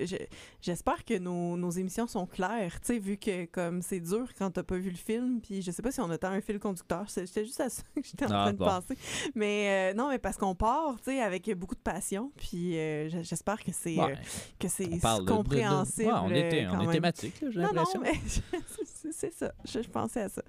j'espère 0.61 1.03
que 1.03 1.19
nos, 1.19 1.57
nos, 1.57 1.71
émissions 1.71 2.07
sont 2.07 2.25
claires, 2.25 2.79
tu 2.79 2.87
sais, 2.87 2.99
vu 2.99 3.17
que 3.17 3.43
comme 3.47 3.81
c'est 3.81 3.99
dur 3.99 4.29
quand 4.37 4.49
t'as 4.51 4.63
pas 4.63 4.77
vu 4.77 4.89
le 4.89 4.95
film, 4.95 5.41
puis 5.41 5.61
je 5.61 5.69
sais 5.69 5.81
pas 5.81 5.91
si 5.91 5.99
on 5.99 6.09
a 6.09 6.17
tant 6.17 6.29
un 6.29 6.39
fil 6.39 6.57
conducteur, 6.57 7.09
c'était 7.09 7.43
juste 7.43 7.59
à 7.59 7.67
ça 7.67 7.83
que 7.93 8.01
j'étais 8.01 8.27
en 8.27 8.31
ah, 8.31 8.43
train 8.43 8.53
de 8.53 8.57
penser. 8.57 8.97
Mais 9.35 9.91
euh, 9.91 9.93
non, 9.93 10.07
mais 10.07 10.19
parce 10.19 10.37
qu'on 10.37 10.55
part, 10.55 10.95
tu 10.99 11.11
sais, 11.11 11.21
avec 11.21 11.53
beaucoup 11.57 11.75
de 11.75 11.81
passion, 11.81 12.31
puis 12.37 12.77
euh, 12.79 13.09
j'espère 13.23 13.61
que 13.61 13.73
c'est 13.73 13.99
euh, 13.99 14.15
que 14.57 14.69
c'est 14.69 14.89
compréhensible. 15.27 16.13
on, 16.13 16.29
est, 16.29 16.65
on 16.67 16.89
est 16.89 16.93
thématique, 16.93 17.43
j'ai 17.49 17.59
l'impression. 17.59 17.99
Non, 17.99 18.05
non, 18.05 18.11
mais 18.53 18.59
c'est 19.11 19.33
ça, 19.33 19.53
je, 19.65 19.79
pensais 19.81 20.21
à 20.21 20.29
ça. 20.29 20.41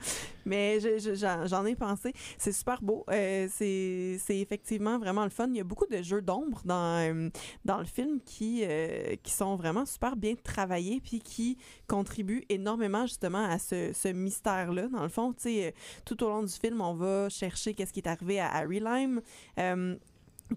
Mais 0.45 0.79
j'en 0.81 1.65
ai 1.67 1.75
pensé. 1.75 2.13
C'est 2.39 2.53
super 2.53 2.81
beau. 2.83 3.05
c'est 3.09 4.19
effectivement 4.29 4.99
vraiment 4.99 5.25
le 5.25 5.31
fun. 5.31 5.49
Il 5.49 5.57
y 5.57 5.61
a 5.61 5.65
beaucoup 5.65 5.87
de 5.87 6.03
jeux 6.03 6.23
d'ombre 6.23 6.63
dans 6.65 6.85
euh, 6.95 7.31
dans, 7.65 7.79
le 7.79 7.85
film 7.85 8.21
qui, 8.25 8.63
euh, 8.65 9.17
qui 9.23 9.33
sont 9.33 9.57
vraiment 9.57 9.87
super 9.87 10.17
bien 10.17 10.35
travaillés 10.35 11.01
puis 11.01 11.21
qui 11.21 11.59
contribuent 11.87 12.45
énormément 12.49 13.07
justement 13.07 13.45
à 13.45 13.59
ce, 13.59 14.13
mystère-là. 14.13 14.89
Dans 14.89 15.03
le 15.03 15.09
fond, 15.09 15.35
euh, 15.47 15.71
tout 16.05 16.23
au 16.23 16.29
long 16.29 16.43
du 16.43 16.53
film, 16.53 16.81
on 16.81 16.95
va 16.95 17.29
chercher 17.29 17.75
qu'est-ce 17.75 17.93
qui 17.93 18.01
est 18.01 18.09
arrivé 18.09 18.41
à 18.41 18.53
Harry 18.53 18.81
Lime 18.81 19.21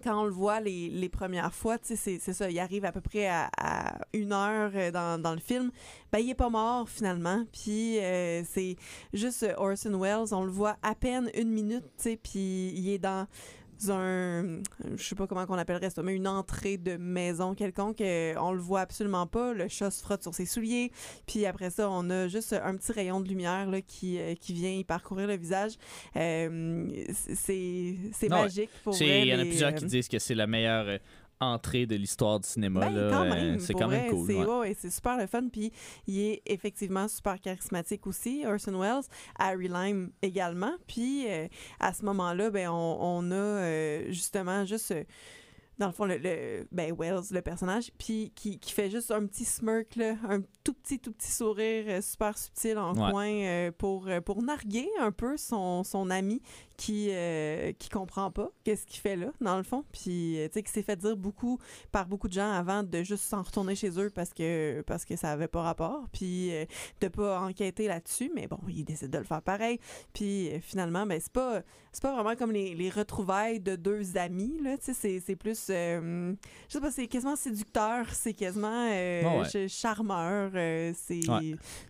quand 0.02 0.22
on 0.22 0.24
le 0.24 0.32
voit 0.32 0.60
les, 0.60 0.88
les 0.88 1.08
premières 1.08 1.52
fois, 1.52 1.76
c'est 1.82 2.18
ça, 2.18 2.50
il 2.50 2.58
arrive 2.58 2.84
à 2.84 2.92
peu 2.92 3.00
près 3.00 3.28
à, 3.28 3.98
une 4.12 4.32
heure 4.32 4.70
dans, 4.92 5.20
dans, 5.20 5.34
le 5.34 5.40
film, 5.40 5.70
ben 6.12 6.18
il 6.18 6.30
est 6.30 6.34
pas 6.34 6.48
mort 6.48 6.88
finalement, 6.88 7.44
puis 7.52 7.98
c'est 8.44 8.76
juste 9.12 9.46
Orson 9.56 9.98
Welles, 9.98 10.32
on 10.34 10.44
le 10.44 10.50
voit 10.50 10.76
à 10.82 10.94
peine 10.94 11.30
une 11.34 11.50
minute, 11.50 11.84
tu 12.02 12.16
puis 12.16 12.72
il 12.74 12.90
est 12.90 12.98
dans 12.98 13.26
un, 13.88 14.60
je 14.96 15.02
sais 15.02 15.14
pas 15.14 15.26
comment 15.26 15.46
qu'on 15.46 15.58
appellerait 15.58 15.90
ça, 15.90 16.02
mais 16.02 16.14
une 16.14 16.28
entrée 16.28 16.76
de 16.76 16.96
maison 16.96 17.54
quelconque. 17.54 18.00
Euh, 18.00 18.34
on 18.38 18.52
le 18.52 18.60
voit 18.60 18.80
absolument 18.80 19.26
pas. 19.26 19.52
Le 19.52 19.68
chat 19.68 19.90
se 19.90 20.02
frotte 20.02 20.22
sur 20.22 20.34
ses 20.34 20.46
souliers. 20.46 20.90
Puis 21.26 21.46
après 21.46 21.70
ça, 21.70 21.88
on 21.90 22.10
a 22.10 22.28
juste 22.28 22.52
un 22.52 22.76
petit 22.76 22.92
rayon 22.92 23.20
de 23.20 23.28
lumière 23.28 23.70
là, 23.70 23.80
qui, 23.80 24.18
euh, 24.18 24.34
qui 24.34 24.52
vient 24.52 24.72
y 24.72 24.84
parcourir 24.84 25.26
le 25.26 25.36
visage. 25.36 25.72
Euh, 26.16 26.88
c'est 27.34 28.28
magique 28.28 28.70
pour 28.82 29.00
Il 29.00 29.26
y 29.26 29.34
en 29.34 29.38
a 29.38 29.44
plusieurs 29.44 29.74
qui 29.74 29.86
disent 29.86 30.08
que 30.08 30.18
c'est 30.18 30.34
la 30.34 30.46
meilleure 30.46 30.98
entrée 31.40 31.86
de 31.86 31.96
l'histoire 31.96 32.40
du 32.40 32.48
cinéma. 32.48 32.88
Ben, 32.90 33.58
c'est 33.58 33.74
quand 33.74 33.88
même 33.88 34.10
cool. 34.10 34.26
C'est 34.26 34.74
c'est 34.74 34.90
super 34.90 35.16
le 35.16 35.26
fun. 35.26 35.48
Puis 35.50 35.72
il 36.06 36.20
est 36.20 36.42
effectivement 36.46 37.08
super 37.08 37.40
charismatique 37.40 38.06
aussi, 38.06 38.44
Orson 38.46 38.78
Welles. 38.78 39.04
Harry 39.38 39.68
Lime 39.68 40.10
également. 40.22 40.72
Puis 40.86 41.26
à 41.80 41.92
ce 41.92 42.04
moment-là, 42.04 42.50
ben, 42.50 42.68
on, 42.70 43.30
a 43.30 44.10
justement 44.10 44.64
juste 44.64 44.92
dans 45.78 45.86
le 45.86 45.92
fond, 45.92 46.06
le, 46.06 46.66
ben 46.72 46.94
Wells, 46.98 47.26
le 47.30 47.40
personnage, 47.40 47.92
puis 47.96 48.32
qui, 48.34 48.58
qui, 48.58 48.72
fait 48.72 48.90
juste 48.90 49.12
un 49.12 49.24
petit 49.26 49.44
smirk, 49.44 49.94
là, 49.94 50.16
un 50.28 50.40
tout 50.64 50.74
petit, 50.74 50.98
tout 50.98 51.12
petit 51.12 51.30
sourire 51.30 51.84
euh, 51.88 52.00
super 52.02 52.36
subtil 52.36 52.76
en 52.78 52.94
coin 52.94 53.28
euh, 53.28 53.70
pour, 53.70 54.08
euh, 54.08 54.20
pour 54.20 54.42
narguer 54.42 54.88
un 55.00 55.12
peu 55.12 55.36
son, 55.36 55.84
son 55.84 56.10
ami 56.10 56.42
qui 56.78 57.08
euh, 57.10 57.72
qui 57.72 57.88
comprend 57.88 58.30
pas 58.30 58.50
qu'est-ce 58.62 58.86
qu'il 58.86 59.00
fait 59.00 59.16
là 59.16 59.32
dans 59.40 59.56
le 59.56 59.64
fond. 59.64 59.84
Puis 59.92 60.38
euh, 60.38 60.46
tu 60.46 60.54
sais 60.54 60.62
qui 60.62 60.70
s'est 60.70 60.84
fait 60.84 60.96
dire 60.96 61.16
beaucoup 61.16 61.58
par 61.90 62.06
beaucoup 62.06 62.28
de 62.28 62.32
gens 62.32 62.52
avant 62.52 62.84
de 62.84 63.02
juste 63.02 63.24
s'en 63.24 63.42
retourner 63.42 63.74
chez 63.74 63.90
eux 64.00 64.10
parce 64.10 64.32
que 64.32 64.82
parce 64.86 65.04
que 65.04 65.16
ça 65.16 65.32
avait 65.32 65.48
pas 65.48 65.62
rapport. 65.62 66.06
Puis 66.12 66.54
euh, 66.54 66.64
de 67.00 67.08
pas 67.08 67.40
enquêter 67.40 67.88
là-dessus 67.88 68.30
mais 68.34 68.46
bon 68.46 68.60
il 68.68 68.84
décide 68.84 69.10
de 69.10 69.18
le 69.18 69.24
faire 69.24 69.42
pareil. 69.42 69.80
Puis 70.14 70.50
finalement 70.62 71.04
ben 71.04 71.18
c'est 71.20 71.32
pas 71.32 71.62
c'est 71.90 72.02
pas 72.02 72.14
vraiment 72.14 72.36
comme 72.36 72.52
les, 72.52 72.76
les 72.76 72.90
retrouvailles 72.90 73.58
de 73.58 73.74
deux 73.74 74.16
amis 74.16 74.56
là 74.62 74.78
tu 74.78 74.94
sais 74.94 75.18
c'est 75.18 75.36
plus 75.36 75.66
je 75.66 76.36
sais 76.68 76.80
pas 76.80 76.92
c'est 76.92 77.08
quasiment 77.08 77.34
séducteur 77.34 78.06
c'est 78.12 78.34
quasiment 78.34 78.88
charmeur 79.66 80.52
c'est 80.94 81.22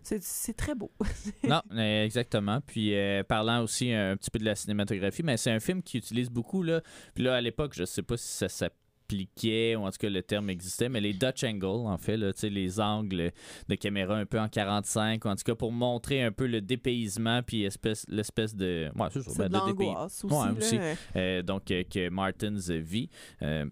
c'est 0.01 0.57
très 0.57 0.73
beau. 0.73 0.91
Non 1.47 1.61
exactement. 1.77 2.59
Puis 2.65 2.93
parlant 3.27 3.63
aussi 3.63 3.91
un 3.93 4.17
petit 4.17 4.31
peu 4.31 4.39
de 4.39 4.45
la 4.45 4.55
cinéma 4.55 4.78
mais 5.23 5.37
c'est 5.37 5.51
un 5.51 5.59
film 5.59 5.81
qui 5.81 5.97
utilise 5.97 6.29
beaucoup, 6.29 6.63
là. 6.63 6.81
Puis 7.13 7.23
là, 7.23 7.35
à 7.35 7.41
l'époque, 7.41 7.73
je 7.75 7.85
sais 7.85 8.01
pas 8.01 8.17
si 8.17 8.27
ça 8.27 8.49
s'appliquait, 8.49 9.75
ou 9.75 9.85
en 9.85 9.91
tout 9.91 9.97
cas 9.99 10.09
le 10.09 10.21
terme 10.21 10.49
existait, 10.49 10.89
mais 10.89 11.01
les 11.01 11.13
Dutch 11.13 11.43
angles, 11.43 11.65
en 11.65 11.97
fait, 11.97 12.17
là, 12.17 12.31
les 12.43 12.79
angles 12.79 13.31
de 13.67 13.75
caméra 13.75 14.15
un 14.15 14.25
peu 14.25 14.39
en 14.39 14.47
45, 14.47 15.25
ou 15.25 15.27
en 15.29 15.35
tout 15.35 15.43
cas 15.43 15.55
pour 15.55 15.71
montrer 15.71 16.23
un 16.23 16.31
peu 16.31 16.47
le 16.47 16.61
dépaysement, 16.61 17.41
puis 17.43 17.63
l'espèce 17.63 18.55
de. 18.55 18.89
Ouais, 18.95 19.07
c'est 19.11 19.37
ben, 19.37 19.49
de 19.49 20.05
aussi. 20.05 20.25
Ouais, 20.25 20.57
aussi. 20.57 20.79
Euh, 21.15 21.41
donc, 21.41 21.71
euh, 21.71 21.83
que 21.83 22.09
Martins 22.09 22.55
vit. 22.67 23.09
Euh, 23.41 23.65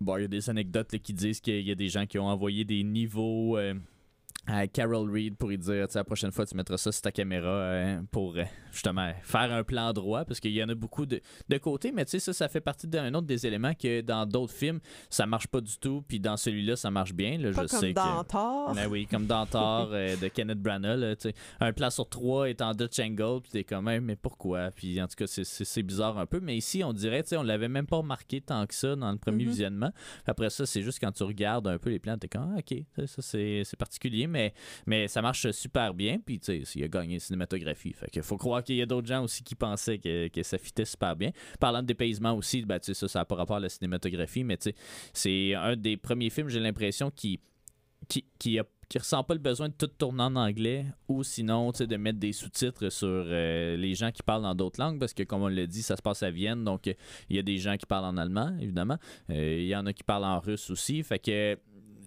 bon, 0.00 0.16
il 0.16 0.22
y 0.22 0.24
a 0.24 0.28
des 0.28 0.48
anecdotes 0.50 0.98
qui 0.98 1.12
disent 1.12 1.40
qu'il 1.40 1.66
y 1.66 1.70
a 1.70 1.74
des 1.74 1.88
gens 1.88 2.06
qui 2.06 2.18
ont 2.18 2.28
envoyé 2.28 2.64
des 2.64 2.82
niveaux 2.82 3.58
à 4.48 4.66
Carol 4.66 5.10
Reed 5.10 5.36
pour 5.36 5.50
lui 5.50 5.58
dire 5.58 5.86
la 5.94 6.04
prochaine 6.04 6.32
fois 6.32 6.46
tu 6.46 6.56
mettras 6.56 6.78
ça 6.78 6.90
sur 6.90 7.02
ta 7.02 7.12
caméra 7.12 7.48
euh, 7.48 8.00
pour 8.10 8.36
euh, 8.36 8.44
justement 8.72 9.12
faire 9.22 9.52
un 9.52 9.62
plan 9.62 9.92
droit 9.92 10.24
parce 10.24 10.40
qu'il 10.40 10.52
y 10.52 10.64
en 10.64 10.68
a 10.70 10.74
beaucoup 10.74 11.04
de, 11.04 11.20
de 11.48 11.58
côté 11.58 11.92
mais 11.92 12.06
tu 12.06 12.12
sais 12.12 12.18
ça 12.18 12.32
ça 12.32 12.48
fait 12.48 12.62
partie 12.62 12.86
d'un 12.86 13.12
autre 13.12 13.26
des 13.26 13.46
éléments 13.46 13.74
que 13.74 14.00
dans 14.00 14.24
d'autres 14.24 14.54
films 14.54 14.80
ça 15.10 15.26
marche 15.26 15.48
pas 15.48 15.60
du 15.60 15.76
tout 15.76 16.02
puis 16.08 16.18
dans 16.18 16.38
celui-là 16.38 16.76
ça 16.76 16.90
marche 16.90 17.12
bien 17.12 17.36
là, 17.36 17.52
pas 17.52 17.66
je 17.66 17.68
comme 17.68 17.80
sais 17.80 17.92
dans 17.92 18.24
Thor. 18.24 18.72
Ben 18.74 18.88
oui 18.88 19.06
comme 19.06 19.26
dans 19.26 19.44
Thor 19.44 19.90
euh, 19.92 20.16
de 20.16 20.28
Kenneth 20.28 20.62
Branagh 20.62 21.16
sais 21.18 21.34
un 21.60 21.72
plan 21.74 21.90
sur 21.90 22.08
trois 22.08 22.48
est 22.48 22.62
en 22.62 22.72
Dutch 22.72 22.98
angle 23.00 23.42
puis 23.42 23.50
t'es 23.52 23.64
quand 23.64 23.82
même 23.82 24.06
mais 24.06 24.16
pourquoi? 24.16 24.70
Puis 24.70 25.00
en 25.02 25.08
tout 25.08 25.16
cas 25.16 25.26
c'est 25.26 25.82
bizarre 25.82 26.16
un 26.16 26.26
peu 26.26 26.40
mais 26.40 26.56
ici 26.56 26.82
on 26.82 26.94
dirait 26.94 27.22
tu 27.22 27.30
sais 27.30 27.36
on 27.36 27.42
l'avait 27.42 27.68
même 27.68 27.86
pas 27.86 27.98
remarqué 27.98 28.40
tant 28.40 28.66
que 28.66 28.74
ça 28.74 28.96
dans 28.96 29.12
le 29.12 29.18
premier 29.18 29.44
mm-hmm. 29.44 29.48
visionnement 29.48 29.90
après 30.26 30.48
ça 30.48 30.64
c'est 30.64 30.80
juste 30.80 31.00
quand 31.00 31.12
tu 31.12 31.22
regardes 31.22 31.68
un 31.68 31.78
peu 31.78 31.90
les 31.90 31.98
plans 31.98 32.16
t'es 32.16 32.28
comme 32.28 32.54
ah, 32.56 32.60
ok 32.60 33.06
ça 33.06 33.20
c'est 33.20 33.76
particulier 33.76 34.26
mais 34.26 34.37
mais, 34.86 35.08
ça 35.08 35.22
marche 35.22 35.50
super 35.50 35.94
bien. 35.94 36.18
Puis, 36.24 36.38
tu 36.40 36.64
sais, 36.64 36.78
il 36.78 36.84
a 36.84 36.88
gagné 36.88 37.18
cinématographie. 37.18 37.92
Fait 37.92 38.10
qu'il 38.10 38.22
faut 38.22 38.36
croire 38.36 38.62
qu'il 38.62 38.76
y 38.76 38.82
a 38.82 38.86
d'autres 38.86 39.06
gens 39.06 39.24
aussi 39.24 39.42
qui 39.42 39.54
pensaient 39.54 39.98
que, 39.98 40.42
ça 40.42 40.58
fitait 40.58 40.84
super 40.84 41.16
bien. 41.16 41.30
Parlant 41.60 41.82
de 41.82 41.86
dépaysement 41.86 42.34
aussi, 42.34 42.64
ben, 42.64 42.78
ça, 42.80 42.94
ça 42.94 43.18
n'a 43.18 43.24
pas 43.24 43.34
rapport 43.34 43.56
à 43.56 43.60
la 43.60 43.68
cinématographie, 43.68 44.44
mais 44.44 44.56
tu 44.56 44.70
sais, 44.70 44.74
c'est 45.12 45.54
un 45.54 45.76
des 45.76 45.96
premiers 45.96 46.30
films, 46.30 46.48
j'ai 46.48 46.60
l'impression, 46.60 47.10
qui, 47.10 47.40
qui 48.88 48.98
ressent 48.98 49.22
pas 49.22 49.34
le 49.34 49.40
besoin 49.40 49.68
de 49.68 49.74
tout 49.74 49.86
tourner 49.86 50.22
en 50.22 50.36
anglais 50.36 50.86
ou 51.08 51.22
sinon 51.22 51.70
de 51.70 51.96
mettre 51.96 52.18
des 52.18 52.32
sous-titres 52.32 52.88
sur 52.88 53.08
euh, 53.08 53.76
les 53.76 53.94
gens 53.94 54.10
qui 54.10 54.22
parlent 54.22 54.42
dans 54.42 54.54
d'autres 54.54 54.80
langues 54.80 54.98
parce 54.98 55.12
que 55.12 55.24
comme 55.24 55.42
on 55.42 55.48
l'a 55.48 55.66
dit 55.66 55.82
ça 55.82 55.96
se 55.96 56.02
passe 56.02 56.22
à 56.22 56.30
Vienne 56.30 56.64
donc 56.64 56.86
il 56.86 57.36
y 57.36 57.38
a 57.38 57.42
des 57.42 57.58
gens 57.58 57.76
qui 57.76 57.84
parlent 57.84 58.06
en 58.06 58.16
allemand 58.16 58.56
évidemment 58.60 58.96
euh, 59.30 59.58
il 59.60 59.66
y 59.66 59.76
en 59.76 59.84
a 59.84 59.92
qui 59.92 60.04
parlent 60.04 60.24
en 60.24 60.40
russe 60.40 60.70
aussi 60.70 61.02
fait 61.02 61.18
que 61.18 61.58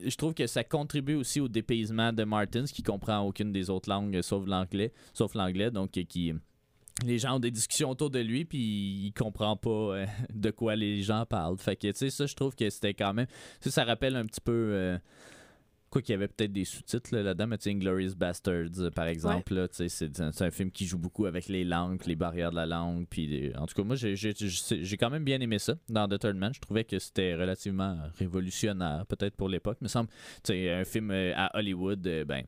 je 0.05 0.15
trouve 0.15 0.33
que 0.33 0.47
ça 0.47 0.63
contribue 0.63 1.15
aussi 1.15 1.39
au 1.39 1.47
dépaysement 1.47 2.13
de 2.13 2.23
Martins, 2.23 2.65
qui 2.65 2.83
comprend 2.83 3.19
aucune 3.19 3.51
des 3.51 3.69
autres 3.69 3.89
langues 3.89 4.21
sauf 4.21 4.45
l'anglais, 4.47 4.93
sauf 5.13 5.33
l'anglais, 5.35 5.71
donc 5.71 5.91
qui 5.91 6.33
les 7.05 7.17
gens 7.17 7.35
ont 7.35 7.39
des 7.39 7.51
discussions 7.51 7.89
autour 7.89 8.09
de 8.09 8.19
lui 8.19 8.45
puis 8.45 8.59
il 8.59 9.13
comprend 9.13 9.55
pas 9.55 9.69
euh, 9.69 10.05
de 10.33 10.51
quoi 10.51 10.75
les 10.75 11.01
gens 11.01 11.25
parlent. 11.25 11.57
Fait 11.57 11.75
que 11.75 11.87
tu 11.87 11.97
sais 11.97 12.09
ça 12.09 12.25
je 12.25 12.35
trouve 12.35 12.55
que 12.55 12.69
c'était 12.69 12.93
quand 12.93 13.13
même 13.13 13.27
ça, 13.61 13.83
rappelle 13.83 14.15
un 14.15 14.25
petit 14.25 14.41
peu 14.41 14.51
euh, 14.51 14.97
Quoi 15.91 16.01
qu'il 16.01 16.13
y 16.13 16.15
avait 16.15 16.29
peut-être 16.29 16.53
des 16.53 16.65
sous-titres 16.65 17.13
là-dedans, 17.13 17.47
mais 17.47 17.57
tu 17.57 17.65
sais, 17.65 17.71
Inglorious 17.71 18.15
Bastards, 18.15 18.91
par 18.95 19.07
exemple, 19.07 19.67
c'est 19.71 20.41
un, 20.41 20.51
film 20.51 20.71
qui 20.71 20.85
joue 20.85 20.97
beaucoup 20.97 21.25
avec 21.25 21.47
les 21.47 21.63
langues, 21.63 22.01
les 22.07 22.15
barrières 22.15 22.51
de 22.51 22.55
la 22.55 22.65
langue. 22.65 23.05
Puis, 23.09 23.51
en 23.57 23.65
tout 23.65 23.75
cas, 23.75 23.83
moi, 23.83 23.95
j'ai 23.97 24.97
quand 24.97 25.09
même 25.09 25.25
bien 25.25 25.39
aimé 25.41 25.59
ça 25.59 25.75
dans 25.89 26.07
The 26.07 26.17
Third 26.17 26.37
Man. 26.37 26.53
Je 26.53 26.61
trouvais 26.61 26.85
que 26.85 26.97
c'était 26.97 27.35
relativement 27.35 27.97
révolutionnaire, 28.17 29.05
peut-être 29.05 29.35
pour 29.35 29.49
l'époque. 29.49 29.77
Il 29.81 29.85
me 29.85 29.89
semble, 29.89 30.09
un 30.49 30.85
film 30.85 31.11
euh, 31.11 31.33
à 31.35 31.57
Hollywood, 31.57 32.05
euh, 32.07 32.25
ben 32.25 32.45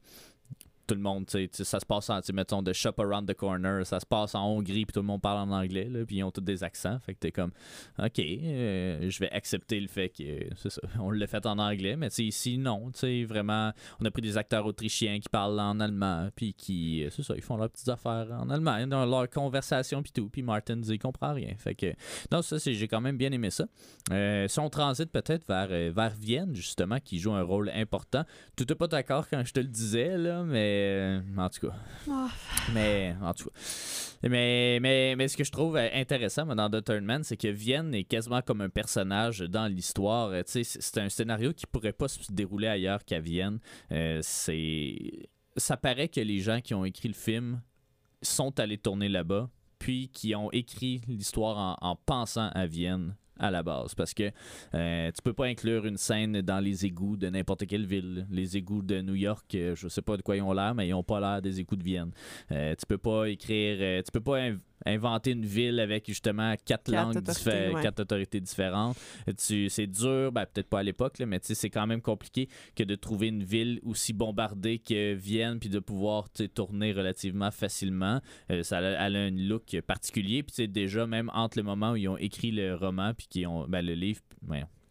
tout 0.85 0.95
le 0.95 1.01
monde, 1.01 1.25
tu 1.25 1.49
sais, 1.51 1.63
ça 1.63 1.79
se 1.79 1.85
passe 1.85 2.09
en, 2.09 2.19
mettons, 2.33 2.61
de 2.61 2.73
Shop 2.73 2.93
Around 2.97 3.29
the 3.29 3.35
Corner, 3.35 3.85
ça 3.85 3.99
se 3.99 4.05
passe 4.05 4.35
en 4.35 4.45
Hongrie, 4.45 4.85
puis 4.85 4.93
tout 4.93 4.99
le 4.99 5.05
monde 5.05 5.21
parle 5.21 5.49
en 5.49 5.51
anglais, 5.51 5.87
là, 5.89 6.05
puis 6.05 6.17
ils 6.17 6.23
ont 6.23 6.31
tous 6.31 6.41
des 6.41 6.63
accents. 6.63 6.99
Fait 6.99 7.13
que 7.13 7.19
t'es 7.19 7.31
comme, 7.31 7.51
OK, 7.99 8.19
euh, 8.19 9.09
je 9.09 9.19
vais 9.19 9.31
accepter 9.31 9.79
le 9.79 9.87
fait 9.87 10.09
que, 10.09 10.23
c'est 10.57 10.69
ça, 10.69 10.81
on 10.99 11.11
l'a 11.11 11.27
fait 11.27 11.45
en 11.45 11.57
anglais, 11.59 11.95
mais 11.95 12.09
tu 12.09 12.15
sais, 12.15 12.23
ici, 12.25 12.57
non, 12.57 12.91
tu 12.91 12.99
sais, 12.99 13.23
vraiment, 13.23 13.71
on 14.01 14.05
a 14.05 14.11
pris 14.11 14.21
des 14.21 14.37
acteurs 14.37 14.65
autrichiens 14.65 15.19
qui 15.19 15.29
parlent 15.29 15.59
en 15.59 15.79
allemand, 15.79 16.29
puis 16.35 16.53
qui, 16.53 17.03
euh, 17.03 17.09
c'est 17.11 17.23
ça, 17.23 17.35
ils 17.35 17.41
font 17.41 17.57
leurs 17.57 17.69
petites 17.69 17.89
affaires 17.89 18.27
en 18.31 18.49
allemand, 18.49 18.85
dans 18.87 19.05
leur 19.05 19.29
conversation, 19.29 20.03
puis 20.03 20.11
tout, 20.11 20.29
puis 20.29 20.41
Martin, 20.41 20.81
il 20.81 20.99
comprend 20.99 21.33
rien. 21.33 21.53
Fait 21.57 21.75
que, 21.75 21.93
non, 22.31 22.41
ça, 22.41 22.57
j'ai 22.57 22.87
quand 22.87 23.01
même 23.01 23.17
bien 23.17 23.31
aimé 23.31 23.49
ça. 23.49 23.65
Euh, 24.11 24.47
si 24.47 24.59
on 24.59 24.69
transite 24.69 25.11
peut-être 25.11 25.47
vers, 25.47 25.67
vers 25.67 26.13
Vienne, 26.19 26.55
justement, 26.55 26.99
qui 26.99 27.19
joue 27.19 27.31
un 27.31 27.43
rôle 27.43 27.69
important, 27.73 28.23
tu 28.57 28.63
n'étais 28.63 28.75
pas 28.75 28.87
d'accord 28.87 29.27
quand 29.29 29.43
je 29.45 29.53
te 29.53 29.59
le 29.59 29.67
disais, 29.67 30.17
là, 30.17 30.43
mais 30.43 30.73
euh, 30.83 31.21
en 31.37 31.49
tout 31.49 31.67
cas. 31.67 31.75
Ah. 32.09 32.29
Mais 32.73 33.15
en 33.21 33.33
tout 33.33 33.45
cas. 33.45 33.59
Mais, 34.23 34.79
mais, 34.81 35.15
mais 35.17 35.27
ce 35.27 35.35
que 35.35 35.43
je 35.43 35.51
trouve 35.51 35.75
euh, 35.75 35.89
intéressant 35.93 36.45
dans 36.45 36.69
The 36.69 36.83
Turn 36.83 37.03
Man, 37.03 37.23
c'est 37.23 37.37
que 37.37 37.47
Vienne 37.47 37.93
est 37.93 38.03
quasiment 38.03 38.41
comme 38.41 38.61
un 38.61 38.69
personnage 38.69 39.39
dans 39.39 39.67
l'histoire. 39.67 40.29
Euh, 40.29 40.41
c'est 40.45 40.97
un 40.97 41.09
scénario 41.09 41.53
qui 41.53 41.65
pourrait 41.65 41.93
pas 41.93 42.07
se 42.07 42.31
dérouler 42.31 42.67
ailleurs 42.67 43.03
qu'à 43.05 43.19
Vienne. 43.19 43.59
c'est 44.21 45.29
ça 45.55 45.77
paraît 45.77 46.07
que 46.07 46.19
les 46.19 46.39
gens 46.39 46.61
qui 46.61 46.73
ont 46.73 46.83
écrit 46.83 47.09
le 47.09 47.13
film 47.13 47.61
sont 48.23 48.59
allés 48.59 48.77
tourner 48.77 49.09
là-bas, 49.09 49.49
puis 49.77 50.09
qui 50.09 50.33
ont 50.33 50.51
écrit 50.51 51.01
l'histoire 51.07 51.77
en, 51.79 51.95
pensant 51.95 52.49
à 52.55 52.65
Vienne 52.65 53.15
à 53.39 53.51
la 53.51 53.63
base 53.63 53.95
parce 53.95 54.13
que 54.13 54.31
euh, 54.73 55.11
tu 55.11 55.21
peux 55.23 55.33
pas 55.33 55.45
inclure 55.45 55.85
une 55.85 55.97
scène 55.97 56.41
dans 56.41 56.59
les 56.59 56.85
égouts 56.85 57.17
de 57.17 57.29
n'importe 57.29 57.65
quelle 57.65 57.85
ville. 57.85 58.27
Les 58.29 58.57
égouts 58.57 58.81
de 58.81 59.01
New 59.01 59.15
York, 59.15 59.53
euh, 59.55 59.75
je 59.75 59.87
sais 59.87 60.01
pas 60.01 60.17
de 60.17 60.21
quoi 60.21 60.37
ils 60.37 60.41
ont 60.41 60.53
l'air, 60.53 60.75
mais 60.75 60.87
ils 60.87 60.93
ont 60.93 61.03
pas 61.03 61.19
l'air 61.19 61.41
des 61.41 61.59
égouts 61.59 61.75
de 61.75 61.83
Vienne. 61.83 62.11
Euh, 62.51 62.75
tu 62.77 62.85
peux 62.85 62.97
pas 62.97 63.29
écrire, 63.29 64.03
tu 64.03 64.11
peux 64.11 64.21
pas 64.21 64.49
inventer 64.85 65.31
une 65.31 65.45
ville 65.45 65.79
avec 65.79 66.07
justement 66.07 66.55
quatre, 66.65 66.91
langues 66.91 67.21
différentes, 67.21 67.81
quatre 67.81 67.99
autorités 68.01 68.39
différentes. 68.39 68.97
C'est 69.37 69.87
dur, 69.87 70.31
ben, 70.31 70.45
peut-être 70.45 70.69
pas 70.69 70.79
à 70.79 70.83
l'époque, 70.83 71.15
mais 71.25 71.39
c'est 71.41 71.69
quand 71.69 71.87
même 71.87 72.01
compliqué 72.01 72.49
que 72.75 72.83
de 72.83 72.95
trouver 72.95 73.27
une 73.27 73.43
ville 73.43 73.79
aussi 73.83 74.13
bombardée 74.13 74.79
que 74.79 75.13
Vienne, 75.13 75.59
puis 75.59 75.69
de 75.69 75.79
pouvoir 75.79 76.29
tourner 76.53 76.91
relativement 76.93 77.51
facilement. 77.51 78.21
Euh, 78.51 78.63
ça 78.63 78.77
a, 78.79 78.81
elle 79.07 79.15
a 79.15 79.19
un 79.19 79.31
look 79.31 79.79
particulier, 79.85 80.43
puis 80.43 80.67
déjà 80.67 81.07
même 81.07 81.29
entre 81.33 81.57
le 81.57 81.63
moment 81.63 81.91
où 81.91 81.95
ils 81.95 82.07
ont 82.07 82.17
écrit 82.17 82.51
le 82.51 82.75
roman, 82.75 83.13
puis 83.13 83.27
qu'ils 83.27 83.47
ont 83.47 83.67
ben, 83.67 83.85
le 83.85 83.93
livre, 83.93 84.21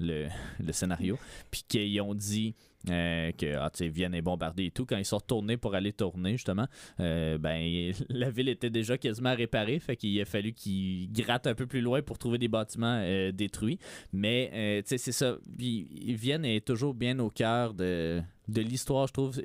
le, 0.00 0.28
le 0.64 0.72
scénario, 0.72 1.18
puis 1.50 1.62
qu'ils 1.66 2.00
ont 2.00 2.14
dit 2.14 2.54
euh, 2.90 3.30
que 3.32 3.54
ah, 3.54 3.70
Vienne 3.80 4.14
est 4.14 4.22
bombardée 4.22 4.66
et 4.66 4.70
tout. 4.70 4.86
Quand 4.86 4.96
ils 4.96 5.04
sont 5.04 5.18
retournés 5.18 5.56
pour 5.56 5.74
aller 5.74 5.92
tourner, 5.92 6.32
justement, 6.32 6.66
euh, 7.00 7.38
ben, 7.38 7.92
la 8.08 8.30
ville 8.30 8.48
était 8.48 8.70
déjà 8.70 8.98
quasiment 8.98 9.34
réparée. 9.34 9.78
Fait 9.78 9.96
qu'il 9.96 10.20
a 10.20 10.24
fallu 10.24 10.52
qu'ils 10.52 11.12
grattent 11.12 11.46
un 11.46 11.54
peu 11.54 11.66
plus 11.66 11.80
loin 11.80 12.02
pour 12.02 12.18
trouver 12.18 12.38
des 12.38 12.48
bâtiments 12.48 13.00
euh, 13.02 13.30
détruits. 13.30 13.78
Mais 14.12 14.82
c'est 14.84 14.98
ça. 14.98 15.36
Vienne 15.56 16.44
est 16.44 16.66
toujours 16.66 16.94
bien 16.94 17.18
au 17.18 17.30
cœur 17.30 17.74
de, 17.74 18.20
de 18.48 18.60
l'histoire, 18.60 19.06
je 19.06 19.12
trouve. 19.12 19.40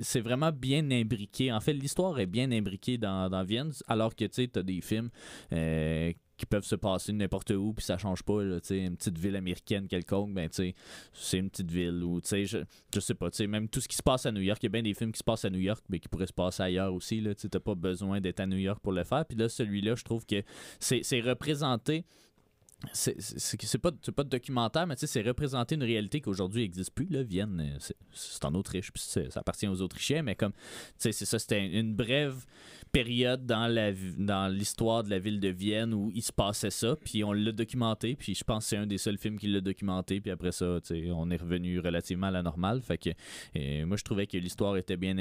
C'est 0.00 0.20
vraiment 0.20 0.52
bien 0.52 0.90
imbriqué. 0.90 1.52
En 1.52 1.60
fait, 1.60 1.72
l'histoire 1.72 2.18
est 2.18 2.26
bien 2.26 2.50
imbriquée 2.50 2.98
dans, 2.98 3.28
dans 3.28 3.44
Vienne, 3.44 3.72
alors 3.86 4.14
que 4.16 4.24
tu 4.24 4.50
as 4.54 4.62
des 4.62 4.80
films 4.80 5.10
qui 6.38 6.46
peuvent 6.46 6.64
se 6.64 6.76
passer 6.76 7.12
n'importe 7.12 7.50
où 7.50 7.74
puis 7.74 7.84
ça 7.84 7.98
change 7.98 8.22
pas 8.22 8.42
là, 8.42 8.58
une 8.70 8.96
petite 8.96 9.18
ville 9.18 9.36
américaine 9.36 9.86
quelconque 9.88 10.32
ben 10.32 10.48
c'est 10.50 11.38
une 11.38 11.50
petite 11.50 11.70
ville 11.70 12.02
ou 12.02 12.20
je, 12.24 12.64
je 12.94 13.00
sais 13.00 13.14
pas 13.14 13.28
même 13.46 13.68
tout 13.68 13.80
ce 13.80 13.88
qui 13.88 13.96
se 13.96 14.02
passe 14.02 14.24
à 14.24 14.32
New 14.32 14.40
York 14.40 14.58
il 14.62 14.66
y 14.66 14.68
a 14.68 14.70
bien 14.70 14.82
des 14.82 14.94
films 14.94 15.12
qui 15.12 15.18
se 15.18 15.24
passent 15.24 15.44
à 15.44 15.50
New 15.50 15.58
York 15.58 15.84
mais 15.90 15.98
qui 15.98 16.08
pourraient 16.08 16.26
se 16.26 16.32
passer 16.32 16.62
ailleurs 16.62 16.94
aussi 16.94 17.20
là 17.20 17.34
tu 17.34 17.48
n'as 17.52 17.60
pas 17.60 17.74
besoin 17.74 18.20
d'être 18.20 18.40
à 18.40 18.46
New 18.46 18.56
York 18.56 18.80
pour 18.80 18.92
le 18.92 19.04
faire 19.04 19.26
puis 19.26 19.36
là 19.36 19.48
celui-là 19.48 19.94
je 19.96 20.04
trouve 20.04 20.24
que 20.24 20.42
c'est 20.80 21.20
représenté 21.20 22.04
c'est 22.92 23.78
pas, 23.78 23.90
pas 23.90 24.24
de 24.24 24.28
documentaire, 24.28 24.86
mais 24.86 24.94
c'est 24.96 25.22
représenter 25.22 25.74
une 25.74 25.82
réalité 25.82 26.20
qui 26.20 26.28
aujourd'hui 26.28 26.62
n'existe 26.62 26.92
plus. 26.92 27.08
Là. 27.10 27.22
Vienne, 27.22 27.76
c'est 28.12 28.44
en 28.44 28.54
Autriche, 28.54 28.92
puis 28.92 29.02
ça 29.02 29.20
appartient 29.34 29.66
aux 29.66 29.82
Autrichiens, 29.82 30.22
mais 30.22 30.36
comme, 30.36 30.52
c'est 30.96 31.12
ça, 31.12 31.38
c'était 31.38 31.66
une 31.66 31.94
brève 31.94 32.44
période 32.92 33.46
dans 33.46 33.66
la 33.66 33.92
dans 34.16 34.52
l'histoire 34.52 35.02
de 35.04 35.10
la 35.10 35.18
ville 35.18 35.40
de 35.40 35.48
Vienne 35.48 35.94
où 35.94 36.10
il 36.14 36.22
se 36.22 36.32
passait 36.32 36.70
ça, 36.70 36.96
puis 36.96 37.24
on 37.24 37.32
l'a 37.32 37.52
documenté, 37.52 38.16
puis 38.16 38.34
je 38.34 38.44
pense 38.44 38.64
que 38.64 38.70
c'est 38.70 38.76
un 38.76 38.86
des 38.86 38.98
seuls 38.98 39.18
films 39.18 39.38
qui 39.38 39.48
l'a 39.48 39.60
documenté, 39.60 40.20
puis 40.20 40.30
après 40.30 40.52
ça, 40.52 40.78
on 41.14 41.30
est 41.30 41.36
revenu 41.36 41.78
relativement 41.80 42.28
à 42.28 42.30
la 42.30 42.42
normale. 42.42 42.80
Fait 42.82 42.98
que 42.98 43.10
moi, 43.84 43.96
je 43.96 44.04
trouvais 44.04 44.26
que 44.26 44.36
l'histoire 44.36 44.76
était 44.76 44.96
bien 44.96 45.16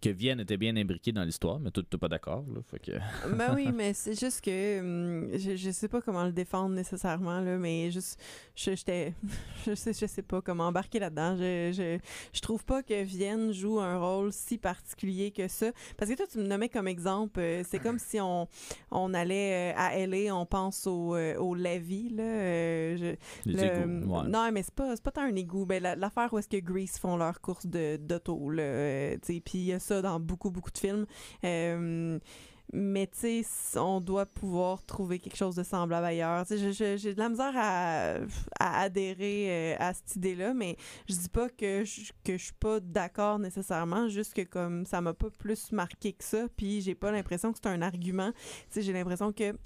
que 0.00 0.10
Vienne 0.10 0.40
était 0.40 0.56
bien 0.56 0.76
imbriquée 0.76 1.12
dans 1.12 1.24
l'histoire, 1.24 1.58
mais 1.58 1.70
tu 1.70 1.80
n'es 1.80 1.98
pas 1.98 2.08
d'accord. 2.08 2.44
Fait 2.70 2.78
que... 2.78 2.92
ben 3.34 3.54
oui, 3.54 3.70
mais 3.74 3.94
c'est 3.94 4.18
juste 4.18 4.42
que 4.42 4.80
hum, 4.80 5.30
je, 5.38 5.56
je 5.56 5.70
sais 5.70 5.88
pas 5.88 6.00
comment 6.00 6.24
le 6.24 6.32
défendre 6.32 6.74
nécessairement, 6.74 7.40
là, 7.40 7.58
mais 7.58 7.90
juste 7.90 8.20
je, 8.54 8.74
j'étais, 8.74 9.14
je 9.66 9.74
sais, 9.74 9.92
je 9.92 10.06
sais 10.06 10.22
pas 10.22 10.40
comment 10.40 10.66
embarquer 10.66 10.98
là-dedans. 10.98 11.36
Je, 11.36 11.72
je, 11.72 11.98
je 12.32 12.40
trouve 12.40 12.64
pas 12.64 12.82
que 12.82 13.02
Vienne 13.02 13.52
joue 13.52 13.80
un 13.80 13.98
rôle 13.98 14.32
si 14.32 14.58
particulier 14.58 15.30
que 15.30 15.48
ça. 15.48 15.72
Parce 15.96 16.10
que 16.10 16.16
toi, 16.16 16.26
tu 16.30 16.38
me 16.38 16.46
nommais 16.56 16.68
comme 16.68 16.88
exemple, 16.88 17.38
euh, 17.40 17.62
c'est 17.68 17.78
comme 17.78 17.98
si 17.98 18.18
on, 18.20 18.48
on 18.90 19.12
allait 19.14 19.72
euh, 19.72 19.78
à 19.78 20.06
LA, 20.06 20.34
on 20.34 20.46
pense 20.46 20.86
au, 20.86 21.14
euh, 21.14 21.36
au 21.36 21.54
Levy, 21.54 22.10
là. 22.10 22.24
Égouts, 23.46 24.28
Non, 24.28 24.50
mais 24.52 24.62
c'est 24.62 24.74
pas, 24.74 24.94
pas 24.96 25.10
tant 25.10 25.22
un 25.22 25.36
égout. 25.36 25.66
Ben, 25.66 25.82
l'affaire 25.82 26.32
où 26.32 26.38
est-ce 26.38 26.48
que 26.48 26.58
Grease 26.58 26.98
font 26.98 27.16
leur 27.16 27.40
course 27.40 27.66
de, 27.66 27.96
d'auto, 27.96 28.50
là. 28.50 29.16
Puis 29.18 29.42
il 29.54 29.64
y 29.64 29.72
a 29.72 29.78
ça 29.78 30.00
dans 30.00 30.18
beaucoup, 30.18 30.50
beaucoup 30.50 30.72
de 30.72 30.78
films. 30.78 31.06
Mais 32.72 33.06
tu 33.06 33.44
sais, 33.44 33.78
on 33.78 34.00
doit 34.00 34.26
pouvoir 34.26 34.84
trouver 34.84 35.18
quelque 35.18 35.36
chose 35.36 35.54
de 35.54 35.62
semblable 35.62 36.06
ailleurs. 36.06 36.44
J'ai 36.48 37.14
de 37.14 37.18
la 37.18 37.28
misère 37.28 37.52
à, 37.54 38.16
adhérer 38.58 39.46
euh, 39.48 39.76
à 39.78 39.94
cette 39.94 40.16
idée-là, 40.16 40.52
mais 40.52 40.76
je 41.08 41.14
dis 41.14 41.28
pas 41.28 41.48
que 41.48 41.84
je, 41.84 42.12
que 42.24 42.36
suis 42.36 42.52
pas 42.52 42.80
d'accord 42.80 43.38
nécessairement, 43.38 44.08
juste 44.08 44.34
que 44.34 44.42
comme 44.42 44.84
ça 44.84 45.00
m'a 45.00 45.14
pas 45.14 45.30
plus 45.30 45.72
marqué 45.72 46.12
que 46.12 46.24
ça, 46.24 46.46
puis 46.56 46.80
j'ai 46.80 46.94
pas 46.94 47.12
l'impression 47.12 47.52
que 47.52 47.58
c'est 47.62 47.68
un 47.68 47.82
argument. 47.82 48.32
J'ai 48.74 48.92
l'impression 48.92 49.32
que 49.32 49.56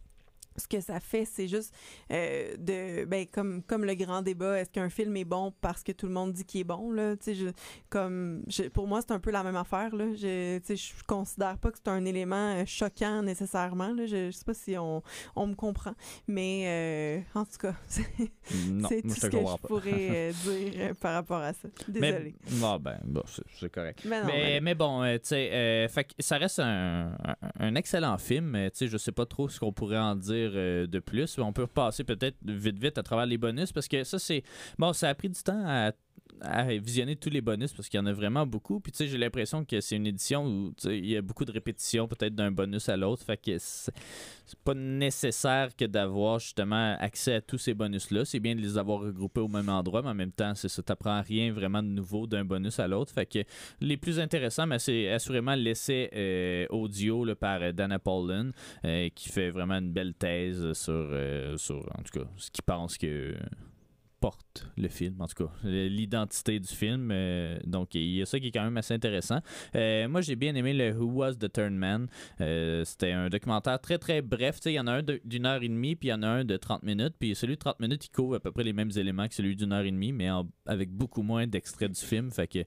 ce 0.56 0.66
que 0.66 0.80
ça 0.80 1.00
fait, 1.00 1.24
c'est 1.24 1.48
juste 1.48 1.74
euh, 2.10 2.56
de 2.58 3.04
ben 3.04 3.26
comme 3.26 3.62
comme 3.62 3.84
le 3.84 3.94
grand 3.94 4.22
débat, 4.22 4.58
est-ce 4.58 4.70
qu'un 4.70 4.90
film 4.90 5.16
est 5.16 5.24
bon 5.24 5.52
parce 5.60 5.82
que 5.82 5.92
tout 5.92 6.06
le 6.06 6.12
monde 6.12 6.32
dit 6.32 6.44
qu'il 6.44 6.60
est 6.60 6.64
bon 6.64 6.90
là, 6.90 7.16
tu 7.16 7.34
sais 7.34 7.52
comme 7.88 8.44
pour 8.72 8.86
moi 8.86 9.00
c'est 9.00 9.12
un 9.12 9.20
peu 9.20 9.30
la 9.30 9.42
même 9.42 9.56
affaire 9.56 9.94
là, 9.94 10.06
je 10.14 10.58
tu 10.58 10.64
sais 10.64 10.76
je 10.76 11.04
considère 11.04 11.58
pas 11.58 11.70
que 11.70 11.78
c'est 11.78 11.90
un 11.90 12.04
élément 12.04 12.54
euh, 12.54 12.64
choquant 12.66 13.22
nécessairement 13.22 13.92
là, 13.92 14.06
je, 14.06 14.30
sais 14.30 14.44
pas 14.44 14.54
si 14.54 14.76
on, 14.76 15.02
on 15.36 15.46
me 15.46 15.54
comprend, 15.54 15.94
mais 16.26 17.22
euh, 17.34 17.38
en 17.38 17.44
tout 17.44 17.58
cas 17.58 17.74
c'est 17.88 19.02
tout 19.02 19.10
ce 19.10 19.26
que 19.26 19.38
je 19.38 19.66
pourrais 19.66 20.32
dire 20.44 20.96
par 21.00 21.14
rapport 21.14 21.40
à 21.40 21.52
ça. 21.52 21.68
Désolé. 21.88 22.34
Mais, 22.50 22.78
ben 22.80 23.00
bon, 23.04 23.22
c'est 23.58 23.70
correct. 23.70 24.04
Mais, 24.04 24.60
mais, 24.60 24.74
bon, 24.74 25.02
tu 25.14 25.20
sais 25.22 25.88
ça 26.18 26.38
reste 26.38 26.58
un, 26.58 27.12
un, 27.24 27.36
un 27.58 27.74
excellent 27.74 28.18
film, 28.18 28.56
tu 28.70 28.70
sais 28.74 28.88
je 28.88 28.96
sais 28.96 29.12
pas 29.12 29.26
trop 29.26 29.48
ce 29.48 29.60
qu'on 29.60 29.72
pourrait 29.72 29.98
en 29.98 30.16
dire 30.16 30.39
euh, 30.54 30.86
de 30.86 30.98
plus. 30.98 31.38
On 31.38 31.52
peut 31.52 31.62
repasser 31.62 32.04
peut-être 32.04 32.36
vite 32.44 32.78
vite 32.78 32.98
à 32.98 33.02
travers 33.02 33.26
les 33.26 33.38
bonus 33.38 33.72
parce 33.72 33.88
que 33.88 34.04
ça 34.04 34.18
c'est 34.18 34.42
bon, 34.78 34.92
ça 34.92 35.08
a 35.08 35.14
pris 35.14 35.28
du 35.28 35.42
temps 35.42 35.62
à 35.66 35.92
à 36.42 36.64
visionner 36.64 37.16
tous 37.16 37.30
les 37.30 37.40
bonus 37.40 37.72
parce 37.72 37.88
qu'il 37.88 37.98
y 37.98 38.02
en 38.02 38.06
a 38.06 38.12
vraiment 38.12 38.46
beaucoup. 38.46 38.80
Puis 38.80 38.92
tu 38.92 38.98
sais, 38.98 39.08
j'ai 39.08 39.18
l'impression 39.18 39.64
que 39.64 39.80
c'est 39.80 39.96
une 39.96 40.06
édition 40.06 40.44
où 40.46 40.72
il 40.84 41.06
y 41.06 41.16
a 41.16 41.22
beaucoup 41.22 41.44
de 41.44 41.52
répétitions 41.52 42.08
peut-être 42.08 42.34
d'un 42.34 42.50
bonus 42.50 42.88
à 42.88 42.96
l'autre. 42.96 43.24
Fait 43.24 43.36
que 43.36 43.56
c'est 43.58 43.92
pas 44.64 44.74
nécessaire 44.74 45.74
que 45.76 45.84
d'avoir 45.84 46.38
justement 46.38 46.96
accès 46.98 47.34
à 47.34 47.40
tous 47.40 47.58
ces 47.58 47.74
bonus-là. 47.74 48.24
C'est 48.24 48.40
bien 48.40 48.54
de 48.54 48.60
les 48.60 48.78
avoir 48.78 49.00
regroupés 49.00 49.40
au 49.40 49.48
même 49.48 49.68
endroit, 49.68 50.02
mais 50.02 50.08
en 50.08 50.14
même 50.14 50.32
temps, 50.32 50.54
c'est 50.54 50.68
ça. 50.68 50.82
T'apprends 50.82 51.22
rien 51.22 51.52
vraiment 51.52 51.82
de 51.82 51.88
nouveau 51.88 52.26
d'un 52.26 52.44
bonus 52.44 52.78
à 52.78 52.88
l'autre. 52.88 53.12
Fait 53.12 53.26
que 53.26 53.40
les 53.80 53.96
plus 53.96 54.18
intéressants, 54.18 54.66
mais 54.66 54.78
c'est 54.78 55.10
assurément 55.10 55.54
l'essai 55.54 56.10
euh, 56.14 56.66
audio 56.70 57.24
là, 57.24 57.34
par 57.34 57.62
euh, 57.62 57.72
Dana 57.72 57.98
Paulin 57.98 58.50
euh, 58.84 59.08
qui 59.14 59.28
fait 59.28 59.50
vraiment 59.50 59.78
une 59.78 59.92
belle 59.92 60.14
thèse 60.14 60.72
sur, 60.72 61.14
sur 61.56 61.76
en 61.76 62.02
tout 62.02 62.20
cas, 62.20 62.26
ce 62.36 62.50
qu'il 62.50 62.64
pense 62.64 62.96
que 62.98 63.34
porte 64.20 64.66
le 64.76 64.88
film, 64.88 65.20
en 65.20 65.26
tout 65.26 65.44
cas, 65.44 65.50
l'identité 65.64 66.60
du 66.60 66.68
film. 66.68 67.10
Euh, 67.10 67.58
donc, 67.64 67.94
il 67.94 68.16
y 68.16 68.22
a 68.22 68.26
ça 68.26 68.38
qui 68.38 68.48
est 68.48 68.50
quand 68.50 68.62
même 68.62 68.76
assez 68.76 68.94
intéressant. 68.94 69.40
Euh, 69.74 70.08
moi, 70.08 70.20
j'ai 70.20 70.36
bien 70.36 70.54
aimé 70.54 70.74
le 70.74 70.92
Who 70.92 71.06
Was 71.06 71.34
the 71.34 71.50
Turn 71.50 71.74
Man. 71.74 72.08
Euh, 72.40 72.84
c'était 72.84 73.12
un 73.12 73.28
documentaire 73.28 73.80
très, 73.80 73.98
très 73.98 74.20
bref. 74.20 74.58
Il 74.66 74.72
y 74.72 74.80
en 74.80 74.86
a 74.86 74.92
un 74.92 75.02
d'une 75.24 75.46
heure 75.46 75.62
et 75.62 75.68
demie, 75.68 75.96
puis 75.96 76.08
il 76.08 76.12
y 76.12 76.14
en 76.14 76.22
a 76.22 76.28
un 76.28 76.44
de 76.44 76.56
30 76.56 76.82
minutes. 76.82 77.14
Puis 77.18 77.34
celui 77.34 77.54
de 77.54 77.60
30 77.60 77.80
minutes, 77.80 78.06
il 78.06 78.10
couvre 78.10 78.36
à 78.36 78.40
peu 78.40 78.52
près 78.52 78.64
les 78.64 78.74
mêmes 78.74 78.92
éléments 78.94 79.26
que 79.26 79.34
celui 79.34 79.56
d'une 79.56 79.72
heure 79.72 79.84
et 79.84 79.90
demie, 79.90 80.12
mais 80.12 80.28
avec 80.66 80.90
beaucoup 80.90 81.22
moins 81.22 81.46
d'extraits 81.46 81.90
du 81.90 82.00
film. 82.00 82.30
Fait 82.30 82.46
que, 82.46 82.60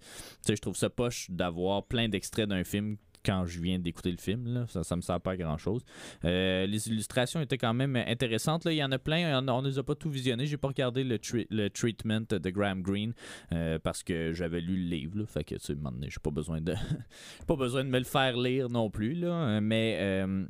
je 0.48 0.54
trouve 0.56 0.76
ça 0.76 0.90
poche 0.90 1.30
d'avoir 1.30 1.86
plein 1.86 2.10
d'extraits 2.10 2.50
d'un 2.50 2.64
film 2.64 2.98
quand 3.26 3.46
je 3.46 3.60
viens 3.60 3.80
d'écouter 3.80 4.12
le 4.12 4.18
film. 4.18 4.66
Ça, 4.68 4.84
ça 4.84 4.96
me 4.96 5.02
sert 5.02 5.20
pas 5.20 5.32
à 5.32 5.38
grand 5.38 5.58
chose. 5.58 5.84
Euh, 6.26 6.66
les 6.66 6.88
illustrations 6.88 7.42
étaient 7.42 7.58
quand 7.58 7.74
même 7.74 7.96
intéressantes. 7.96 8.66
Il 8.66 8.74
y 8.74 8.84
en 8.84 8.92
a 8.92 9.00
plein. 9.00 9.42
On 9.48 9.62
ne 9.62 9.70
les 9.70 9.80
a 9.80 9.84
pas 9.84 9.96
tout 9.96 10.10
visionnés. 10.10 10.46
J'ai 10.46 10.58
pas 10.58 10.68
regardé 10.70 11.04
le, 11.04 11.20
le 11.50 11.70
treatment 11.70 12.26
de 12.30 12.50
Graham 12.50 12.82
Greene 12.82 13.14
euh, 13.52 13.80
parce 13.80 14.04
que 14.04 14.34
j'avais 14.34 14.62
lu 14.62 14.76
le 14.78 14.90
livre. 14.90 15.20
Là. 15.20 15.26
Fait 15.26 15.44
que, 15.44 15.56
tu 15.56 15.62
sais, 15.62 15.76
j'ai 16.08 16.20
pas 16.22 16.32
besoin 16.32 16.62
de 16.62 16.74
pas 17.48 17.56
besoin 17.56 17.84
de 17.84 17.90
me 17.90 18.00
le 18.00 18.06
faire 18.06 18.38
lire 18.38 18.70
non 18.70 18.90
plus. 18.90 19.14
Là. 19.14 19.62
Mais 19.62 19.98
euh, 20.00 20.46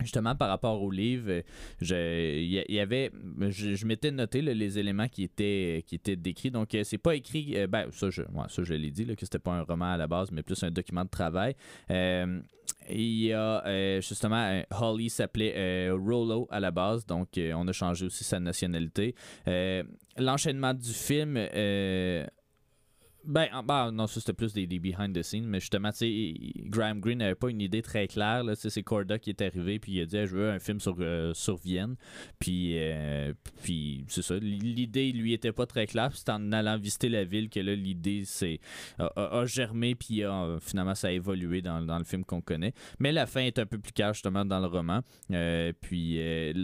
Justement, 0.00 0.34
par 0.34 0.48
rapport 0.48 0.82
au 0.82 0.90
livre, 0.90 1.42
il 1.80 2.64
y, 2.68 2.80
avait, 2.80 3.10
je, 3.48 3.86
m'étais 3.86 4.10
noté 4.10 4.42
les 4.42 4.78
éléments 4.78 5.08
qui 5.08 5.22
étaient, 5.22 5.84
qui 5.86 5.94
étaient 5.94 6.16
décrits. 6.16 6.50
Donc, 6.50 6.74
euh, 6.74 6.84
c'est 6.84 6.98
pas 6.98 7.14
écrit, 7.14 7.54
euh, 7.56 7.66
ben, 7.66 7.86
ça, 7.92 8.10
je, 8.10 8.22
ça, 8.48 8.62
je 8.62 8.74
l'ai 8.74 8.90
dit, 8.90 9.06
là, 9.06 9.14
que 9.14 9.24
c'était 9.24 9.38
pas 9.38 9.52
un 9.52 9.62
roman 9.62 9.92
à 9.92 9.96
la 9.96 10.06
base, 10.06 10.30
mais 10.32 10.42
plus 10.42 10.62
un 10.62 10.70
document 10.70 11.04
de 11.04 11.08
travail. 11.08 11.56
Euh, 11.90 12.40
il 12.90 13.22
y 13.22 13.32
a 13.32 14.00
justement, 14.00 14.62
Holly 14.70 15.08
s'appelait 15.08 15.90
Rollo 15.90 16.46
à 16.50 16.60
la 16.60 16.70
base, 16.70 17.06
donc 17.06 17.28
on 17.36 17.66
a 17.66 17.72
changé 17.72 18.06
aussi 18.06 18.24
sa 18.24 18.40
nationalité. 18.40 19.14
L'enchaînement 20.18 20.74
du 20.74 20.92
film 20.92 21.36
ben, 23.26 23.48
bah, 23.64 23.90
non, 23.92 24.06
ça 24.06 24.20
c'était 24.20 24.32
plus 24.32 24.52
des, 24.52 24.66
behind 24.78 25.16
the 25.16 25.22
scenes, 25.22 25.46
mais 25.46 25.58
justement, 25.58 25.90
tu 25.90 25.98
sais, 25.98 26.34
Graham 26.66 27.00
Greene 27.00 27.18
n'avait 27.18 27.34
pas 27.34 27.50
une 27.50 27.60
idée 27.60 27.82
très 27.82 28.06
claire. 28.06 28.44
C'est 28.54 28.82
Corda 28.82 29.18
qui 29.18 29.30
est 29.30 29.42
arrivé, 29.42 29.78
puis 29.78 29.92
il 29.92 30.00
a 30.02 30.06
dit 30.06 30.16
Je 30.16 30.36
veux 30.36 30.50
un 30.50 30.58
film 30.58 30.78
sur, 30.78 30.96
euh, 31.00 31.34
sur 31.34 31.56
Vienne. 31.56 31.96
Puis, 32.38 32.74
euh, 32.78 33.32
puis 33.62 34.04
c'est 34.08 34.22
ça. 34.22 34.36
L'idée, 34.36 35.10
lui, 35.12 35.32
était 35.32 35.52
pas 35.52 35.66
très 35.66 35.86
claire. 35.86 36.10
c'est 36.14 36.30
en 36.30 36.52
allant 36.52 36.78
visiter 36.78 37.08
la 37.08 37.24
ville 37.24 37.48
que 37.48 37.60
là, 37.60 37.74
l'idée 37.74 38.22
c'est, 38.24 38.60
a, 38.98 39.44
germé, 39.46 39.94
puis 39.94 40.22
finalement, 40.60 40.94
ça 40.94 41.08
a 41.08 41.10
évolué 41.10 41.62
dans, 41.62 41.82
dans 41.82 41.98
le 41.98 42.04
film 42.04 42.24
qu'on 42.24 42.40
connaît. 42.40 42.74
Mais 43.00 43.12
la 43.12 43.26
fin 43.26 43.40
est 43.40 43.58
un 43.58 43.66
peu 43.66 43.78
plus 43.78 43.92
claire, 43.92 44.14
justement, 44.14 44.44
dans 44.44 44.60
le 44.60 44.66
roman. 44.66 45.00
Euh, 45.32 45.72
puis, 45.80 46.16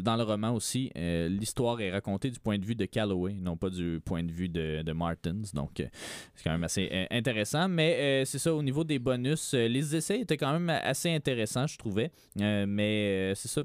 dans 0.02 0.16
le 0.16 0.22
roman 0.22 0.54
aussi, 0.54 0.90
l'histoire 0.94 1.80
est 1.80 1.90
racontée 1.90 2.30
du 2.30 2.38
point 2.38 2.58
de 2.58 2.64
vue 2.64 2.76
de 2.76 2.84
Calloway, 2.84 3.34
non 3.34 3.56
pas 3.56 3.70
du 3.70 4.00
point 4.04 4.22
de 4.22 4.30
vue 4.30 4.48
de, 4.48 4.82
de 4.82 4.92
Martins. 4.92 5.42
Donc, 5.54 5.82
c'est 6.34 6.51
quand 6.61 6.88
euh, 6.92 7.07
intéressant. 7.11 7.68
Mais 7.68 7.96
euh, 7.98 8.24
c'est 8.24 8.38
ça, 8.38 8.55
au 8.55 8.62
niveau 8.62 8.84
des 8.84 8.98
bonus, 8.98 9.55
euh, 9.55 9.66
les 9.66 9.96
essais 9.96 10.20
étaient 10.20 10.36
quand 10.36 10.53
même 10.53 10.70
assez 10.70 11.11
intéressants, 11.11 11.66
je 11.66 11.78
trouvais. 11.78 12.11
mais 12.36 13.32
c'est 13.34 13.48
ça, 13.48 13.62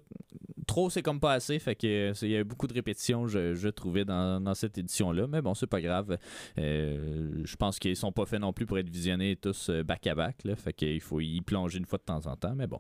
trop, 0.66 0.90
c'est 0.90 1.02
comme 1.02 1.20
pas 1.20 1.34
assez. 1.34 1.60
Fait 1.60 1.76
que 1.76 2.14
il 2.22 2.32
y 2.32 2.38
a 2.38 2.44
beaucoup 2.44 2.68
de 2.68 2.74
répétitions, 2.74 3.28
je, 3.28 3.70
trouvais, 3.70 4.06
dans, 4.06 4.54
cette 4.54 4.78
édition-là. 4.78 5.28
Mais 5.28 5.42
bon, 5.42 5.54
c'est 5.54 5.68
pas 5.68 5.82
grave. 5.82 6.18
je 6.58 7.56
pense 7.56 7.80
qu'ils 7.80 7.96
sont 7.96 8.12
pas 8.12 8.26
faits 8.26 8.42
non 8.42 8.54
plus 8.54 8.66
pour 8.66 8.78
être 8.78 8.90
visionnés 8.90 9.36
tous 9.36 9.70
back-à-back. 9.70 10.44
fait 10.56 10.74
qu'il 10.74 11.02
faut 11.02 11.22
y 11.22 11.42
plonger 11.42 11.78
une 11.80 11.86
fois 11.86 12.00
de 12.00 12.04
temps 12.04 12.26
en 12.26 12.36
temps. 12.36 12.56
Mais 12.56 12.68
bon. 12.68 12.80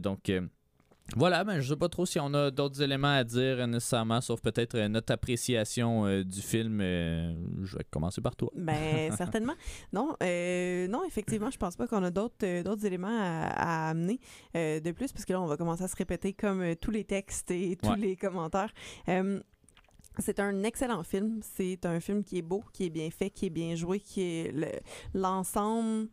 donc. 0.00 0.30
Voilà, 1.14 1.44
ben, 1.44 1.60
je 1.60 1.68
sais 1.68 1.76
pas 1.76 1.88
trop 1.88 2.04
si 2.04 2.18
on 2.18 2.34
a 2.34 2.50
d'autres 2.50 2.82
éléments 2.82 3.14
à 3.14 3.22
dire 3.22 3.66
nécessairement, 3.68 4.20
sauf 4.20 4.40
peut-être 4.40 4.74
euh, 4.74 4.88
notre 4.88 5.12
appréciation 5.12 6.04
euh, 6.06 6.24
du 6.24 6.40
film. 6.40 6.80
Euh, 6.80 7.32
je 7.62 7.76
vais 7.76 7.84
commencer 7.84 8.20
par 8.20 8.34
toi. 8.34 8.50
Ben, 8.56 9.12
certainement. 9.16 9.54
Non, 9.92 10.16
non, 10.20 11.04
effectivement, 11.06 11.50
je 11.50 11.58
pense 11.58 11.76
pas 11.76 11.86
qu'on 11.86 12.02
a 12.02 12.10
d'autres, 12.10 12.62
d'autres 12.62 12.84
éléments 12.84 13.18
à, 13.18 13.90
amener 13.90 14.18
de 14.54 14.90
plus, 14.90 15.12
parce 15.12 15.24
que 15.24 15.32
là, 15.32 15.40
on 15.40 15.46
va 15.46 15.56
commencer 15.56 15.84
à 15.84 15.88
se 15.88 15.96
répéter 15.96 16.32
comme 16.32 16.74
tous 16.76 16.90
les 16.90 17.04
textes 17.04 17.50
et 17.50 17.76
tous 17.80 17.94
les 17.94 18.16
commentaires. 18.16 18.72
c'est 20.18 20.40
un 20.40 20.62
excellent 20.64 21.02
film. 21.02 21.40
C'est 21.42 21.86
un 21.86 22.00
film 22.00 22.24
qui 22.24 22.38
est 22.38 22.42
beau, 22.42 22.64
qui 22.72 22.86
est 22.86 22.90
bien 22.90 23.10
fait, 23.10 23.30
qui 23.30 23.46
est 23.46 23.50
bien 23.50 23.74
joué, 23.76 24.00
qui 24.00 24.22
est 24.22 24.82
l'ensemble 25.14 26.08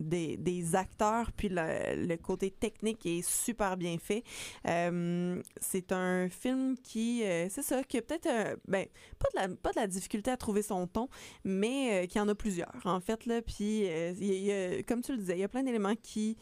des, 0.00 0.36
des, 0.36 0.74
acteurs, 0.74 1.32
puis 1.32 1.48
le, 1.48 2.06
le, 2.06 2.16
côté 2.16 2.50
technique 2.50 3.04
est 3.06 3.22
super 3.22 3.76
bien 3.76 3.96
fait. 3.98 4.22
Euh, 4.66 5.40
c'est 5.60 5.92
un 5.92 6.28
film 6.28 6.76
qui, 6.82 7.24
euh, 7.24 7.48
c'est 7.50 7.62
ça, 7.62 7.82
qui 7.84 7.98
a 7.98 8.02
peut-être, 8.02 8.58
ben, 8.66 8.86
pas 9.18 9.28
de, 9.34 9.48
la, 9.48 9.56
pas 9.56 9.70
de 9.70 9.80
la 9.80 9.86
difficulté 9.86 10.30
à 10.30 10.36
trouver 10.36 10.62
son 10.62 10.86
ton, 10.86 11.08
mais 11.44 12.06
qui 12.08 12.20
en 12.20 12.28
a 12.28 12.34
plusieurs, 12.34 12.80
en 12.84 13.00
fait, 13.00 13.26
là. 13.26 13.42
Puis, 13.42 13.82
y 13.82 14.52
a, 14.52 14.82
comme 14.82 15.02
tu 15.02 15.12
le 15.12 15.18
disais, 15.18 15.36
il 15.36 15.40
y 15.40 15.44
a 15.44 15.48
plein 15.48 15.62
d'éléments 15.62 15.96
qui 16.02 16.36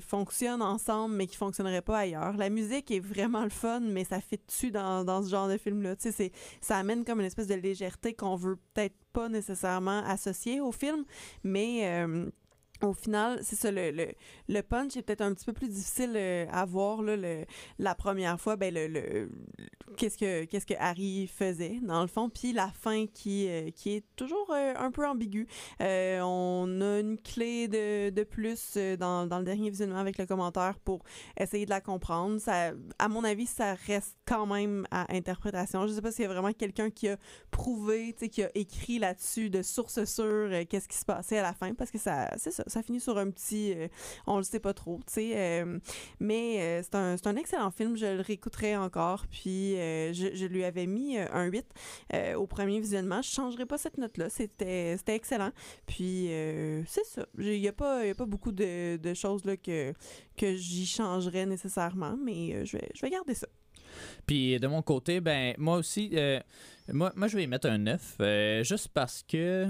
fonctionnent 0.00 0.62
ensemble, 0.62 1.14
mais 1.14 1.26
qui 1.26 1.36
fonctionneraient 1.36 1.82
pas 1.82 1.98
ailleurs. 1.98 2.36
La 2.36 2.50
musique 2.50 2.90
est 2.90 3.00
vraiment 3.00 3.44
le 3.44 3.50
fun, 3.50 3.80
mais 3.80 4.04
ça 4.04 4.20
fait 4.20 4.40
dessus 4.46 4.70
dans, 4.70 5.04
dans 5.04 5.22
ce 5.22 5.30
genre 5.30 5.48
de 5.48 5.56
film-là. 5.56 5.96
Tu 5.96 6.12
sais, 6.12 6.32
ça 6.60 6.76
amène 6.76 7.04
comme 7.04 7.20
une 7.20 7.26
espèce 7.26 7.46
de 7.46 7.54
légèreté 7.54 8.14
qu'on 8.14 8.36
veut 8.36 8.56
peut-être 8.74 8.94
pas 9.12 9.28
nécessairement 9.28 10.02
associer 10.04 10.60
au 10.60 10.72
film, 10.72 11.04
mais 11.42 11.80
euh, 11.84 12.30
au 12.82 12.94
final, 12.94 13.40
c'est 13.42 13.56
ça, 13.56 13.70
le, 13.70 13.90
le, 14.48 14.62
punch 14.62 14.96
est 14.96 15.02
peut-être 15.02 15.20
un 15.20 15.34
petit 15.34 15.44
peu 15.44 15.52
plus 15.52 15.68
difficile 15.68 16.12
euh, 16.16 16.46
à 16.50 16.64
voir 16.64 17.02
là, 17.02 17.16
le, 17.16 17.44
la 17.78 17.94
première 17.94 18.40
fois. 18.40 18.56
Ben, 18.56 18.72
le, 18.72 18.86
le 18.86 19.30
qu'est-ce 19.96 20.16
que 20.16 20.44
qu'est-ce 20.44 20.66
que 20.66 20.74
Harry 20.78 21.26
faisait, 21.26 21.78
dans 21.82 22.00
le 22.02 22.06
fond, 22.06 22.30
puis 22.30 22.52
la 22.52 22.68
fin 22.68 23.06
qui, 23.06 23.48
euh, 23.48 23.70
qui 23.70 23.96
est 23.96 24.04
toujours 24.16 24.50
euh, 24.50 24.74
un 24.76 24.90
peu 24.90 25.06
ambiguë. 25.06 25.46
on 25.80 26.80
a 26.80 27.00
une 27.00 27.18
clé 27.18 27.68
de, 27.68 28.10
de 28.10 28.22
plus 28.22 28.76
dans, 28.98 29.26
dans 29.26 29.38
le 29.38 29.44
dernier 29.44 29.70
visionnement 29.70 29.98
avec 29.98 30.18
le 30.18 30.26
commentaire 30.26 30.78
pour 30.84 31.02
essayer 31.36 31.64
de 31.64 31.70
la 31.70 31.80
comprendre. 31.80 32.40
Ça, 32.40 32.72
à 32.98 33.08
mon 33.08 33.24
avis, 33.24 33.46
ça 33.46 33.74
reste 33.74 34.16
quand 34.26 34.46
même 34.46 34.86
à 34.90 35.12
interprétation. 35.14 35.86
Je 35.86 35.92
sais 35.92 36.02
pas 36.02 36.12
s'il 36.12 36.22
y 36.22 36.26
a 36.26 36.32
vraiment 36.32 36.52
quelqu'un 36.52 36.90
qui 36.90 37.08
a 37.08 37.16
prouvé, 37.50 38.14
qui 38.14 38.42
a 38.42 38.50
écrit 38.54 38.98
là-dessus 38.98 39.50
de 39.50 39.62
source 39.62 40.04
sûre 40.04 40.50
qu'est-ce 40.68 40.88
qui 40.88 40.96
se 40.96 41.04
passait 41.04 41.38
à 41.38 41.42
la 41.42 41.52
fin, 41.52 41.74
parce 41.74 41.90
que 41.90 41.98
ça, 41.98 42.30
c'est 42.36 42.50
ça 42.50 42.64
ça 42.70 42.82
finit 42.82 43.00
sur 43.00 43.18
un 43.18 43.30
petit. 43.30 43.74
Euh, 43.76 43.88
on 44.26 44.38
le 44.38 44.42
sait 44.42 44.60
pas 44.60 44.72
trop, 44.72 45.00
tu 45.06 45.14
sais. 45.14 45.32
Euh, 45.34 45.78
mais 46.18 46.60
euh, 46.60 46.82
c'est 46.82 46.94
un, 46.94 47.16
un, 47.24 47.36
excellent 47.36 47.70
film. 47.70 47.96
Je 47.96 48.06
le 48.06 48.20
réécouterai 48.22 48.76
encore. 48.76 49.26
Puis 49.30 49.72
je, 49.72 50.30
je, 50.34 50.46
lui 50.46 50.64
avais 50.64 50.86
mis 50.86 51.18
un 51.18 51.44
8 51.44 51.66
au 52.36 52.46
premier 52.46 52.80
visionnement. 52.80 53.22
Je 53.22 53.30
changerai 53.30 53.66
pas 53.66 53.78
cette 53.78 53.98
note-là. 53.98 54.28
C'était 54.30 54.98
excellent. 55.06 55.50
Puis 55.86 56.28
c'est 56.86 57.04
ça. 57.04 57.26
Il 57.38 57.60
n'y 57.60 57.68
a, 57.68 57.72
pas, 57.72 58.06
y 58.06 58.10
a 58.10 58.14
pas 58.14 58.26
beaucoup 58.26 58.52
de, 58.52 58.96
de 58.96 59.14
choses 59.14 59.44
là, 59.44 59.56
que, 59.56 59.92
que 60.36 60.54
j'y 60.56 60.86
changerais 60.86 61.46
nécessairement, 61.46 62.16
mais 62.16 62.64
je, 62.64 62.76
vais, 62.76 62.88
je 62.94 63.00
vais 63.02 63.10
garder 63.10 63.34
ça. 63.34 63.46
Puis 64.26 64.58
de 64.58 64.66
mon 64.66 64.82
côté, 64.82 65.20
ben 65.20 65.54
moi 65.58 65.76
aussi, 65.76 66.12
moi, 66.92 67.12
moi, 67.14 67.28
je 67.28 67.36
vais 67.36 67.44
y 67.44 67.46
mettre 67.46 67.68
un 67.68 67.78
9, 67.78 68.62
juste 68.62 68.88
parce 68.88 69.22
que, 69.26 69.66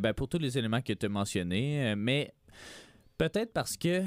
ben, 0.00 0.12
pour 0.14 0.28
tous 0.28 0.38
les 0.38 0.56
éléments 0.58 0.80
que 0.82 0.92
tu 0.92 1.06
as 1.06 1.08
mentionnés, 1.08 1.94
mais 1.96 2.32
Peut-être 3.18 3.52
parce 3.52 3.76
que 3.76 4.02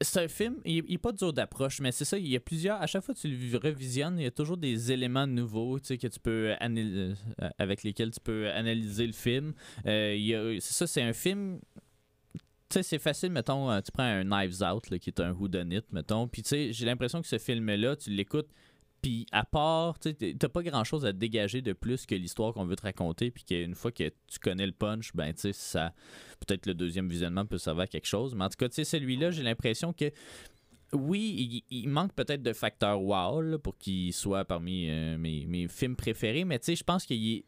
c'est 0.00 0.24
un 0.24 0.28
film, 0.28 0.56
il 0.64 0.84
n'est 0.84 0.98
pas 0.98 1.12
dur 1.12 1.32
d'approche, 1.32 1.80
mais 1.80 1.92
c'est 1.92 2.04
ça, 2.04 2.18
il 2.18 2.26
y 2.26 2.34
a 2.34 2.40
plusieurs. 2.40 2.82
À 2.82 2.88
chaque 2.88 3.04
fois 3.04 3.14
que 3.14 3.20
tu 3.20 3.28
le 3.28 3.58
revisionnes, 3.58 4.18
il 4.18 4.24
y 4.24 4.26
a 4.26 4.32
toujours 4.32 4.56
des 4.56 4.90
éléments 4.90 5.28
nouveaux 5.28 5.78
que 5.78 5.94
tu 5.94 6.20
peux 6.20 6.52
euh, 6.60 7.14
avec 7.58 7.84
lesquels 7.84 8.10
tu 8.10 8.18
peux 8.18 8.50
analyser 8.50 9.06
le 9.06 9.12
film. 9.12 9.52
Euh, 9.86 10.58
c'est 10.58 10.74
ça, 10.74 10.88
c'est 10.88 11.02
un 11.02 11.12
film. 11.12 11.60
Tu 12.72 12.78
sais, 12.78 12.82
c'est 12.82 12.98
facile, 12.98 13.32
mettons, 13.32 13.70
euh, 13.70 13.82
tu 13.82 13.92
prends 13.92 14.02
un 14.02 14.24
Knives 14.24 14.62
Out, 14.62 14.98
qui 14.98 15.10
est 15.10 15.20
un 15.20 15.32
whodunit, 15.32 15.82
mettons, 15.92 16.26
puis 16.26 16.42
tu 16.42 16.48
sais, 16.48 16.72
j'ai 16.72 16.86
l'impression 16.86 17.20
que 17.20 17.28
ce 17.28 17.36
film-là, 17.36 17.96
tu 17.96 18.08
l'écoutes 18.08 18.48
puis 19.02 19.26
à 19.32 19.44
part, 19.44 19.98
tu 19.98 20.14
t'as 20.14 20.48
pas 20.48 20.62
grand 20.62 20.84
chose 20.84 21.04
à 21.04 21.12
dégager 21.12 21.60
de 21.60 21.72
plus 21.72 22.06
que 22.06 22.14
l'histoire 22.14 22.54
qu'on 22.54 22.64
veut 22.64 22.76
te 22.76 22.82
raconter. 22.82 23.32
Puis 23.32 23.42
qu'une 23.42 23.74
fois 23.74 23.90
que 23.90 24.04
tu 24.04 24.38
connais 24.40 24.64
le 24.64 24.72
punch, 24.72 25.10
ben 25.14 25.34
tu 25.34 25.40
sais, 25.40 25.52
ça. 25.52 25.92
Peut-être 26.46 26.66
le 26.66 26.74
deuxième 26.74 27.08
visionnement 27.08 27.44
peut 27.44 27.58
servir 27.58 27.82
à 27.82 27.86
quelque 27.88 28.06
chose. 28.06 28.36
Mais 28.36 28.44
en 28.44 28.48
tout 28.48 28.56
cas, 28.56 28.68
tu 28.68 28.76
sais, 28.76 28.84
celui-là, 28.84 29.32
j'ai 29.32 29.42
l'impression 29.42 29.92
que. 29.92 30.10
Oui, 30.92 31.64
il, 31.70 31.88
manque 31.88 32.12
peut-être 32.12 32.42
de 32.42 32.52
facteur 32.52 33.02
wow 33.02 33.58
pour 33.58 33.78
qu'il 33.78 34.12
soit 34.12 34.44
parmi 34.44 34.90
euh, 34.90 35.16
mes, 35.16 35.46
mes, 35.46 35.66
films 35.66 35.96
préférés, 35.96 36.44
mais 36.44 36.58
tu 36.58 36.66
sais, 36.66 36.76
je 36.76 36.84
pense 36.84 37.06
qu'il 37.06 37.32
est 37.32 37.44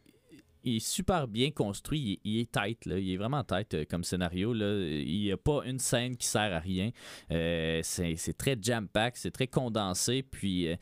il 0.65 0.77
est 0.77 0.85
super 0.85 1.27
bien 1.27 1.51
construit. 1.51 2.19
Il, 2.23 2.39
est 2.39 2.51
tight, 2.51 2.85
là. 2.85 2.97
Il 2.97 3.13
est 3.13 3.17
vraiment 3.17 3.43
tight 3.43 3.73
euh, 3.75 3.85
comme 3.89 4.03
scénario. 4.03 4.51
Là. 4.53 4.79
Il 4.79 5.21
n'y 5.21 5.31
a 5.31 5.37
pas 5.37 5.61
une 5.65 5.79
scène 5.79 6.17
qui 6.17 6.27
sert 6.27 6.53
à 6.53 6.59
rien. 6.59 6.89
Euh, 7.31 7.81
c'est 7.83 8.37
très 8.37 8.57
jam-pack, 8.59 9.15
c'est 9.15 9.31
très 9.31 9.47
condensé. 9.47 10.23
Puis 10.23 10.67
euh, 10.67 10.75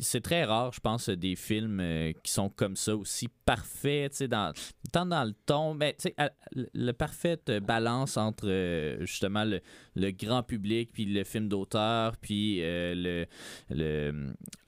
c'est 0.00 0.20
très 0.20 0.44
rare, 0.44 0.72
je 0.72 0.80
pense, 0.80 1.08
des 1.08 1.34
films 1.34 1.82
qui 2.22 2.32
sont 2.32 2.48
comme 2.48 2.76
ça, 2.76 2.96
aussi 2.96 3.28
parfaits, 3.44 4.22
dans, 4.22 4.52
tant 4.92 5.06
dans 5.06 5.24
le 5.24 5.34
ton, 5.44 5.74
mais 5.74 5.96
ben, 6.16 6.30
le 6.54 6.92
parfaite 6.92 7.50
balance 7.50 8.16
entre 8.16 8.96
justement 9.00 9.44
le, 9.44 9.60
grand 9.96 10.42
public, 10.42 10.90
puis 10.92 11.04
le 11.04 11.24
film 11.24 11.48
d'auteur, 11.48 12.16
puis 12.16 12.60
le 12.62 13.26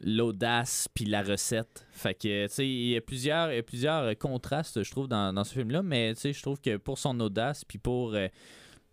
l'audace, 0.00 0.88
puis 0.94 1.04
la 1.04 1.22
recette. 1.22 1.86
Fait 1.90 2.14
que, 2.14 2.46
tu 2.46 2.52
sais, 2.52 2.66
il 2.66 2.88
y 2.90 2.96
a 2.96 3.00
plusieurs, 3.00 3.50
plusieurs 3.64 4.16
contraste, 4.18 4.82
je 4.82 4.90
trouve, 4.90 5.08
dans, 5.08 5.32
dans 5.32 5.44
ce 5.44 5.54
film-là. 5.54 5.82
Mais 5.82 6.14
tu 6.14 6.20
sais, 6.20 6.32
je 6.32 6.42
trouve 6.42 6.60
que 6.60 6.76
pour 6.76 6.98
son 6.98 7.18
audace, 7.20 7.64
puis 7.64 7.78
pour. 7.78 8.14
Euh, 8.14 8.28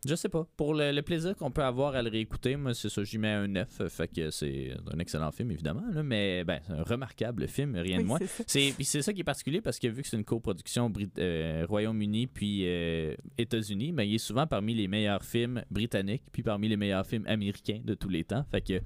je 0.05 0.15
sais 0.15 0.29
pas. 0.29 0.47
Pour 0.57 0.73
le, 0.73 1.01
plaisir 1.01 1.35
qu'on 1.35 1.51
peut 1.51 1.63
avoir 1.63 1.95
à 1.95 2.01
le 2.01 2.09
réécouter, 2.09 2.55
moi, 2.55 2.73
c'est 2.73 2.89
ça, 2.89 3.03
j'y 3.03 3.17
mets 3.17 3.31
un 3.31 3.47
9. 3.47 3.87
Fait 3.89 4.07
que 4.07 4.31
c'est 4.31 4.71
un 4.91 4.99
excellent 4.99 5.31
film, 5.31 5.51
évidemment. 5.51 5.83
Là, 5.91 6.03
mais 6.03 6.43
ben, 6.43 6.59
c'est 6.65 6.73
un 6.73 6.83
remarquable 6.83 7.47
film, 7.47 7.75
rien 7.75 7.99
de 7.99 8.05
moins. 8.05 8.19
C'est 8.47 8.73
c'est 8.79 9.01
ça 9.01 9.13
qui 9.13 9.21
est 9.21 9.25
particulier 9.25 9.61
parce 9.61 9.79
que 9.79 9.87
vu 9.87 10.01
que 10.01 10.07
c'est 10.07 10.17
une 10.17 10.23
coproduction 10.23 10.91
euh, 11.17 11.65
Royaume-Uni 11.67 12.27
puis 12.27 12.61
euh, 12.65 13.15
États-Unis, 13.37 13.91
ben, 13.91 14.03
il 14.03 14.15
est 14.15 14.19
souvent 14.19 14.47
parmi 14.47 14.73
les 14.73 14.87
meilleurs 14.87 15.23
films 15.23 15.63
britanniques 15.71 16.23
puis 16.31 16.43
parmi 16.43 16.69
les 16.69 16.77
meilleurs 16.77 17.05
films 17.05 17.25
américains 17.27 17.79
de 17.83 17.93
tous 17.93 18.09
les 18.09 18.23
temps. 18.23 18.45
Fait 18.51 18.61
que, 18.61 18.81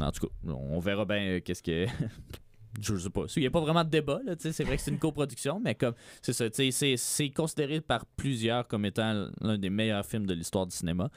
en 0.00 0.10
tout 0.10 0.26
cas, 0.26 0.52
on 0.52 0.78
verra 0.78 1.04
bien 1.04 1.40
qu'est-ce 1.40 1.62
que 1.62 1.86
je 2.80 2.96
sais 2.96 3.10
pas. 3.10 3.24
Il 3.36 3.40
n'y 3.40 3.46
a 3.46 3.50
pas 3.50 3.60
vraiment 3.60 3.84
de 3.84 3.90
débat, 3.90 4.20
c'est 4.38 4.64
vrai 4.64 4.76
que 4.76 4.82
c'est 4.82 4.90
une 4.90 4.98
coproduction, 4.98 5.60
mais 5.62 5.74
comme 5.74 5.94
c'est 6.22 6.32
ça, 6.32 6.46
c'est 6.50 7.30
considéré 7.30 7.80
par 7.80 8.06
plusieurs 8.06 8.66
comme 8.68 8.84
étant 8.84 9.28
l'un 9.40 9.58
des 9.58 9.70
meilleurs 9.70 10.04
films 10.04 10.26
de 10.26 10.34
l'histoire 10.34 10.66
du 10.66 10.76
cinéma 10.76 11.10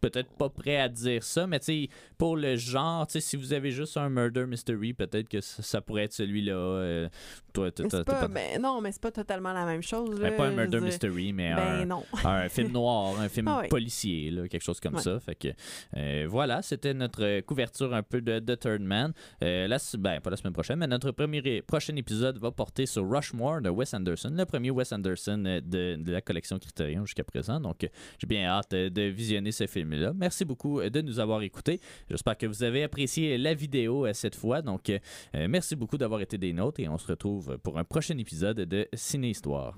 peut-être 0.00 0.30
pas 0.30 0.48
prêt 0.48 0.76
à 0.76 0.88
dire 0.88 1.22
ça, 1.22 1.46
mais 1.46 1.60
tu 1.60 1.88
pour 2.18 2.36
le 2.36 2.56
genre, 2.56 3.06
tu 3.06 3.20
si 3.20 3.36
vous 3.36 3.52
avez 3.52 3.70
juste 3.70 3.96
un 3.96 4.08
murder 4.08 4.46
mystery, 4.46 4.92
peut-être 4.92 5.28
que 5.28 5.40
ça, 5.40 5.80
pourrait 5.80 6.04
être 6.04 6.12
celui-là. 6.12 6.54
Euh, 6.54 7.08
toi, 7.52 7.70
pas, 8.04 8.28
Mais 8.28 8.58
non, 8.58 8.80
mais 8.80 8.92
c'est 8.92 9.00
pas 9.00 9.10
totalement 9.10 9.52
la 9.52 9.64
même 9.64 9.82
chose. 9.82 10.20
Ben, 10.20 10.36
pas 10.36 10.46
un 10.46 10.52
murder 10.52 10.80
mystery, 10.80 11.32
mais 11.32 11.54
ben, 11.54 11.90
un, 12.24 12.48
film 12.48 12.72
noir, 12.72 13.18
un 13.18 13.28
film 13.28 13.48
ah 13.48 13.62
policier, 13.68 14.30
là, 14.30 14.48
quelque 14.48 14.62
chose 14.62 14.80
comme 14.80 14.98
ça. 14.98 15.18
Fait 15.20 15.34
que 15.34 15.48
euh, 15.96 16.26
voilà, 16.28 16.62
c'était 16.62 16.94
notre 16.94 17.40
couverture 17.40 17.94
un 17.94 18.02
peu 18.02 18.20
de 18.20 18.38
The 18.38 18.58
Third 18.58 18.82
Man. 18.82 19.12
Euh, 19.42 19.68
ben, 19.98 20.20
pas 20.20 20.30
la 20.30 20.36
semaine 20.36 20.52
prochaine, 20.52 20.78
mais 20.78 20.86
notre 20.86 21.10
premier 21.12 21.62
prochain 21.62 21.96
épisode 21.96 22.38
va 22.38 22.50
porter 22.50 22.86
sur 22.86 23.08
Rushmore 23.08 23.62
de 23.62 23.70
Wes 23.70 23.92
Anderson, 23.94 24.32
le 24.36 24.44
premier 24.44 24.70
Wes 24.70 24.92
Anderson 24.92 25.38
de, 25.38 25.96
de 25.96 26.12
la 26.12 26.20
collection 26.20 26.58
Criterion 26.58 27.04
jusqu'à 27.04 27.24
présent. 27.24 27.60
Donc, 27.60 27.88
j'ai 28.18 28.26
bien 28.26 28.46
hâte 28.46 28.72
de 28.72 29.02
visionner 29.02 29.52
ce 29.52 29.66
film 29.66 29.85
Merci 29.86 30.44
beaucoup 30.44 30.80
euh, 30.80 30.90
de 30.90 31.00
nous 31.00 31.20
avoir 31.20 31.42
écoutés. 31.42 31.80
J'espère 32.10 32.36
que 32.36 32.46
vous 32.46 32.62
avez 32.62 32.82
apprécié 32.82 33.38
la 33.38 33.54
vidéo 33.54 34.06
euh, 34.06 34.12
cette 34.12 34.36
fois. 34.36 34.62
Donc, 34.62 34.90
euh, 34.90 34.98
merci 35.48 35.76
beaucoup 35.76 35.98
d'avoir 35.98 36.20
été 36.20 36.38
des 36.38 36.52
nôtres 36.52 36.80
et 36.80 36.88
on 36.88 36.98
se 36.98 37.06
retrouve 37.06 37.58
pour 37.58 37.78
un 37.78 37.84
prochain 37.84 38.16
épisode 38.18 38.60
de 38.60 38.88
Ciné 38.94 39.30
Histoire. 39.30 39.76